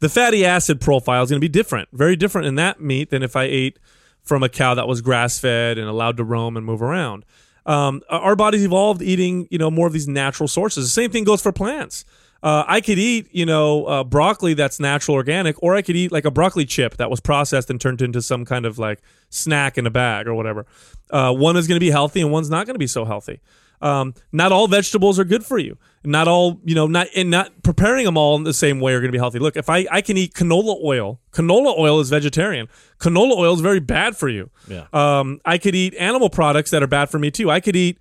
the 0.00 0.10
fatty 0.10 0.44
acid 0.44 0.78
profile 0.78 1.22
is 1.22 1.30
going 1.30 1.40
to 1.40 1.44
be 1.44 1.48
different, 1.48 1.88
very 1.92 2.14
different 2.14 2.46
in 2.46 2.56
that 2.56 2.78
meat 2.78 3.08
than 3.08 3.22
if 3.22 3.36
I 3.36 3.44
ate 3.44 3.78
from 4.22 4.42
a 4.42 4.50
cow 4.50 4.74
that 4.74 4.86
was 4.86 5.00
grass 5.00 5.38
fed 5.38 5.78
and 5.78 5.88
allowed 5.88 6.18
to 6.18 6.24
roam 6.24 6.58
and 6.58 6.66
move 6.66 6.82
around. 6.82 7.24
Um, 7.64 8.02
our 8.10 8.36
bodies 8.36 8.62
evolved 8.62 9.00
eating, 9.00 9.48
you 9.50 9.56
know, 9.56 9.70
more 9.70 9.86
of 9.86 9.94
these 9.94 10.08
natural 10.08 10.46
sources. 10.46 10.84
The 10.84 10.90
same 10.90 11.10
thing 11.10 11.24
goes 11.24 11.40
for 11.40 11.52
plants. 11.52 12.04
Uh, 12.42 12.64
I 12.66 12.80
could 12.80 12.98
eat, 12.98 13.28
you 13.32 13.44
know, 13.44 13.84
uh, 13.84 14.04
broccoli 14.04 14.54
that's 14.54 14.80
natural 14.80 15.14
organic, 15.14 15.62
or 15.62 15.74
I 15.74 15.82
could 15.82 15.96
eat 15.96 16.10
like 16.10 16.24
a 16.24 16.30
broccoli 16.30 16.64
chip 16.64 16.96
that 16.96 17.10
was 17.10 17.20
processed 17.20 17.68
and 17.68 17.80
turned 17.80 18.00
into 18.00 18.22
some 18.22 18.44
kind 18.44 18.64
of 18.64 18.78
like 18.78 19.02
snack 19.28 19.76
in 19.76 19.86
a 19.86 19.90
bag 19.90 20.26
or 20.26 20.34
whatever. 20.34 20.66
Uh, 21.10 21.32
one 21.34 21.56
is 21.56 21.66
going 21.66 21.76
to 21.76 21.84
be 21.84 21.90
healthy 21.90 22.20
and 22.20 22.30
one's 22.30 22.48
not 22.48 22.66
going 22.66 22.74
to 22.74 22.78
be 22.78 22.86
so 22.86 23.04
healthy. 23.04 23.40
Um, 23.82 24.14
not 24.32 24.52
all 24.52 24.68
vegetables 24.68 25.18
are 25.18 25.24
good 25.24 25.44
for 25.44 25.58
you. 25.58 25.78
Not 26.04 26.28
all, 26.28 26.60
you 26.64 26.74
know, 26.74 26.86
not 26.86 27.08
and 27.14 27.30
not 27.30 27.62
preparing 27.62 28.04
them 28.04 28.16
all 28.16 28.36
in 28.36 28.44
the 28.44 28.54
same 28.54 28.80
way 28.80 28.92
are 28.94 29.00
going 29.00 29.08
to 29.08 29.12
be 29.12 29.18
healthy. 29.18 29.38
Look, 29.38 29.56
if 29.56 29.68
I 29.68 29.86
I 29.90 30.00
can 30.00 30.16
eat 30.16 30.34
canola 30.34 30.82
oil, 30.82 31.20
canola 31.32 31.78
oil 31.78 32.00
is 32.00 32.10
vegetarian. 32.10 32.68
Canola 32.98 33.36
oil 33.36 33.54
is 33.54 33.60
very 33.60 33.80
bad 33.80 34.16
for 34.16 34.28
you. 34.28 34.50
Yeah. 34.68 34.86
Um, 34.92 35.40
I 35.44 35.58
could 35.58 35.74
eat 35.74 35.94
animal 35.94 36.30
products 36.30 36.70
that 36.70 36.82
are 36.82 36.86
bad 36.86 37.10
for 37.10 37.18
me 37.18 37.30
too. 37.30 37.50
I 37.50 37.60
could 37.60 37.76
eat, 37.76 37.98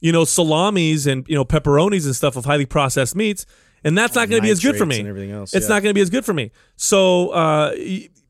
you 0.00 0.12
know, 0.12 0.24
salamis 0.24 1.06
and 1.06 1.28
you 1.28 1.34
know 1.34 1.44
pepperonis 1.44 2.06
and 2.06 2.14
stuff 2.14 2.36
of 2.36 2.44
highly 2.44 2.66
processed 2.66 3.14
meats, 3.14 3.46
and 3.84 3.96
that's 3.96 4.14
not 4.14 4.28
going 4.28 4.40
to 4.40 4.46
be 4.46 4.50
as 4.50 4.60
good 4.60 4.76
for 4.76 4.86
me. 4.86 5.00
everything 5.06 5.30
else, 5.30 5.54
It's 5.54 5.66
yeah. 5.66 5.74
not 5.74 5.82
going 5.82 5.90
to 5.90 5.94
be 5.94 6.00
as 6.02 6.10
good 6.10 6.24
for 6.24 6.32
me. 6.34 6.50
So, 6.76 7.30
uh, 7.30 7.74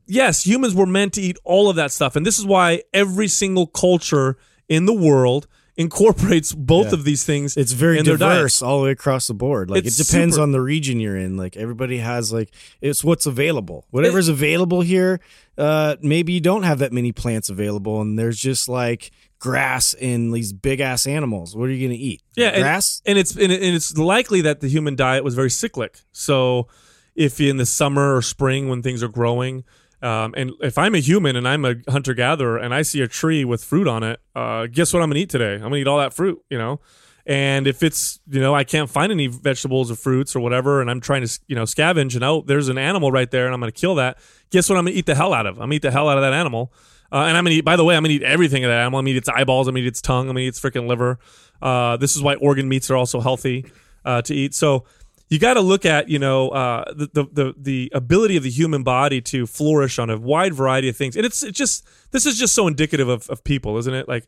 yes, 0.07 0.45
humans 0.45 0.75
were 0.75 0.85
meant 0.85 1.13
to 1.13 1.21
eat 1.21 1.37
all 1.43 1.69
of 1.69 1.75
that 1.77 1.91
stuff, 1.91 2.15
and 2.15 2.25
this 2.25 2.37
is 2.39 2.45
why 2.45 2.83
every 2.93 3.27
single 3.27 3.67
culture 3.67 4.37
in 4.69 4.85
the 4.85 4.93
world 4.93 5.47
incorporates 5.77 6.53
both 6.53 6.87
Yeah. 6.87 6.93
of 6.93 7.03
these 7.05 7.23
things. 7.23 7.55
It's 7.57 7.71
very 7.71 7.97
in 7.97 8.05
their 8.05 8.17
diet. 8.17 8.37
diverse 8.37 8.61
all 8.61 8.79
the 8.79 8.85
way 8.85 8.91
across 8.91 9.27
the 9.27 9.33
board. 9.33 9.69
Like 9.69 9.85
It's 9.85 9.99
it 9.99 10.05
depends 10.05 10.35
super- 10.35 10.43
on 10.43 10.51
the 10.51 10.61
region 10.61 10.99
you're 10.99 11.17
in. 11.17 11.37
Like 11.37 11.55
everybody 11.57 11.97
has 11.97 12.31
like 12.31 12.49
it's 12.81 13.03
what's 13.03 13.25
available. 13.25 13.85
Whatever's 13.89 14.27
available 14.27 14.81
here. 14.81 15.21
Uh, 15.57 15.95
maybe 16.01 16.33
you 16.33 16.41
don't 16.41 16.63
have 16.63 16.79
that 16.79 16.91
many 16.91 17.11
plants 17.11 17.49
available, 17.49 18.01
and 18.01 18.19
there's 18.19 18.37
just 18.37 18.67
like 18.69 19.11
grass 19.41 19.93
and 19.95 20.33
these 20.33 20.53
big 20.53 20.79
ass 20.79 21.05
animals. 21.05 21.53
What 21.55 21.67
are 21.67 21.73
you 21.73 21.85
gonna 21.85 21.99
eat? 21.99 22.21
Yeah, 22.37 22.57
grass. 22.57 23.01
and 23.05 23.17
it's 23.17 23.35
and, 23.35 23.51
and 23.51 23.75
it's 23.75 23.97
likely 23.97 24.39
that 24.41 24.61
the 24.61 24.69
human 24.69 24.95
diet 24.95 25.25
was 25.25 25.35
very 25.35 25.49
cyclic. 25.49 25.99
So, 26.13 26.67
if 27.15 27.41
in 27.41 27.57
the 27.57 27.65
summer 27.65 28.15
or 28.15 28.21
spring 28.21 28.69
when 28.69 28.81
things 28.81 29.03
are 29.03 29.09
growing, 29.09 29.65
um, 30.01 30.33
and 30.37 30.51
if 30.61 30.77
I'm 30.77 30.95
a 30.95 30.99
human 30.99 31.35
and 31.35 31.47
I'm 31.47 31.65
a 31.65 31.75
hunter 31.89 32.13
gatherer 32.13 32.57
and 32.57 32.73
I 32.73 32.83
see 32.83 33.01
a 33.01 33.07
tree 33.07 33.43
with 33.43 33.63
fruit 33.63 33.87
on 33.87 34.03
it, 34.03 34.21
uh, 34.35 34.67
guess 34.67 34.93
what 34.93 35.01
I'm 35.01 35.09
gonna 35.09 35.19
eat 35.19 35.29
today? 35.29 35.55
I'm 35.55 35.61
gonna 35.61 35.77
eat 35.77 35.87
all 35.87 35.99
that 35.99 36.13
fruit, 36.13 36.41
you 36.49 36.57
know. 36.57 36.79
And 37.25 37.67
if 37.67 37.83
it's 37.83 38.19
you 38.29 38.39
know 38.39 38.53
I 38.53 38.63
can't 38.63 38.89
find 38.89 39.11
any 39.11 39.25
vegetables 39.27 39.89
or 39.89 39.95
fruits 39.95 40.35
or 40.35 40.39
whatever, 40.39 40.81
and 40.81 40.89
I'm 40.89 41.01
trying 41.01 41.25
to 41.25 41.39
you 41.47 41.55
know 41.55 41.63
scavenge, 41.63 42.13
and 42.13 42.23
oh 42.23 42.43
there's 42.45 42.69
an 42.69 42.77
animal 42.77 43.11
right 43.11 43.29
there, 43.29 43.45
and 43.45 43.55
I'm 43.55 43.59
gonna 43.59 43.71
kill 43.71 43.95
that. 43.95 44.19
Guess 44.51 44.69
what 44.69 44.77
I'm 44.77 44.85
gonna 44.85 44.95
eat 44.95 45.07
the 45.07 45.15
hell 45.15 45.33
out 45.33 45.47
of? 45.47 45.55
I'm 45.55 45.63
gonna 45.63 45.75
eat 45.75 45.81
the 45.81 45.91
hell 45.91 46.07
out 46.07 46.17
of 46.17 46.21
that 46.21 46.33
animal. 46.33 46.71
Uh, 47.11 47.25
and 47.27 47.37
I'm 47.37 47.43
gonna 47.43 47.55
eat. 47.55 47.65
By 47.65 47.75
the 47.75 47.83
way, 47.83 47.95
I'm 47.97 48.03
gonna 48.03 48.13
eat 48.13 48.23
everything 48.23 48.63
of 48.63 48.69
that 48.69 48.79
animal. 48.79 48.99
I'm 48.99 49.03
gonna 49.05 49.11
eat 49.15 49.17
its 49.17 49.29
eyeballs. 49.29 49.67
I'm 49.67 49.73
gonna 49.73 49.83
eat 49.83 49.87
its 49.87 50.01
tongue. 50.01 50.21
I'm 50.29 50.35
gonna 50.35 50.39
eat 50.41 50.47
its 50.49 50.59
freaking 50.61 50.87
liver. 50.87 51.19
Uh, 51.61 51.97
this 51.97 52.15
is 52.15 52.21
why 52.23 52.35
organ 52.35 52.67
meats 52.69 52.89
are 52.89 52.95
also 52.95 53.19
healthy 53.19 53.65
uh, 54.05 54.21
to 54.23 54.33
eat. 54.33 54.53
So 54.55 54.85
you 55.29 55.39
got 55.39 55.53
to 55.53 55.61
look 55.61 55.85
at 55.85 56.09
you 56.09 56.19
know 56.19 56.49
uh, 56.49 56.93
the, 56.93 57.09
the 57.13 57.23
the 57.31 57.53
the 57.57 57.91
ability 57.93 58.35
of 58.37 58.43
the 58.43 58.49
human 58.49 58.83
body 58.83 59.21
to 59.21 59.45
flourish 59.47 59.99
on 59.99 60.09
a 60.09 60.17
wide 60.17 60.53
variety 60.53 60.89
of 60.89 60.95
things. 60.97 61.15
And 61.15 61.25
it's 61.25 61.43
it's 61.43 61.57
just 61.57 61.85
this 62.11 62.25
is 62.25 62.37
just 62.39 62.53
so 62.55 62.67
indicative 62.67 63.07
of, 63.09 63.29
of 63.29 63.43
people, 63.43 63.77
isn't 63.77 63.93
it? 63.93 64.07
Like 64.07 64.25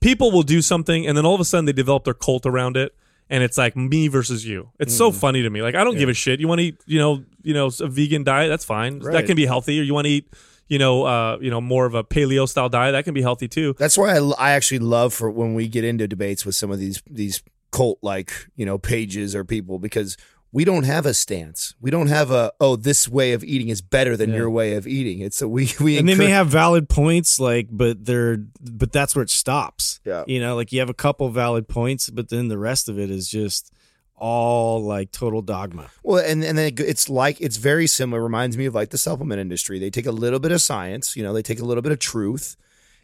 people 0.00 0.30
will 0.32 0.42
do 0.42 0.62
something, 0.62 1.06
and 1.06 1.16
then 1.16 1.26
all 1.26 1.34
of 1.34 1.40
a 1.40 1.44
sudden 1.44 1.64
they 1.64 1.72
develop 1.72 2.04
their 2.04 2.14
cult 2.14 2.46
around 2.46 2.76
it. 2.76 2.94
And 3.32 3.44
it's 3.44 3.56
like 3.56 3.76
me 3.76 4.08
versus 4.08 4.44
you. 4.44 4.70
It's 4.80 4.92
so 4.96 5.10
Mm-hmm. 5.10 5.18
funny 5.20 5.42
to 5.42 5.50
me. 5.50 5.62
Like 5.62 5.76
I 5.76 5.84
don't 5.84 5.96
give 5.96 6.08
a 6.08 6.14
shit. 6.14 6.40
You 6.40 6.48
want 6.48 6.58
to 6.60 6.64
eat, 6.64 6.80
you 6.86 6.98
know, 6.98 7.22
you 7.44 7.54
know, 7.54 7.70
a 7.80 7.86
vegan 7.86 8.24
diet? 8.24 8.48
That's 8.50 8.64
fine. 8.64 8.98
That 9.00 9.26
can 9.26 9.36
be 9.36 9.46
healthy. 9.46 9.78
Or 9.78 9.84
you 9.84 9.94
want 9.94 10.06
to 10.06 10.10
eat, 10.10 10.32
you 10.70 10.78
know, 10.78 11.02
uh, 11.04 11.36
you 11.42 11.50
know, 11.50 11.60
more 11.60 11.84
of 11.84 11.94
a 11.94 12.02
paleo 12.02 12.48
style 12.48 12.70
diet, 12.70 12.92
that 12.92 13.04
can 13.04 13.12
be 13.12 13.20
healthy 13.22 13.48
too. 13.48 13.74
That's 13.78 13.98
why 13.98 14.16
I, 14.16 14.20
I 14.38 14.50
actually 14.52 14.78
love 14.78 15.12
for 15.12 15.30
when 15.30 15.52
we 15.54 15.68
get 15.68 15.84
into 15.84 16.08
debates 16.08 16.46
with 16.46 16.54
some 16.54 16.70
of 16.70 16.78
these 16.78 17.02
these 17.10 17.42
cult 17.72 17.98
like 18.02 18.32
you 18.56 18.64
know 18.66 18.78
pages 18.78 19.34
or 19.36 19.44
people 19.44 19.78
because 19.78 20.16
we 20.52 20.64
don't 20.64 20.82
have 20.82 21.06
a 21.06 21.14
stance. 21.14 21.74
We 21.80 21.90
don't 21.92 22.08
have 22.08 22.30
a 22.32 22.52
oh 22.60 22.74
this 22.76 23.08
way 23.08 23.32
of 23.34 23.44
eating 23.44 23.68
is 23.68 23.80
better 23.80 24.16
than 24.16 24.30
Yeah. 24.30 24.36
your 24.36 24.50
way 24.50 24.74
of 24.74 24.86
eating. 24.86 25.20
It's 25.20 25.42
a 25.42 25.48
we 25.48 25.72
we 25.80 25.98
and 25.98 26.08
they 26.08 26.14
may 26.16 26.30
have 26.30 26.48
valid 26.48 26.88
points 26.88 27.38
like 27.38 27.68
but 27.70 28.04
they're 28.04 28.38
but 28.60 28.90
that's 28.92 29.14
where 29.14 29.22
it 29.22 29.30
stops 29.30 30.00
Yeah. 30.04 30.24
you 30.26 30.40
know 30.40 30.56
like 30.56 30.72
you 30.72 30.80
have 30.80 30.90
a 30.90 30.94
couple 30.94 31.28
valid 31.30 31.68
points 31.68 32.10
but 32.10 32.30
then 32.30 32.48
the 32.48 32.58
rest 32.58 32.88
of 32.88 32.98
it 32.98 33.10
is 33.10 33.28
just 33.28 33.72
all 34.20 34.82
like 34.84 35.10
total 35.12 35.42
dogma 35.42 35.90
Well, 36.02 36.22
and 36.24 36.44
and 36.44 36.56
then 36.58 36.72
it's 36.78 37.08
like 37.08 37.40
it's 37.40 37.56
very 37.56 37.86
similar. 37.86 38.22
Reminds 38.22 38.56
me 38.56 38.66
of 38.66 38.74
like 38.74 38.90
the 38.90 38.98
supplement 38.98 39.40
industry. 39.40 39.78
They 39.78 39.90
take 39.90 40.06
a 40.06 40.12
little 40.12 40.38
bit 40.38 40.52
of 40.52 40.60
science, 40.60 41.16
you 41.16 41.22
know, 41.22 41.32
they 41.32 41.42
take 41.42 41.60
a 41.60 41.64
little 41.64 41.82
bit 41.82 41.92
of 41.92 41.98
truth, 41.98 42.56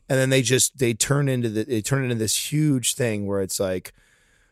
and 0.08 0.18
then 0.18 0.30
they 0.30 0.42
just 0.42 0.78
they 0.78 0.94
turn 0.94 1.28
into 1.28 1.48
the, 1.48 1.64
they 1.64 1.80
turn 1.82 2.04
into 2.04 2.14
this 2.16 2.52
huge 2.52 2.94
thing 2.94 3.26
where 3.26 3.40
it's 3.40 3.58
like, 3.58 3.92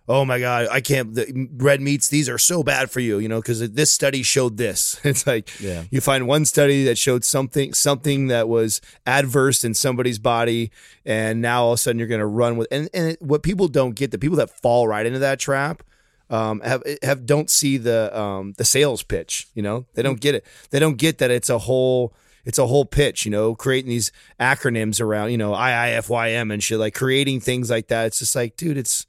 oh 0.08 0.24
my 0.24 0.38
god, 0.38 0.68
I 0.70 0.80
can't. 0.80 1.14
The 1.14 1.48
red 1.56 1.80
meats 1.80 2.08
these 2.08 2.28
are 2.28 2.38
so 2.38 2.62
bad 2.62 2.90
for 2.90 3.00
you, 3.00 3.18
you 3.18 3.28
know, 3.28 3.40
because 3.40 3.70
this 3.72 3.90
study 3.90 4.22
showed 4.22 4.56
this. 4.56 5.00
It's 5.04 5.26
like 5.26 5.48
Yeah. 5.60 5.84
you 5.90 6.00
find 6.00 6.26
one 6.26 6.44
study 6.44 6.84
that 6.84 6.98
showed 6.98 7.24
something 7.24 7.72
something 7.74 8.26
that 8.28 8.48
was 8.48 8.80
adverse 9.06 9.64
in 9.64 9.74
somebody's 9.74 10.18
body, 10.18 10.70
and 11.04 11.40
now 11.40 11.64
all 11.64 11.72
of 11.72 11.76
a 11.76 11.78
sudden 11.78 11.98
you're 11.98 12.08
going 12.08 12.20
to 12.20 12.26
run 12.26 12.56
with 12.56 12.68
and 12.70 12.88
and 12.94 13.10
it, 13.12 13.22
what 13.22 13.42
people 13.42 13.68
don't 13.68 13.94
get 13.94 14.10
the 14.10 14.18
people 14.18 14.36
that 14.38 14.50
fall 14.62 14.88
right 14.88 15.06
into 15.06 15.18
that 15.20 15.38
trap 15.38 15.82
um, 16.30 16.60
have 16.60 16.82
have 17.02 17.26
don't 17.26 17.50
see 17.50 17.76
the 17.76 18.16
um, 18.18 18.54
the 18.56 18.64
sales 18.64 19.02
pitch. 19.02 19.48
You 19.54 19.62
know, 19.62 19.86
they 19.94 20.02
don't 20.02 20.20
get 20.20 20.34
it. 20.34 20.44
They 20.70 20.78
don't 20.78 20.96
get 20.96 21.18
that 21.18 21.30
it's 21.30 21.50
a 21.50 21.58
whole 21.58 22.14
it's 22.44 22.58
a 22.58 22.66
whole 22.66 22.84
pitch. 22.84 23.24
You 23.24 23.30
know, 23.30 23.54
creating 23.54 23.90
these 23.90 24.12
acronyms 24.40 25.00
around 25.00 25.30
you 25.30 25.38
know 25.38 25.52
IIFYM 25.52 26.52
and 26.52 26.62
shit 26.62 26.78
like 26.78 26.94
creating 26.94 27.40
things 27.40 27.70
like 27.70 27.88
that. 27.88 28.06
It's 28.06 28.18
just 28.18 28.34
like, 28.36 28.56
dude, 28.56 28.78
it's 28.78 29.06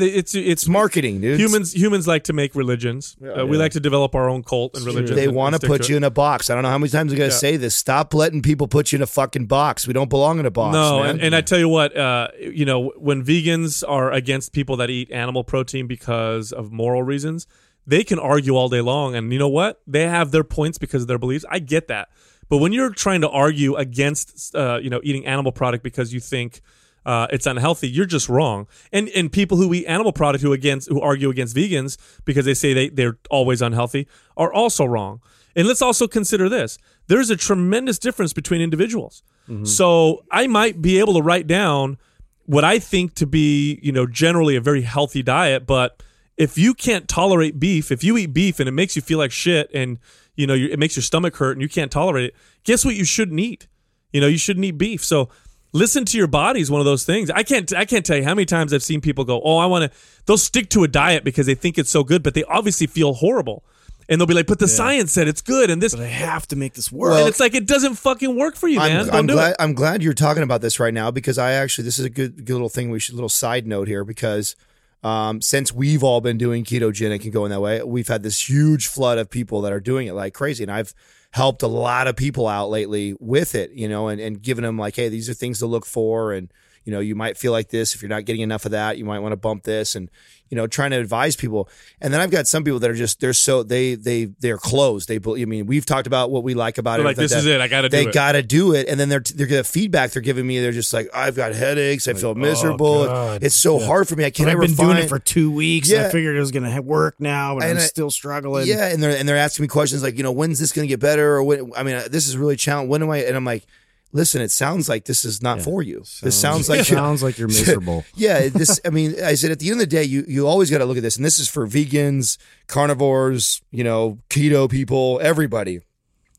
It's 0.00 0.34
it's 0.34 0.68
marketing, 0.68 1.20
dude. 1.20 1.38
humans 1.40 1.72
humans 1.72 2.06
like 2.06 2.24
to 2.24 2.32
make 2.32 2.54
religions. 2.54 3.16
uh, 3.22 3.46
we 3.46 3.56
like 3.56 3.72
to 3.72 3.80
develop 3.80 4.14
our 4.14 4.28
own 4.28 4.42
cult 4.42 4.76
and 4.76 4.84
religion. 4.84 5.16
They 5.16 5.28
want 5.28 5.58
to 5.60 5.66
put 5.66 5.88
you 5.88 5.96
in 5.96 6.04
a 6.04 6.10
box. 6.10 6.50
I 6.50 6.54
don't 6.54 6.62
know 6.62 6.70
how 6.70 6.78
many 6.78 6.90
times 6.90 7.12
I'm 7.12 7.18
going 7.18 7.30
to 7.30 7.34
Yeah. 7.34 7.38
say 7.38 7.56
this. 7.56 7.74
Stop 7.74 8.14
letting 8.14 8.42
people 8.42 8.68
put 8.68 8.92
you 8.92 8.96
in 8.96 9.02
a 9.02 9.06
fucking 9.06 9.46
box. 9.46 9.86
We 9.86 9.92
don't 9.92 10.10
belong 10.10 10.38
in 10.38 10.46
a 10.46 10.50
box. 10.50 10.72
No, 10.74 11.02
and, 11.02 11.20
and 11.20 11.34
I 11.34 11.40
tell 11.40 11.58
you 11.58 11.68
what, 11.68 11.96
uh, 11.96 12.28
you 12.40 12.64
know, 12.64 12.92
when 12.96 13.24
vegans 13.24 13.82
are 13.86 14.12
against 14.12 14.52
people 14.52 14.76
that 14.78 14.90
eat 14.90 15.10
animal 15.10 15.44
protein 15.44 15.86
because 15.86 16.52
of 16.52 16.72
moral 16.72 17.02
reasons, 17.02 17.46
they 17.86 18.04
can 18.04 18.18
argue 18.18 18.54
all 18.56 18.68
day 18.68 18.80
long. 18.80 19.14
And 19.14 19.32
you 19.32 19.38
know 19.38 19.48
what? 19.48 19.80
They 19.86 20.06
have 20.08 20.30
their 20.30 20.44
points 20.44 20.78
because 20.78 21.02
of 21.02 21.08
their 21.08 21.18
beliefs. 21.18 21.44
I 21.50 21.58
get 21.58 21.88
that. 21.88 22.08
But 22.50 22.58
when 22.58 22.72
you're 22.72 22.90
trying 22.90 23.20
to 23.22 23.28
argue 23.28 23.74
against, 23.76 24.54
uh, 24.54 24.78
you 24.82 24.88
know, 24.90 25.00
eating 25.02 25.26
animal 25.26 25.52
product 25.52 25.84
because 25.84 26.12
you 26.14 26.20
think 26.20 26.60
uh, 27.08 27.26
it's 27.30 27.46
unhealthy, 27.46 27.88
you're 27.88 28.04
just 28.04 28.28
wrong. 28.28 28.66
And 28.92 29.08
and 29.16 29.32
people 29.32 29.56
who 29.56 29.72
eat 29.72 29.86
animal 29.86 30.12
product 30.12 30.42
who 30.42 30.52
against 30.52 30.90
who 30.90 31.00
argue 31.00 31.30
against 31.30 31.56
vegans 31.56 31.96
because 32.26 32.44
they 32.44 32.52
say 32.52 32.74
they 32.74 32.90
they're 32.90 33.16
always 33.30 33.62
unhealthy 33.62 34.06
are 34.36 34.52
also 34.52 34.84
wrong. 34.84 35.22
And 35.56 35.66
let's 35.66 35.80
also 35.80 36.06
consider 36.06 36.50
this: 36.50 36.76
there's 37.06 37.30
a 37.30 37.36
tremendous 37.36 37.98
difference 37.98 38.34
between 38.34 38.60
individuals. 38.60 39.22
So 39.64 40.22
I 40.30 40.46
might 40.46 40.82
be 40.82 40.98
able 40.98 41.14
to 41.14 41.22
write 41.22 41.46
down 41.46 41.96
what 42.44 42.64
I 42.64 42.78
think 42.78 43.14
to 43.14 43.26
be, 43.26 43.80
you 43.82 43.90
know, 43.90 44.06
generally 44.06 44.56
a 44.56 44.60
very 44.60 44.82
healthy 44.82 45.22
diet, 45.22 45.66
but 45.66 46.02
if 46.36 46.58
you 46.58 46.74
can't 46.74 47.08
tolerate 47.08 47.58
beef, 47.58 47.90
if 47.90 48.04
you 48.04 48.18
eat 48.18 48.34
beef 48.34 48.60
and 48.60 48.68
it 48.68 48.72
makes 48.72 48.94
you 48.94 49.00
feel 49.00 49.16
like 49.16 49.32
shit 49.32 49.70
and 49.72 49.98
you 50.36 50.46
know 50.46 50.52
it 50.52 50.78
makes 50.78 50.94
your 50.94 51.02
stomach 51.02 51.36
hurt 51.36 51.52
and 51.52 51.62
you 51.62 51.68
can't 51.70 51.90
tolerate 51.90 52.26
it, 52.26 52.34
guess 52.64 52.84
what 52.84 52.96
you 52.96 53.06
shouldn't 53.06 53.40
eat? 53.40 53.66
You 54.12 54.20
know, 54.20 54.26
you 54.26 54.36
shouldn't 54.36 54.66
eat 54.66 54.76
beef. 54.76 55.02
So 55.02 55.30
listen 55.72 56.04
to 56.06 56.18
your 56.18 56.26
body 56.26 56.60
is 56.60 56.70
one 56.70 56.80
of 56.80 56.84
those 56.84 57.04
things. 57.04 57.30
I 57.30 57.42
can't 57.42 57.72
I 57.74 57.84
can't 57.84 58.04
tell 58.04 58.16
you 58.16 58.24
how 58.24 58.34
many 58.34 58.46
times 58.46 58.72
I've 58.72 58.82
seen 58.82 59.00
people 59.00 59.24
go, 59.24 59.40
"Oh, 59.42 59.58
I 59.58 59.66
want 59.66 59.90
to." 59.90 59.98
They'll 60.26 60.38
stick 60.38 60.68
to 60.70 60.84
a 60.84 60.88
diet 60.88 61.24
because 61.24 61.46
they 61.46 61.54
think 61.54 61.78
it's 61.78 61.90
so 61.90 62.04
good, 62.04 62.22
but 62.22 62.34
they 62.34 62.44
obviously 62.44 62.86
feel 62.86 63.14
horrible, 63.14 63.62
and 64.08 64.20
they'll 64.20 64.26
be 64.26 64.34
like, 64.34 64.46
"But 64.46 64.58
the 64.58 64.68
science 64.68 65.12
said 65.12 65.28
it's 65.28 65.42
good," 65.42 65.70
and 65.70 65.82
this, 65.82 65.94
but 65.94 66.04
i 66.04 66.08
have 66.08 66.46
to 66.48 66.56
make 66.56 66.74
this 66.74 66.90
work 66.92 67.10
Well, 67.10 67.20
and 67.20 67.28
it's 67.28 67.40
like 67.40 67.54
it 67.54 67.66
doesn't 67.66 67.94
fucking 67.94 68.36
work 68.36 68.56
for 68.56 68.68
you, 68.68 68.78
man. 68.78 69.00
I'm, 69.00 69.06
Don't 69.06 69.14
I'm 69.14 69.26
glad. 69.26 69.56
I'm 69.58 69.74
glad 69.74 70.02
you're 70.02 70.14
talking 70.14 70.42
about 70.42 70.60
this 70.60 70.80
right 70.80 70.94
now 70.94 71.10
because 71.10 71.38
I 71.38 71.52
actually 71.52 71.84
this 71.84 71.98
is 71.98 72.04
a 72.04 72.10
good 72.10 72.44
good 72.44 72.54
little 72.54 72.68
thing 72.68 72.90
we 72.90 73.00
should 73.00 73.14
little 73.14 73.28
side 73.28 73.66
note 73.66 73.88
here 73.88 74.04
because 74.04 74.56
um, 75.02 75.40
since 75.40 75.72
we've 75.72 76.02
all 76.02 76.20
been 76.20 76.38
doing 76.38 76.64
ketogenic 76.64 77.22
and 77.24 77.32
going 77.32 77.50
that 77.50 77.60
way, 77.60 77.82
we've 77.82 78.08
had 78.08 78.22
this 78.22 78.48
huge 78.48 78.86
flood 78.86 79.18
of 79.18 79.30
people 79.30 79.60
that 79.62 79.72
are 79.72 79.80
doing 79.80 80.06
it 80.06 80.14
like 80.14 80.34
crazy, 80.34 80.64
and 80.64 80.72
I've 80.72 80.94
helped 81.32 81.62
a 81.62 81.68
lot 81.68 82.06
of 82.06 82.16
people 82.16 82.48
out 82.48 82.70
lately 82.70 83.14
with 83.20 83.54
it, 83.54 83.70
you 83.72 83.88
know, 83.88 84.08
and 84.08 84.20
and 84.20 84.42
giving 84.42 84.64
them 84.64 84.78
like, 84.78 84.96
hey, 84.96 85.08
these 85.08 85.28
are 85.28 85.34
things 85.34 85.58
to 85.60 85.66
look 85.66 85.86
for, 85.86 86.32
and 86.32 86.52
you 86.88 86.94
know, 86.94 87.00
you 87.00 87.14
might 87.14 87.36
feel 87.36 87.52
like 87.52 87.68
this 87.68 87.94
if 87.94 88.00
you're 88.00 88.08
not 88.08 88.24
getting 88.24 88.40
enough 88.40 88.64
of 88.64 88.70
that, 88.70 88.96
you 88.96 89.04
might 89.04 89.18
want 89.18 89.32
to 89.32 89.36
bump 89.36 89.62
this, 89.64 89.94
and 89.94 90.08
you 90.48 90.56
know, 90.56 90.66
trying 90.66 90.90
to 90.92 90.96
advise 90.96 91.36
people. 91.36 91.68
And 92.00 92.14
then 92.14 92.22
I've 92.22 92.30
got 92.30 92.46
some 92.46 92.64
people 92.64 92.78
that 92.78 92.90
are 92.90 92.94
just 92.94 93.20
they're 93.20 93.34
so 93.34 93.62
they 93.62 93.94
they 93.94 94.24
they're 94.40 94.56
closed. 94.56 95.06
They, 95.06 95.16
I 95.16 95.44
mean, 95.44 95.66
we've 95.66 95.84
talked 95.84 96.06
about 96.06 96.30
what 96.30 96.44
we 96.44 96.54
like 96.54 96.78
about 96.78 96.96
They're 96.96 97.04
it. 97.04 97.08
like, 97.08 97.16
"This 97.18 97.34
is 97.34 97.44
it. 97.44 97.60
I 97.60 97.68
gotta 97.68 97.90
do 97.90 97.96
They 97.98 98.06
it." 98.06 98.14
got 98.14 98.32
to 98.32 98.42
do 98.42 98.72
it, 98.72 98.88
and 98.88 98.98
then 98.98 99.10
they're 99.10 99.20
they're 99.20 99.46
the 99.46 99.64
feedback 99.64 100.12
they're 100.12 100.22
giving 100.22 100.46
me. 100.46 100.60
They're 100.60 100.72
just 100.72 100.94
like, 100.94 101.10
I've 101.12 101.36
got 101.36 101.52
headaches. 101.54 102.08
I 102.08 102.14
feel 102.14 102.30
oh, 102.30 102.34
miserable. 102.34 103.04
God. 103.04 103.42
It's 103.44 103.54
so 103.54 103.78
hard 103.78 104.08
for 104.08 104.16
me. 104.16 104.24
I 104.24 104.30
can't 104.30 104.46
But 104.46 104.54
I've 104.54 104.60
been 104.62 104.86
doing 104.86 104.96
it 104.96 105.10
for 105.10 105.18
two 105.18 105.50
weeks. 105.50 105.90
Yeah. 105.90 106.06
I 106.06 106.08
figured 106.08 106.36
it 106.36 106.40
was 106.40 106.52
going 106.52 106.72
to 106.74 106.80
work 106.80 107.20
now, 107.20 107.56
but 107.56 107.64
And 107.64 107.72
I'm 107.72 107.76
I- 107.76 107.80
still 107.80 108.10
struggling. 108.10 108.66
Yeah, 108.66 108.88
and 108.88 109.02
they're 109.02 109.14
and 109.14 109.28
they're 109.28 109.36
asking 109.36 109.64
me 109.64 109.68
questions 109.68 110.02
like, 110.02 110.16
you 110.16 110.22
know, 110.22 110.32
when's 110.32 110.58
this 110.58 110.72
going 110.72 110.88
to 110.88 110.90
get 110.90 111.00
better? 111.00 111.34
Or 111.36 111.44
when? 111.44 111.70
I 111.76 111.82
mean, 111.82 112.02
this 112.10 112.28
is 112.28 112.38
really 112.38 112.56
challenging. 112.56 112.88
When 112.88 113.02
am 113.02 113.10
I? 113.10 113.18
And 113.18 113.36
I'm 113.36 113.44
like, 113.44 113.66
listen, 114.12 114.40
it 114.40 114.50
sounds 114.50 114.88
like 114.88 115.04
this 115.04 115.24
is 115.24 115.42
not 115.42 115.60
for 115.60 115.82
you. 115.82 116.04
this 116.22 116.38
sounds 116.38 116.68
like 116.68 116.84
sounds 116.84 117.22
like 117.22 117.38
you're 117.38 117.48
miserable. 117.58 118.04
yeah, 118.14 118.48
this. 118.52 118.80
I 118.84 118.90
mean, 118.90 119.22
I 119.22 119.34
said 119.34 119.50
at 119.50 119.58
the 119.58 119.70
end 119.70 119.80
of 119.80 119.88
the 119.88 119.96
day, 119.96 120.04
you 120.04 120.24
you 120.26 120.46
always 120.46 120.70
got 120.70 120.78
to 120.78 120.84
look 120.84 120.96
at 120.96 121.02
this, 121.02 121.16
and 121.16 121.24
this 121.24 121.38
is 121.38 121.48
for 121.48 121.66
vegans, 121.66 122.38
carnivores, 122.66 123.60
you 123.70 123.84
know, 123.84 124.18
keto 124.30 124.70
people, 124.70 125.20
everybody. 125.22 125.80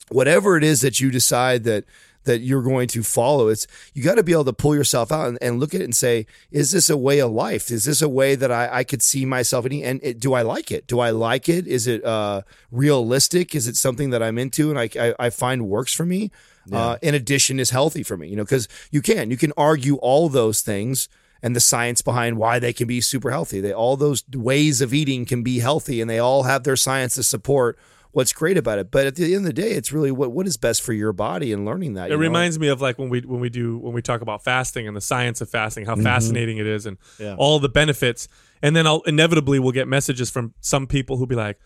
Whatever 0.10 0.58
it 0.58 0.63
is 0.63 0.82
that 0.82 0.99
you 0.99 1.12
decide 1.12 1.63
that 1.65 1.86
that 2.25 2.39
you're 2.41 2.62
going 2.62 2.88
to 2.88 3.01
follow, 3.01 3.47
it's 3.47 3.65
you 3.93 4.03
got 4.03 4.15
to 4.15 4.23
be 4.23 4.34
able 4.34 4.45
to 4.45 4.53
pull 4.53 4.75
yourself 4.75 5.12
out 5.12 5.27
and, 5.29 5.38
and 5.41 5.60
look 5.60 5.73
at 5.73 5.82
it 5.82 5.86
and 5.86 5.95
say, 5.95 6.25
is 6.51 6.71
this 6.71 6.89
a 6.89 6.97
way 6.97 7.19
of 7.19 7.32
life? 7.32 7.71
Is 7.71 7.86
this 7.86 8.01
a 8.01 8.10
way 8.10 8.36
that 8.36 8.51
I, 8.51 8.79
I 8.79 8.84
could 8.84 9.01
see 9.01 9.25
myself 9.25 9.65
eating? 9.65 9.84
And 9.84 9.99
it, 10.03 10.19
do 10.19 10.34
I 10.34 10.41
like 10.41 10.71
it? 10.71 10.86
Do 10.86 10.99
I 10.99 11.12
like 11.12 11.47
it? 11.47 11.65
Is 11.65 11.88
it 11.88 12.03
uh, 12.03 12.41
realistic? 12.71 13.55
Is 13.55 13.67
it 13.67 13.75
something 13.75 14.10
that 14.10 14.21
I'm 14.21 14.38
into 14.38 14.69
and 14.69 14.79
I 14.79 14.89
I, 14.99 15.13
I 15.19 15.29
find 15.29 15.67
works 15.67 15.93
for 15.93 16.05
me? 16.05 16.32
Uh, 16.77 16.97
in 17.01 17.15
addition, 17.15 17.60
is 17.60 17.69
healthy 17.69 18.03
for 18.03 18.17
me. 18.17 18.27
You 18.27 18.36
know, 18.36 18.43
because 18.43 18.67
you 18.91 19.01
can 19.01 19.32
you 19.32 19.38
can 19.38 19.53
argue 19.58 19.95
all 19.97 20.29
those 20.29 20.62
things 20.62 21.10
and 21.41 21.55
the 21.55 21.60
science 21.60 22.01
behind 22.01 22.38
why 22.38 22.60
they 22.60 22.73
can 22.73 22.88
be 22.88 23.01
super 23.01 23.32
healthy. 23.32 23.62
They 23.62 23.73
all 23.73 23.97
those 23.97 24.23
ways 24.34 24.82
of 24.82 24.93
eating 24.93 25.25
can 25.25 25.43
be 25.43 25.60
healthy, 25.60 26.01
and 26.01 26.10
they 26.10 26.19
all 26.19 26.43
have 26.43 26.63
their 26.63 26.75
science 26.75 27.15
to 27.15 27.23
support 27.23 27.77
what's 28.12 28.34
great 28.34 28.58
about 28.58 28.79
it. 28.79 28.91
But 28.91 29.05
at 29.05 29.15
the 29.15 29.25
end 29.36 29.36
of 29.36 29.43
the 29.43 29.53
day, 29.53 29.71
it's 29.71 29.91
really 29.91 30.12
what 30.12 30.32
what 30.32 30.47
is 30.47 30.58
best 30.58 30.82
for 30.82 30.93
your 30.93 31.13
body 31.13 31.53
and 31.53 31.65
learning 31.65 31.93
that. 31.93 32.08
It 32.08 32.12
you 32.12 32.17
know? 32.17 32.21
reminds 32.21 32.60
me 32.60 32.67
of 32.67 32.82
like 32.82 32.97
when 32.97 33.10
we 33.10 33.21
when 33.21 33.39
we 33.39 33.49
do 33.49 33.77
when 33.77 33.93
we 33.93 34.01
talk 34.01 34.21
about 34.21 34.43
fasting 34.43 34.88
and 34.88 34.95
the 34.95 35.01
science 35.01 35.41
of 35.41 35.49
fasting, 35.49 35.86
how 35.86 35.95
fascinating 35.95 36.58
it 36.58 36.67
is, 36.67 36.86
and 36.86 36.97
Yeah. 37.19 37.36
all 37.38 37.60
the 37.60 37.69
benefits. 37.69 38.27
And 38.62 38.75
then 38.75 38.86
I'll 38.86 39.01
inevitably 39.01 39.60
we'll 39.60 39.71
get 39.71 39.88
messages 39.88 40.29
from 40.29 40.53
some 40.60 40.86
people 40.88 41.15
who'll 41.17 41.27
be 41.27 41.36
like, 41.36 41.60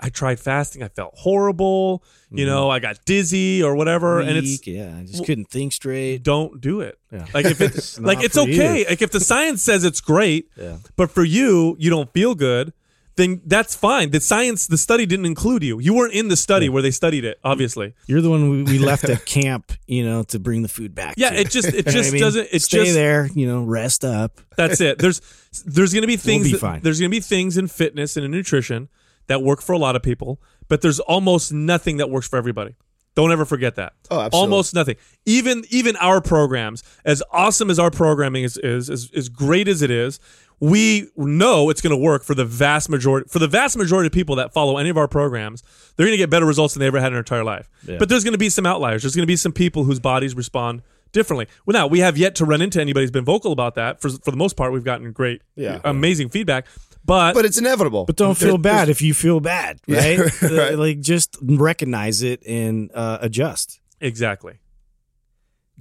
"I 0.00 0.08
tried 0.08 0.40
fasting, 0.40 0.82
I 0.82 0.88
felt 0.88 1.14
horrible. 1.16 2.02
You 2.30 2.44
mm-hmm. 2.44 2.54
know, 2.54 2.70
I 2.70 2.78
got 2.78 3.04
dizzy 3.04 3.62
or 3.62 3.74
whatever." 3.74 4.20
and 4.20 4.30
it's 4.30 4.46
Weak, 4.46 4.66
yeah, 4.66 4.96
I 4.98 5.04
just 5.04 5.24
couldn't 5.24 5.50
think 5.50 5.72
straight. 5.72 6.22
don't 6.22 6.60
do 6.60 6.80
it. 6.80 6.98
Yeah. 7.12 7.26
Like 7.34 7.46
if 7.46 7.60
it's 7.60 7.98
like 8.00 8.22
it's 8.22 8.36
okay. 8.36 8.80
you. 8.80 8.86
Like 8.88 9.02
if 9.02 9.10
the 9.10 9.20
science 9.20 9.62
says 9.62 9.84
it's 9.84 10.00
great, 10.00 10.50
Yeah. 10.56 10.78
but 10.96 11.10
for 11.10 11.24
you 11.24 11.76
you 11.78 11.90
don't 11.90 12.12
feel 12.12 12.34
good, 12.34 12.72
then 13.20 13.42
that's 13.44 13.74
fine. 13.74 14.10
The 14.10 14.20
science, 14.20 14.66
the 14.66 14.78
study 14.78 15.06
didn't 15.06 15.26
include 15.26 15.62
you. 15.62 15.78
You 15.78 15.94
weren't 15.94 16.14
in 16.14 16.28
the 16.28 16.36
study 16.36 16.68
where 16.68 16.82
they 16.82 16.90
studied 16.90 17.24
it. 17.24 17.38
Obviously, 17.44 17.94
You're 18.06 18.20
the 18.22 18.30
one 18.30 18.48
we, 18.48 18.62
we 18.62 18.78
left 18.78 19.04
at 19.08 19.26
camp, 19.26 19.72
you 19.86 20.04
know, 20.04 20.22
to 20.24 20.38
bring 20.38 20.62
the 20.62 20.68
food 20.68 20.94
back. 20.94 21.14
yeah. 21.16 21.30
to. 21.30 21.40
It 21.40 21.50
just 21.50 21.68
it 21.68 21.74
You 21.74 21.82
know 21.82 21.90
just 21.92 22.08
I 22.10 22.12
mean? 22.12 22.20
doesn't. 22.22 22.48
It 22.50 22.62
stay 22.62 22.84
just 22.84 22.94
there, 22.94 23.28
you 23.34 23.46
know, 23.46 23.62
rest 23.64 24.04
up. 24.04 24.40
That's 24.56 24.80
it. 24.80 24.98
There's 24.98 25.20
there's 25.64 25.92
to 25.92 26.06
be 26.06 26.16
things 26.16 26.50
be 26.50 26.56
that- 26.56 26.82
there's 26.82 27.00
going 27.00 27.10
to 27.10 27.16
be 27.16 27.20
things 27.20 27.56
in 27.56 27.66
fitness 27.66 28.16
and 28.16 28.24
in 28.24 28.30
nutrition 28.30 28.88
that 29.30 29.42
work 29.42 29.62
for 29.62 29.72
a 29.72 29.78
lot 29.78 29.96
of 29.96 30.02
people, 30.02 30.40
but 30.68 30.82
there's 30.82 31.00
almost 31.00 31.52
nothing 31.52 31.96
that 31.96 32.10
works 32.10 32.28
for 32.28 32.36
everybody. 32.36 32.74
Don't 33.14 33.32
ever 33.32 33.44
forget 33.44 33.74
that. 33.76 33.94
Oh, 34.10 34.20
absolutely. 34.20 34.38
Almost 34.38 34.74
nothing. 34.74 34.96
Even 35.24 35.64
even 35.70 35.96
our 35.96 36.20
programs, 36.20 36.82
as 37.04 37.22
awesome 37.32 37.70
as 37.70 37.78
our 37.78 37.90
programming 37.90 38.44
is 38.44 38.56
is 38.58 38.88
as, 38.90 39.10
as 39.16 39.28
great 39.28 39.66
as 39.68 39.82
it 39.82 39.90
is, 39.90 40.20
we 40.60 41.08
know 41.16 41.70
it's 41.70 41.80
going 41.80 41.90
to 41.90 41.96
work 41.96 42.22
for 42.22 42.34
the 42.34 42.44
vast 42.44 42.88
majority 42.88 43.28
for 43.28 43.38
the 43.38 43.48
vast 43.48 43.76
majority 43.76 44.06
of 44.06 44.12
people 44.12 44.36
that 44.36 44.52
follow 44.52 44.78
any 44.78 44.90
of 44.90 44.96
our 44.96 45.08
programs. 45.08 45.62
They're 45.96 46.06
going 46.06 46.12
to 46.14 46.18
get 46.24 46.30
better 46.30 46.46
results 46.46 46.74
than 46.74 46.80
they 46.80 46.86
ever 46.86 47.00
had 47.00 47.08
in 47.08 47.12
their 47.14 47.20
entire 47.20 47.44
life. 47.44 47.68
But 47.86 48.08
there's 48.08 48.22
going 48.24 48.32
to 48.34 48.38
be 48.38 48.48
some 48.50 48.66
outliers. 48.66 49.02
There's 49.02 49.16
going 49.16 49.24
to 49.24 49.32
be 49.34 49.36
some 49.36 49.52
people 49.52 49.84
whose 49.84 49.98
bodies 50.00 50.34
respond 50.36 50.82
differently. 51.12 51.48
Well, 51.66 51.72
now 51.72 51.88
we 51.88 51.98
have 52.00 52.16
yet 52.16 52.36
to 52.36 52.44
run 52.44 52.62
into 52.62 52.80
anybody 52.80 53.02
who's 53.04 53.10
been 53.10 53.24
vocal 53.24 53.50
about 53.50 53.74
that. 53.74 54.00
For 54.00 54.08
for 54.10 54.30
the 54.30 54.36
most 54.36 54.56
part, 54.56 54.72
we've 54.72 54.84
gotten 54.84 55.10
great, 55.12 55.42
Yeah. 55.56 55.80
amazing 55.84 56.28
feedback. 56.28 56.66
But, 57.10 57.34
but 57.34 57.44
it's 57.44 57.58
inevitable. 57.58 58.04
But 58.04 58.14
don't 58.16 58.36
feel 58.38 58.56
bad 58.56 58.88
if 58.88 59.02
you 59.02 59.14
feel 59.14 59.40
bad, 59.40 59.80
Yeah, 59.86 59.98
right? 59.98 60.18
Uh, 60.42 60.54
right. 60.56 60.78
Like 60.78 61.00
just 61.00 61.36
recognize 61.42 62.22
it 62.22 62.46
and 62.46 62.90
uh, 62.94 63.18
adjust. 63.20 63.80
exactly, 64.00 64.60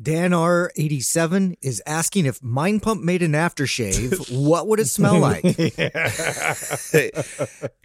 Dan 0.01 0.31
R87 0.31 1.55
is 1.61 1.83
asking 1.85 2.25
if 2.25 2.41
Mind 2.41 2.81
Pump 2.81 3.03
made 3.03 3.21
an 3.21 3.33
aftershave, 3.33 4.31
what 4.47 4.67
would 4.67 4.79
it 4.79 4.87
smell 4.87 5.19
like? 5.19 5.43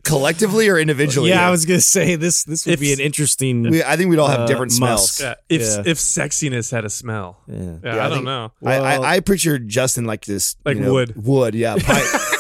Collectively 0.05 0.69
or 0.69 0.79
individually? 0.79 1.31
yeah, 1.31 1.47
I 1.47 1.51
was 1.51 1.67
gonna 1.67 1.81
say 1.81 2.15
this. 2.17 2.45
This 2.45 2.67
would 2.67 2.75
If- 2.75 2.81
be 2.81 2.93
an 2.93 3.01
interesting. 3.01 3.63
We, 3.69 3.83
I 3.83 3.97
think 3.97 4.11
we'd 4.11 4.19
all 4.19 4.29
have 4.29 4.41
Uh, 4.41 4.47
different 4.47 4.73
smells. 4.73 5.21
Yeah, 5.21 5.35
if 5.49 5.61
Yeah. 5.63 5.83
if 5.87 5.99
sexiness 5.99 6.71
had 6.71 6.85
a 6.85 6.91
smell. 6.91 7.41
Yeah. 7.49 7.57
Yeah, 7.59 7.79
Yeah, 7.85 7.97
I, 7.97 8.07
I 8.07 8.09
don't 8.09 8.25
know. 8.25 8.45
I, 8.63 8.65
Well- 8.81 8.85
I, 9.05 9.17
I 9.17 9.21
picture 9.21 9.59
Justin 9.59 10.05
like 10.05 10.25
this, 10.25 10.57
Like 10.65 10.77
you 10.77 10.83
know, 10.83 10.93
wood. 10.93 11.15
wood, 11.17 11.55
yeah, 11.55 11.77
pi- 11.77 12.31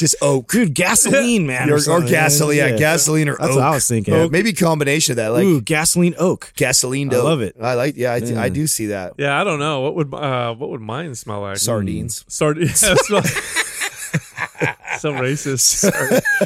just 0.00 0.16
oak, 0.20 0.50
Dude, 0.50 0.74
gasoline, 0.74 1.46
man, 1.46 1.70
or, 1.70 1.74
or 1.74 1.78
something. 1.78 2.10
gasoline, 2.10 2.56
yeah, 2.58 2.76
gasoline 2.76 3.28
or 3.28 3.36
That's 3.36 3.50
oak. 3.50 3.56
what 3.56 3.64
I 3.64 3.70
was 3.70 3.86
thinking. 3.86 4.12
Yeah, 4.14 4.26
maybe 4.28 4.50
a 4.50 4.52
combination 4.54 5.12
of 5.12 5.16
that, 5.16 5.28
like 5.28 5.44
Ooh, 5.44 5.60
gasoline 5.60 6.14
oak. 6.18 6.52
gasoline. 6.56 7.12
I 7.12 7.16
oak. 7.18 7.24
love 7.24 7.40
it. 7.42 7.54
I 7.60 7.74
like. 7.74 7.96
Yeah, 7.96 8.14
I, 8.14 8.16
Yeah. 8.16 8.40
I 8.42 8.48
do 8.48 8.66
see 8.66 8.86
that. 8.86 9.12
Yeah, 9.18 9.40
I 9.40 9.44
don't 9.44 9.58
know. 9.60 9.80
What 9.82 9.94
would 9.94 10.12
uh 10.14 10.54
what 10.54 10.70
would 10.70 10.80
mine 10.80 11.14
smell 11.14 11.42
like? 11.42 11.58
Sardines. 11.58 12.24
Sardines. 12.26 12.82
Yeah, 12.82 12.94
smell- 12.96 13.22
so 14.98 15.12
racist. 15.12 15.90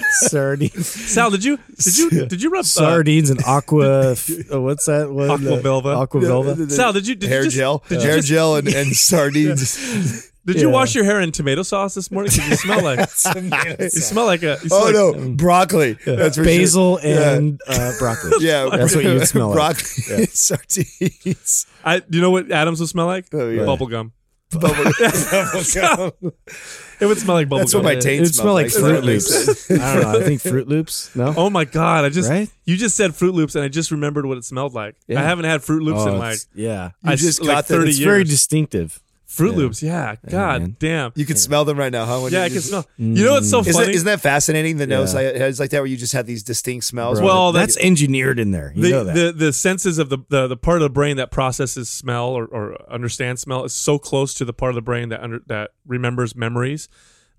Sardines. 0.29 0.87
Sal, 0.87 1.31
did 1.31 1.43
you 1.45 1.59
did 1.83 1.99
you 1.99 2.11
did 2.27 2.43
you 2.43 2.51
rub 2.51 2.61
uh, 2.61 2.65
Sardines 2.65 3.31
and 3.31 3.43
aqua. 3.45 4.13
uh, 4.13 4.61
what's 4.61 4.85
that? 4.87 5.09
What, 5.11 5.31
Aqua 5.31 5.59
Velva. 5.63 5.97
Aqua 5.97 6.21
Velva. 6.21 6.71
Sal, 6.71 6.93
did 6.93 7.07
you 7.07 7.15
did 7.15 7.29
hair 7.31 7.39
you 7.41 7.45
just, 7.47 7.57
gel, 7.57 7.83
Did 7.89 8.03
you, 8.03 8.07
hair 8.09 8.17
just- 8.17 8.29
gel, 8.29 8.57
and, 8.57 8.69
and 8.69 8.95
sardines. 8.95 10.31
Did 10.47 10.61
you 10.61 10.69
wash 10.71 10.95
your 10.95 11.05
hair 11.05 11.21
in 11.21 11.33
tomato 11.33 11.63
sauce 11.63 11.95
this 11.95 12.11
morning? 12.11 12.31
'Cause 12.31 12.49
you 12.49 12.57
smell 12.57 12.83
like 12.83 12.99
you 13.81 13.89
smell 14.01 14.27
like 14.27 14.43
a. 14.43 14.59
Smell 14.59 14.79
Oh 14.81 14.85
like, 14.85 14.95
no, 15.21 15.31
broccoli. 15.35 15.93
That's 16.05 16.37
for 16.37 16.45
Basil 16.45 16.99
Sure. 16.99 17.09
Yeah. 17.11 17.35
and 17.35 17.61
uh, 17.67 17.93
broccoli. 17.99 18.33
Yeah, 18.41 18.69
That's 18.71 18.95
what 18.95 19.05
you 19.05 19.15
would 19.15 19.27
smell 19.29 19.49
like. 19.49 19.57
broccoli, 19.57 20.27
sardines. 20.27 21.67
I, 21.85 22.01
do 22.01 22.19
you 22.19 22.21
know 22.21 22.31
what 22.31 22.51
Adams 22.51 22.81
would 22.81 22.89
smell 22.89 23.07
like? 23.07 23.27
Oh, 23.33 23.49
yeah. 23.49 23.65
Bubble 23.65 23.87
gum. 23.87 24.13
Bubble- 24.53 24.93
It 27.01 27.07
would 27.07 27.19
smell 27.19 27.35
like 27.37 27.49
bubble 27.49 27.59
That's 27.59 27.73
gum. 27.73 27.83
what 27.85 27.95
my 28.05 28.11
It 28.11 28.21
would 28.21 28.35
smell 28.35 28.55
like 28.55 28.71
smells 28.71 29.01
Froot 29.01 29.03
Loops. 29.05 29.71
I 29.71 29.95
don't 29.95 30.03
know. 30.03 30.19
I 30.21 30.23
think 30.23 30.41
Froot 30.43 30.67
Loops. 30.67 31.15
No. 31.17 31.35
Oh 31.37 31.51
my 31.51 31.65
god! 31.65 32.05
I 32.05 32.09
just 32.09 32.31
Right? 32.31 32.49
you 32.65 32.77
just 32.77 32.97
said 32.97 33.11
Froot 33.13 33.33
Loops, 33.35 33.55
and 33.57 33.65
I 33.65 33.69
just 33.69 33.91
remembered 33.91 34.27
what 34.27 34.39
it 34.39 34.45
smelled 34.45 34.75
like. 34.75 34.95
Yeah. 35.09 35.21
I 35.21 35.25
haven't 35.25 35.47
had 35.47 35.61
Froot 35.63 35.83
Loops 35.83 36.01
Oh, 36.03 36.13
in 36.13 36.19
like 36.19 36.35
it's- 36.35 36.47
yeah. 36.55 36.91
You 37.03 37.11
I 37.11 37.17
just 37.17 37.41
like 37.41 37.49
got 37.49 37.67
that. 37.67 37.75
thirty 37.75 37.91
It's 37.91 37.99
years. 37.99 38.07
Very 38.07 38.25
distinctive. 38.25 39.01
Fruit 39.27 39.53
Yeah. 39.53 39.57
Loops, 39.57 39.83
yeah. 39.83 40.15
God 40.29 40.61
man. 40.61 40.77
damn. 40.79 41.13
You 41.15 41.25
can 41.25 41.37
smell 41.37 41.65
them 41.65 41.79
right 41.79 41.91
now, 41.91 42.05
huh? 42.05 42.21
When 42.21 42.33
Yeah, 42.33 42.41
you 42.41 42.45
I 42.45 42.49
can 42.49 42.55
just- 42.57 42.69
smell. 42.69 42.87
You 42.99 43.25
know 43.25 43.33
what's 43.33 43.49
so 43.51 43.61
Isn't 43.61 43.73
funny? 43.73 43.87
that, 43.87 43.95
isn't 43.95 44.07
that 44.07 44.21
fascinating? 44.21 44.77
The 44.77 44.87
nose 44.87 45.15
Yeah. 45.15 45.21
like, 45.21 45.35
it's 45.37 45.59
like 45.61 45.71
that, 45.71 45.79
where 45.79 45.87
you 45.87 45.97
just 45.97 46.13
have 46.13 46.27
these 46.27 46.43
distinct 46.43 46.85
smells. 46.85 47.19
Bro, 47.19 47.27
Well, 47.27 47.53
that's 47.53 47.77
engineered 47.79 48.39
in 48.39 48.51
there. 48.51 48.73
You 48.77 48.83
the, 48.83 48.91
know 48.91 49.05
that. 49.05 49.15
the 49.15 49.33
the 49.33 49.53
senses 49.53 49.99
of 49.99 50.09
the, 50.11 50.19
the 50.29 50.47
the 50.47 50.57
part 50.57 50.77
of 50.77 50.83
the 50.83 50.91
brain 50.91 51.17
that 51.17 51.31
processes 51.31 51.89
smell 51.89 52.29
or, 52.29 52.45
or 52.45 52.77
understands 52.93 53.41
smell 53.41 53.65
is 53.65 53.73
so 53.73 53.99
close 53.99 54.35
to 54.35 54.45
the 54.45 54.53
part 54.53 54.71
of 54.71 54.75
the 54.77 54.83
brain 54.83 55.09
that 55.09 55.23
under 55.23 55.41
that 55.47 55.71
remembers 55.87 56.37
memories 56.37 56.89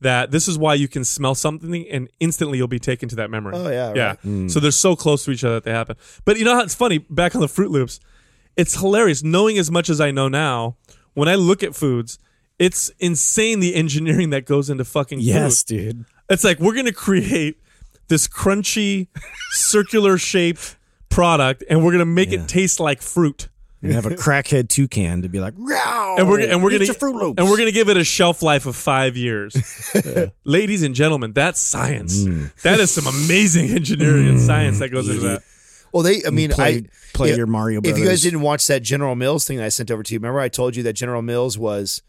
that 0.01 0.31
this 0.31 0.47
is 0.47 0.57
why 0.57 0.73
you 0.73 0.88
can 0.89 1.03
smell 1.05 1.33
something 1.36 1.88
and 1.89 2.09
instantly 2.19 2.57
you'll 2.57 2.67
be 2.67 2.79
taken 2.79 3.07
to 3.07 3.15
that 3.15 3.29
memory. 3.31 3.53
Oh, 3.55 3.69
yeah, 3.69 3.93
yeah. 3.95 4.07
right. 4.07 4.19
Hmm. 4.19 4.47
So 4.49 4.59
they're 4.59 4.71
so 4.71 4.95
close 4.95 5.23
to 5.25 5.31
each 5.31 5.43
other 5.43 5.55
that 5.55 5.63
they 5.63 5.71
happen. 5.71 5.95
But 6.25 6.38
you 6.38 6.43
know 6.43 6.53
how 6.55 6.61
it's 6.63 6.75
funny? 6.75 6.97
Back 6.97 7.33
on 7.36 7.41
the 7.41 7.47
Froot 7.47 7.69
Loops, 7.69 7.99
it's 8.57 8.75
hilarious 8.79 9.23
knowing 9.23 9.57
as 9.57 9.71
much 9.71 9.89
as 9.89 10.01
I 10.01 10.11
know 10.11 10.27
now. 10.27 10.75
When 11.16 11.28
I 11.28 11.36
look 11.36 11.63
at 11.63 11.76
foods, 11.76 12.20
it's 12.59 12.89
insane 12.99 13.59
the 13.59 13.74
engineering 13.76 14.30
that 14.30 14.45
goes 14.45 14.70
into 14.70 14.86
fucking 14.86 15.20
yes, 15.20 15.63
food. 15.63 15.68
dude. 15.78 16.05
It's 16.30 16.43
like 16.43 16.59
we're 16.59 16.76
gonna 16.76 16.91
create 16.93 17.57
this 18.07 18.28
crunchy, 18.28 19.07
circular 19.51 20.18
shaped 20.18 20.76
product, 21.09 21.63
and 21.70 21.84
we're 21.84 21.91
gonna 21.91 22.05
make 22.05 22.32
Yeah. 22.32 22.41
it 22.41 22.47
taste 22.47 22.80
like 22.80 23.01
fruit. 23.01 23.47
You 23.82 23.93
have 23.93 24.05
a 24.05 24.09
crackhead 24.16 24.70
toucan 24.70 25.22
to 25.22 25.30
be 25.30 25.39
like, 25.39 25.53
And 25.57 26.28
we're 26.30 26.39
and 26.41 26.63
we're 26.63 26.72
gonna 26.72 26.86
your 26.86 26.95
Froot 26.95 27.13
Loops. 27.13 27.39
and 27.39 27.49
we're 27.49 27.57
gonna 27.57 27.72
give 27.72 27.89
it 27.89 27.97
a 27.97 28.03
shelf 28.03 28.41
life 28.41 28.66
of 28.66 28.76
five 28.76 29.16
years. 29.18 29.55
Ladies 30.43 30.82
and 30.84 30.95
gentlemen, 30.95 31.34
that's 31.34 31.59
science. 31.59 32.24
Mm. 32.24 32.51
That 32.63 32.80
is 32.80 32.91
some 32.91 33.05
amazing 33.07 33.70
engineering 33.72 34.28
and 34.28 34.39
science 34.41 34.80
that 34.80 34.89
goes 34.89 35.07
into 35.09 35.22
that. 35.22 35.43
Well, 35.95 36.03
they. 36.03 36.23
I 36.27 36.29
mean, 36.29 36.51
play, 36.51 36.75
I 36.75 36.83
play 37.13 37.29
yeah, 37.29 37.37
your 37.37 37.47
Mario 37.47 37.79
Brothers. 37.79 37.97
If 37.97 38.03
you 38.03 38.09
guys 38.09 38.21
didn't 38.21 38.41
watch 38.41 38.67
that 38.67 38.81
General 38.83 39.15
Mills 39.15 39.45
thing 39.45 39.59
that 39.59 39.65
I 39.65 39.69
sent 39.69 39.89
over 39.89 40.03
to 40.03 40.13
you, 40.13 40.19
remember 40.19 40.41
I 40.41 40.49
told 40.49 40.75
you 40.75 40.83
that 40.83 40.91
General 40.91 41.21
Mills 41.21 41.57
was 41.57 42.01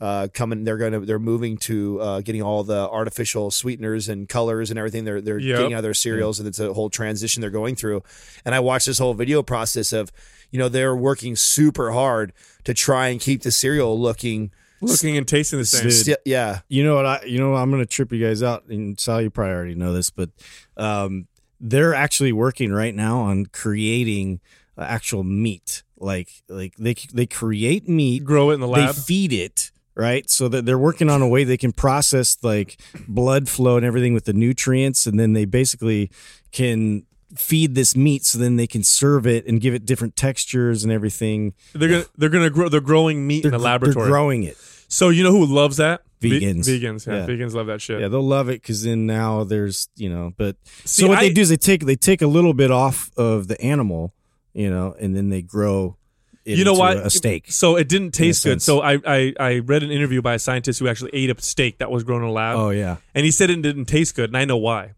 uh, 0.00 0.28
coming. 0.32 0.62
They're 0.62 0.76
gonna. 0.76 1.00
They're 1.00 1.18
moving 1.18 1.56
to 1.58 2.00
uh, 2.00 2.20
getting 2.20 2.40
all 2.40 2.62
the 2.62 2.88
artificial 2.88 3.50
sweeteners 3.50 4.08
and 4.08 4.28
colors 4.28 4.70
and 4.70 4.78
everything. 4.78 5.04
They're 5.04 5.20
they're 5.20 5.40
Yep. 5.40 5.58
getting 5.58 5.74
out 5.74 5.78
of 5.78 5.82
their 5.82 5.92
cereals, 5.92 6.38
and 6.38 6.46
it's 6.46 6.60
a 6.60 6.72
whole 6.72 6.88
transition 6.88 7.40
they're 7.40 7.50
going 7.50 7.74
through. 7.74 8.04
And 8.44 8.54
I 8.54 8.60
watched 8.60 8.86
this 8.86 9.00
whole 9.00 9.12
video 9.12 9.42
process 9.42 9.92
of, 9.92 10.12
you 10.52 10.60
know, 10.60 10.68
they're 10.68 10.94
working 10.94 11.34
super 11.34 11.90
hard 11.90 12.32
to 12.62 12.72
try 12.72 13.08
and 13.08 13.20
keep 13.20 13.42
the 13.42 13.50
cereal 13.50 14.00
looking. 14.00 14.52
Looking 14.80 15.16
and 15.16 15.26
tasting 15.26 15.58
the 15.58 15.64
same. 15.64 15.88
Dude. 15.88 16.16
yeah, 16.24 16.60
you 16.68 16.84
know 16.84 16.94
what 16.94 17.06
I 17.06 17.24
you 17.24 17.38
know 17.38 17.56
I'm 17.56 17.72
gonna 17.72 17.86
trip 17.86 18.12
you 18.12 18.24
guys 18.24 18.40
out 18.40 18.66
and 18.66 18.98
Sal 19.00 19.20
you 19.20 19.30
probably 19.30 19.52
already 19.52 19.74
know 19.76 19.92
this 19.92 20.10
but 20.10 20.30
um 20.76 21.28
they're 21.62 21.94
actually 21.94 22.32
working 22.32 22.72
right 22.72 22.94
now 22.94 23.20
on 23.20 23.46
creating 23.46 24.40
uh, 24.76 24.82
actual 24.82 25.22
meat 25.24 25.82
like 25.96 26.28
like 26.48 26.74
they 26.76 26.94
they 27.14 27.26
create 27.26 27.88
meat 27.88 28.24
Grow 28.24 28.50
it 28.50 28.54
in 28.54 28.60
the 28.60 28.66
they 28.66 28.86
lab. 28.86 28.94
feed 28.96 29.32
it 29.32 29.70
right 29.94 30.28
so 30.28 30.48
that 30.48 30.66
they're 30.66 30.78
working 30.78 31.08
on 31.08 31.22
a 31.22 31.28
way 31.28 31.44
they 31.44 31.56
can 31.56 31.70
process 31.72 32.36
like 32.42 32.80
blood 33.06 33.48
flow 33.48 33.76
and 33.76 33.86
everything 33.86 34.12
with 34.12 34.24
the 34.24 34.32
nutrients 34.32 35.06
and 35.06 35.20
then 35.20 35.34
they 35.34 35.44
basically 35.44 36.10
can 36.50 37.04
feed 37.36 37.74
this 37.74 37.94
meat 37.96 38.24
so 38.24 38.38
then 38.38 38.56
they 38.56 38.66
can 38.66 38.82
serve 38.82 39.26
it 39.26 39.46
and 39.46 39.60
give 39.60 39.72
it 39.74 39.86
different 39.86 40.16
textures 40.16 40.82
and 40.82 40.92
everything 40.92 41.54
They're 41.74 41.88
gonna 41.88 42.04
they're 42.18 42.28
gonna 42.28 42.50
grow. 42.50 42.68
They're 42.68 42.80
growing 42.80 43.26
meat 43.26 43.42
they're, 43.44 43.52
in 43.52 43.58
the 43.58 43.64
laboratory. 43.64 44.04
they're 44.04 44.10
growing 44.12 44.42
it 44.42 44.56
so 44.88 45.08
you 45.10 45.22
know 45.22 45.30
who 45.30 45.46
loves 45.46 45.76
that? 45.76 46.02
Ve- 46.22 46.40
Vegans. 46.40 46.66
vegans. 46.68 47.06
Yeah, 47.06 47.14
Yeah. 47.18 47.26
Vegans 47.26 47.52
love 47.54 47.66
that 47.66 47.80
shit. 47.82 48.00
Yeah, 48.00 48.08
they'll 48.08 48.22
love 48.26 48.48
it 48.48 48.62
because 48.62 48.82
then 48.84 49.06
now 49.06 49.44
there's 49.44 49.88
you 49.96 50.08
know, 50.08 50.32
but 50.36 50.56
See, 50.84 51.02
so 51.02 51.08
what 51.08 51.18
I- 51.18 51.28
they 51.28 51.32
do 51.34 51.40
is 51.42 51.48
they 51.48 51.56
take 51.56 51.84
they 51.86 51.96
take 51.96 52.22
a 52.22 52.26
little 52.26 52.54
bit 52.54 52.70
off 52.70 53.10
of 53.16 53.48
the 53.48 53.60
animal, 53.60 54.14
you 54.54 54.70
know, 54.70 54.94
and 54.98 55.14
then 55.16 55.28
they 55.28 55.42
grow. 55.42 55.96
It 56.44 56.58
you 56.58 56.64
know 56.64 56.72
what? 56.74 56.96
A 56.96 57.08
steak. 57.08 57.52
So 57.52 57.76
it 57.76 57.88
didn't 57.88 58.12
taste 58.12 58.42
good. 58.42 58.50
sense. 58.54 58.64
So 58.64 58.80
I, 58.80 58.98
I 59.06 59.32
I 59.38 59.58
read 59.60 59.84
an 59.84 59.92
interview 59.92 60.20
by 60.22 60.34
a 60.34 60.38
scientist 60.40 60.80
who 60.80 60.88
actually 60.88 61.10
ate 61.14 61.30
a 61.30 61.40
steak 61.40 61.78
that 61.78 61.88
was 61.90 62.02
grown 62.02 62.22
in 62.22 62.28
a 62.28 62.32
lab. 62.32 62.56
Oh 62.56 62.70
yeah, 62.70 62.96
And 63.14 63.24
he 63.24 63.30
said 63.30 63.48
it 63.50 63.62
didn't 63.62 63.84
taste 63.84 64.16
good, 64.16 64.30
and 64.30 64.36
I 64.36 64.44
know 64.44 64.56
why. 64.56 64.94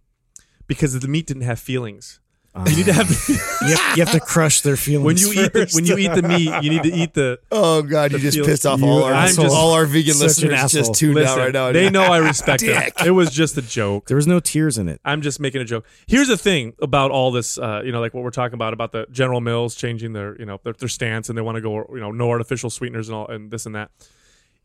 Because 0.66 0.98
the 0.98 1.06
meat 1.08 1.26
didn't 1.26 1.42
have 1.42 1.58
feelings. 1.60 2.20
You 2.66 2.76
need 2.76 2.86
to 2.86 2.92
have 2.92 3.10
you 3.28 3.76
have, 3.76 3.96
you 3.96 4.04
have 4.04 4.12
to 4.12 4.20
crush 4.20 4.60
their 4.60 4.76
feelings 4.76 5.04
when 5.04 5.16
you 5.16 5.42
eat 5.44 5.52
the, 5.52 5.68
when 5.74 5.84
you 5.84 5.98
eat 5.98 6.14
the 6.14 6.22
meat, 6.22 6.62
you 6.62 6.70
need 6.70 6.84
to 6.84 6.92
eat 6.92 7.14
the. 7.14 7.40
Oh 7.50 7.82
God, 7.82 8.12
you 8.12 8.18
just 8.18 8.36
feel- 8.36 8.46
pissed 8.46 8.64
off 8.64 8.80
you 8.80 8.86
all 8.86 9.02
our 9.02 9.12
asshole. 9.12 9.52
all 9.52 9.72
our 9.72 9.86
vegan 9.86 10.18
listeners. 10.18 10.70
Just 10.70 10.94
tuned 10.94 11.16
Listen, 11.16 11.40
out 11.40 11.42
right 11.42 11.52
now. 11.52 11.72
they 11.72 11.90
know 11.90 12.02
I 12.02 12.18
respect 12.18 12.62
it. 12.62 12.92
It 13.04 13.10
was 13.10 13.30
just 13.30 13.56
a 13.58 13.62
joke. 13.62 14.06
there 14.06 14.16
was 14.16 14.26
no 14.26 14.38
tears 14.38 14.78
in 14.78 14.88
it. 14.88 15.00
I'm 15.04 15.20
just 15.20 15.40
making 15.40 15.62
a 15.62 15.64
joke. 15.64 15.84
Here's 16.06 16.28
the 16.28 16.36
thing 16.36 16.74
about 16.80 17.10
all 17.10 17.32
this, 17.32 17.58
uh, 17.58 17.82
you 17.84 17.90
know, 17.92 18.00
like 18.00 18.14
what 18.14 18.22
we're 18.22 18.30
talking 18.30 18.54
about 18.54 18.72
about 18.72 18.92
the 18.92 19.06
General 19.10 19.40
Mills 19.40 19.74
changing 19.74 20.12
their, 20.12 20.38
you 20.38 20.46
know, 20.46 20.60
their, 20.62 20.74
their 20.74 20.88
stance 20.88 21.28
and 21.28 21.36
they 21.36 21.42
want 21.42 21.56
to 21.56 21.60
go, 21.60 21.86
you 21.92 22.00
know, 22.00 22.12
no 22.12 22.30
artificial 22.30 22.70
sweeteners 22.70 23.08
and 23.08 23.16
all 23.16 23.26
and 23.26 23.50
this 23.50 23.66
and 23.66 23.74
that. 23.74 23.90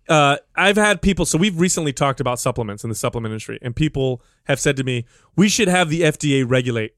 Uh, 0.07 0.37
I've 0.55 0.75
had 0.75 1.01
people. 1.03 1.25
So 1.25 1.37
we've 1.37 1.59
recently 1.59 1.93
talked 1.93 2.19
about 2.19 2.39
supplements 2.39 2.83
in 2.83 2.89
the 2.89 2.95
supplement 2.95 3.31
industry, 3.31 3.59
and 3.61 3.75
people 3.75 4.23
have 4.45 4.59
said 4.59 4.75
to 4.77 4.83
me, 4.83 5.05
we 5.35 5.47
should 5.47 5.67
have 5.67 5.89
the 5.89 6.01
FDA 6.01 6.43
regulate, 6.49 6.95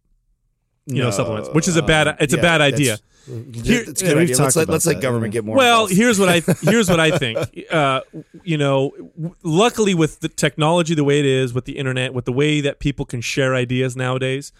you 0.95 1.01
know, 1.03 1.11
supplements, 1.11 1.49
which 1.49 1.67
is 1.67 1.75
a 1.77 1.81
bad. 1.81 2.17
It's 2.19 2.33
a 2.33 2.37
bad 2.37 2.61
idea. 2.61 2.97
Here- 3.25 3.85
That's 3.85 4.01
a 4.01 4.05
yeah, 4.05 4.13
good 4.13 4.17
idea. 4.23 4.37
Let's 4.37 4.55
let, 4.55 4.67
let's 4.67 4.85
let 4.87 4.99
government 4.99 5.31
get 5.31 5.45
more. 5.45 5.55
Well, 5.55 5.81
involved. 5.83 5.93
here's 5.93 6.19
what 6.19 6.29
I 6.29 6.39
here's 6.61 6.89
what 6.89 6.99
I 6.99 7.17
think. 7.17 7.37
Uh, 7.71 8.01
you 8.43 8.57
know, 8.57 8.91
w- 9.15 9.35
luckily 9.43 9.93
with 9.93 10.21
the 10.21 10.27
technology 10.27 10.95
the 10.95 11.03
way 11.03 11.19
it 11.19 11.25
is, 11.25 11.53
with 11.53 11.65
the 11.65 11.77
internet, 11.77 12.13
with 12.15 12.25
the 12.25 12.31
way 12.33 12.61
that 12.61 12.79
people 12.79 13.05
can 13.05 13.21
share 13.21 13.53
ideas 13.55 13.95
nowadays, 13.95 14.51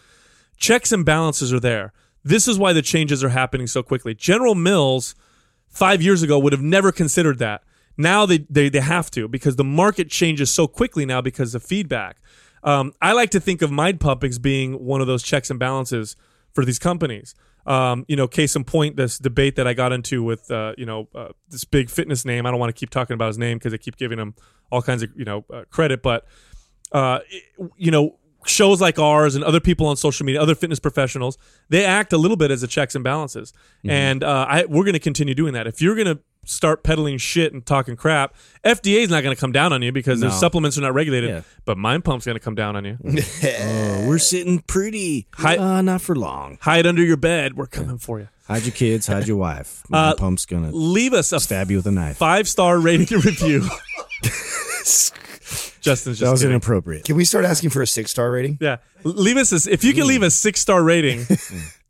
checks 0.57 0.91
and 0.91 1.03
balances 1.03 1.51
are 1.51 1.59
there. 1.59 1.91
This 2.23 2.47
is 2.47 2.59
why 2.59 2.71
the 2.71 2.83
changes 2.83 3.23
are 3.23 3.29
happening 3.29 3.65
so 3.65 3.81
quickly. 3.81 4.13
General 4.13 4.53
Mills 4.53 5.15
five 5.67 6.01
years 6.03 6.21
ago 6.21 6.37
would 6.37 6.53
have 6.53 6.61
never 6.61 6.91
considered 6.91 7.39
that. 7.39 7.63
Now 7.97 8.27
they 8.27 8.45
they, 8.49 8.69
they 8.69 8.79
have 8.81 9.09
to 9.11 9.27
because 9.27 9.55
the 9.55 9.63
market 9.63 10.09
changes 10.11 10.51
so 10.51 10.67
quickly 10.67 11.03
now 11.05 11.19
because 11.19 11.55
of 11.55 11.63
feedback. 11.63 12.17
Um, 12.63 12.93
I 13.01 13.13
like 13.13 13.31
to 13.31 13.39
think 13.39 13.61
of 13.61 13.71
Mind 13.71 13.99
Pump 13.99 14.23
as 14.23 14.39
being 14.39 14.73
one 14.73 15.01
of 15.01 15.07
those 15.07 15.23
checks 15.23 15.49
and 15.49 15.59
balances 15.59 16.15
for 16.53 16.63
these 16.65 16.79
companies. 16.79 17.33
Um, 17.65 18.05
you 18.07 18.15
know, 18.15 18.27
case 18.27 18.55
in 18.55 18.63
point, 18.63 18.95
this 18.95 19.17
debate 19.19 19.55
that 19.57 19.67
I 19.67 19.73
got 19.73 19.91
into 19.93 20.23
with, 20.23 20.49
uh, 20.49 20.73
you 20.77 20.85
know, 20.85 21.07
uh, 21.13 21.29
this 21.49 21.63
big 21.63 21.89
fitness 21.89 22.25
name. 22.25 22.45
I 22.45 22.51
don't 22.51 22.59
want 22.59 22.75
to 22.75 22.79
keep 22.79 22.89
talking 22.89 23.13
about 23.13 23.27
his 23.27 23.37
name 23.37 23.57
because 23.59 23.73
I 23.73 23.77
keep 23.77 23.97
giving 23.97 24.17
him 24.17 24.33
all 24.71 24.81
kinds 24.81 25.03
of, 25.03 25.11
you 25.15 25.25
know, 25.25 25.45
uh, 25.53 25.63
credit. 25.69 26.01
But, 26.01 26.25
uh, 26.91 27.19
it- 27.29 27.43
you 27.77 27.91
know, 27.91 28.17
shows 28.47 28.81
like 28.81 28.97
ours 28.97 29.35
and 29.35 29.43
other 29.43 29.59
people 29.59 29.85
on 29.85 29.95
social 29.95 30.25
media, 30.25 30.41
other 30.41 30.55
fitness 30.55 30.79
professionals, 30.79 31.37
they 31.69 31.85
act 31.85 32.11
a 32.13 32.17
little 32.17 32.37
bit 32.37 32.49
as 32.49 32.63
a 32.63 32.67
checks 32.67 32.95
and 32.95 33.03
balances. 33.03 33.53
And 33.87 34.23
uh, 34.23 34.45
I, 34.49 34.65
we're 34.65 34.83
going 34.83 34.93
to 34.93 34.99
continue 34.99 35.35
doing 35.35 35.53
that. 35.53 35.67
If 35.67 35.79
you're 35.79 35.93
going 35.95 36.07
to 36.07 36.19
start 36.45 36.83
peddling 36.83 37.17
shit 37.17 37.53
and 37.53 37.65
talking 37.65 37.95
crap, 37.95 38.33
FDA 38.63 38.97
is 39.03 39.09
not 39.09 39.21
going 39.23 39.35
to 39.35 39.39
come 39.39 39.51
down 39.51 39.71
on 39.73 39.81
you 39.81 39.91
because 39.91 40.19
their 40.19 40.29
No. 40.29 40.35
supplements 40.35 40.77
are 40.77 40.81
not 40.81 40.93
regulated. 40.93 41.29
Yeah. 41.29 41.41
But 41.65 41.77
Mind 41.77 42.03
Pump's 42.03 42.25
going 42.25 42.35
to 42.35 42.39
come 42.43 42.55
down 42.55 42.75
on 42.75 42.85
you. 42.85 42.97
Oh, 43.43 44.05
we're 44.07 44.17
sitting 44.17 44.59
pretty. 44.59 45.27
Hi- 45.35 45.57
uh, 45.57 45.81
not 45.81 46.01
for 46.01 46.15
long. 46.15 46.57
Hide 46.61 46.85
under 46.87 47.03
your 47.03 47.17
bed. 47.17 47.55
We're 47.55 47.67
coming 47.67 47.97
for 47.97 48.19
you. 48.19 48.27
Hide 48.47 48.63
your 48.63 48.73
kids, 48.73 49.07
hide 49.07 49.27
your 49.27 49.37
wife. 49.37 49.83
My 49.89 49.99
Uh, 50.09 50.15
pump's 50.15 50.45
gonna 50.45 50.71
Leave 50.71 51.13
us 51.13 51.31
a 51.31 51.39
stab 51.39 51.69
you 51.71 51.77
with 51.77 51.87
a 51.87 51.91
knife. 51.91 52.17
five 52.17 52.47
star 52.49 52.79
rating 52.79 53.07
and 53.13 53.23
review. 53.23 53.61
Justin's 55.81 56.19
just 56.19 56.21
That 56.21 56.31
was 56.31 56.41
kidding. 56.41 56.51
inappropriate. 56.53 57.05
Can 57.05 57.15
we 57.15 57.25
start 57.25 57.45
asking 57.45 57.69
for 57.71 57.81
a 57.81 57.87
six 57.87 58.11
star 58.11 58.29
rating? 58.31 58.57
Yeah, 58.61 58.77
leave 59.03 59.37
us 59.37 59.51
a, 59.67 59.71
if 59.71 59.83
you 59.83 59.93
can 59.93 60.05
leave 60.07 60.21
a 60.23 60.29
six 60.29 60.59
star 60.59 60.83
rating, 60.83 61.25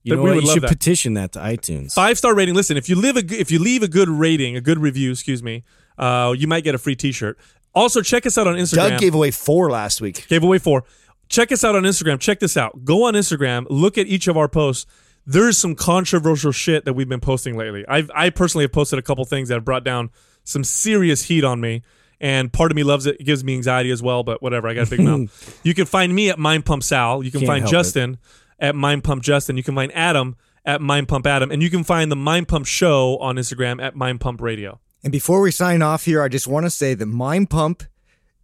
You 0.03 0.11
That 0.11 0.15
know 0.17 0.23
we 0.23 0.29
what? 0.29 0.35
would 0.35 0.43
You 0.43 0.47
love 0.47 0.53
should 0.55 0.63
that. 0.63 0.69
petition 0.69 1.13
that 1.13 1.31
to 1.33 1.39
iTunes. 1.39 1.93
five 1.93 2.17
star 2.17 2.33
rating. 2.33 2.55
Listen, 2.55 2.75
if 2.77 2.89
you 2.89 2.95
leave 2.95 3.17
a 3.17 3.21
g- 3.21 3.35
if 3.37 3.51
you 3.51 3.59
leave 3.59 3.83
a 3.83 3.87
good 3.87 4.09
rating, 4.09 4.55
a 4.55 4.61
good 4.61 4.79
review, 4.79 5.11
excuse 5.11 5.43
me, 5.43 5.63
uh, 5.97 6.33
you 6.37 6.47
might 6.47 6.63
get 6.63 6.73
a 6.73 6.77
free 6.79 6.95
T-shirt. 6.95 7.37
Also, 7.73 8.01
check 8.01 8.25
us 8.25 8.37
out 8.37 8.47
on 8.47 8.55
Instagram. 8.55 8.89
Doug 8.89 8.99
gave 8.99 9.13
away 9.15 9.31
four 9.31 9.69
last 9.69 10.01
week. 10.01 10.27
Gave 10.27 10.43
away 10.43 10.57
four. 10.57 10.83
Check 11.29 11.51
us 11.51 11.63
out 11.63 11.75
on 11.75 11.83
Instagram. 11.83 12.19
Check 12.19 12.39
this 12.39 12.57
out. 12.57 12.83
Go 12.83 13.03
on 13.05 13.13
Instagram. 13.13 13.65
Look 13.69 13.97
at 13.97 14.07
each 14.07 14.27
of 14.27 14.35
our 14.35 14.49
posts. 14.49 14.85
There's 15.25 15.57
some 15.57 15.75
controversial 15.75 16.51
shit 16.51 16.83
that 16.85 16.93
we've 16.93 17.07
been 17.07 17.19
posting 17.21 17.55
lately. 17.55 17.85
I've 17.87 18.09
I 18.15 18.31
personally 18.31 18.63
have 18.65 18.73
posted 18.73 18.97
a 18.99 19.01
couple 19.03 19.23
things 19.25 19.47
that 19.49 19.53
have 19.55 19.65
brought 19.65 19.83
down 19.83 20.09
some 20.43 20.63
serious 20.63 21.23
heat 21.25 21.43
on 21.43 21.61
me. 21.61 21.83
And 22.19 22.51
part 22.53 22.71
of 22.71 22.75
me 22.75 22.83
loves 22.83 23.07
it. 23.07 23.17
It 23.19 23.23
gives 23.23 23.43
me 23.43 23.55
anxiety 23.55 23.89
as 23.89 24.03
well, 24.03 24.21
but 24.23 24.43
whatever. 24.43 24.67
I 24.67 24.73
got 24.75 24.87
a 24.87 24.89
big 24.89 24.99
mouth. 24.99 25.59
You 25.63 25.73
can 25.73 25.85
find 25.85 26.13
me 26.13 26.29
at 26.29 26.37
Mind 26.37 26.65
Pump 26.65 26.83
Sal. 26.83 27.23
You 27.23 27.31
can 27.31 27.39
Can't 27.41 27.47
find 27.47 27.61
help 27.61 27.71
Justin 27.71 28.17
at 28.61 28.75
Mind 28.75 29.03
Pump 29.03 29.23
Justin. 29.23 29.57
You 29.57 29.63
can 29.63 29.75
find 29.75 29.91
Adam 29.93 30.37
at 30.63 30.79
Mind 30.79 31.09
Pump 31.09 31.27
Adam. 31.27 31.51
And 31.51 31.61
you 31.61 31.69
can 31.69 31.83
find 31.83 32.09
the 32.09 32.15
Mind 32.15 32.47
Pump 32.47 32.65
Show 32.65 33.17
on 33.17 33.35
Instagram 33.35 33.81
at 33.83 33.95
Mind 33.95 34.21
Pump 34.21 34.39
Radio. 34.39 34.79
And 35.03 35.11
before 35.11 35.41
we 35.41 35.51
sign 35.51 35.81
off 35.81 36.05
here, 36.05 36.21
I 36.21 36.29
just 36.29 36.47
want 36.47 36.65
to 36.65 36.69
say 36.69 36.93
that 36.93 37.05
Mind 37.07 37.49
Pump 37.49 37.83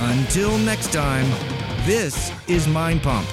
Until 0.00 0.58
next 0.58 0.92
time, 0.92 1.26
this 1.86 2.32
is 2.48 2.66
Mind 2.68 3.02
Pump. 3.02 3.26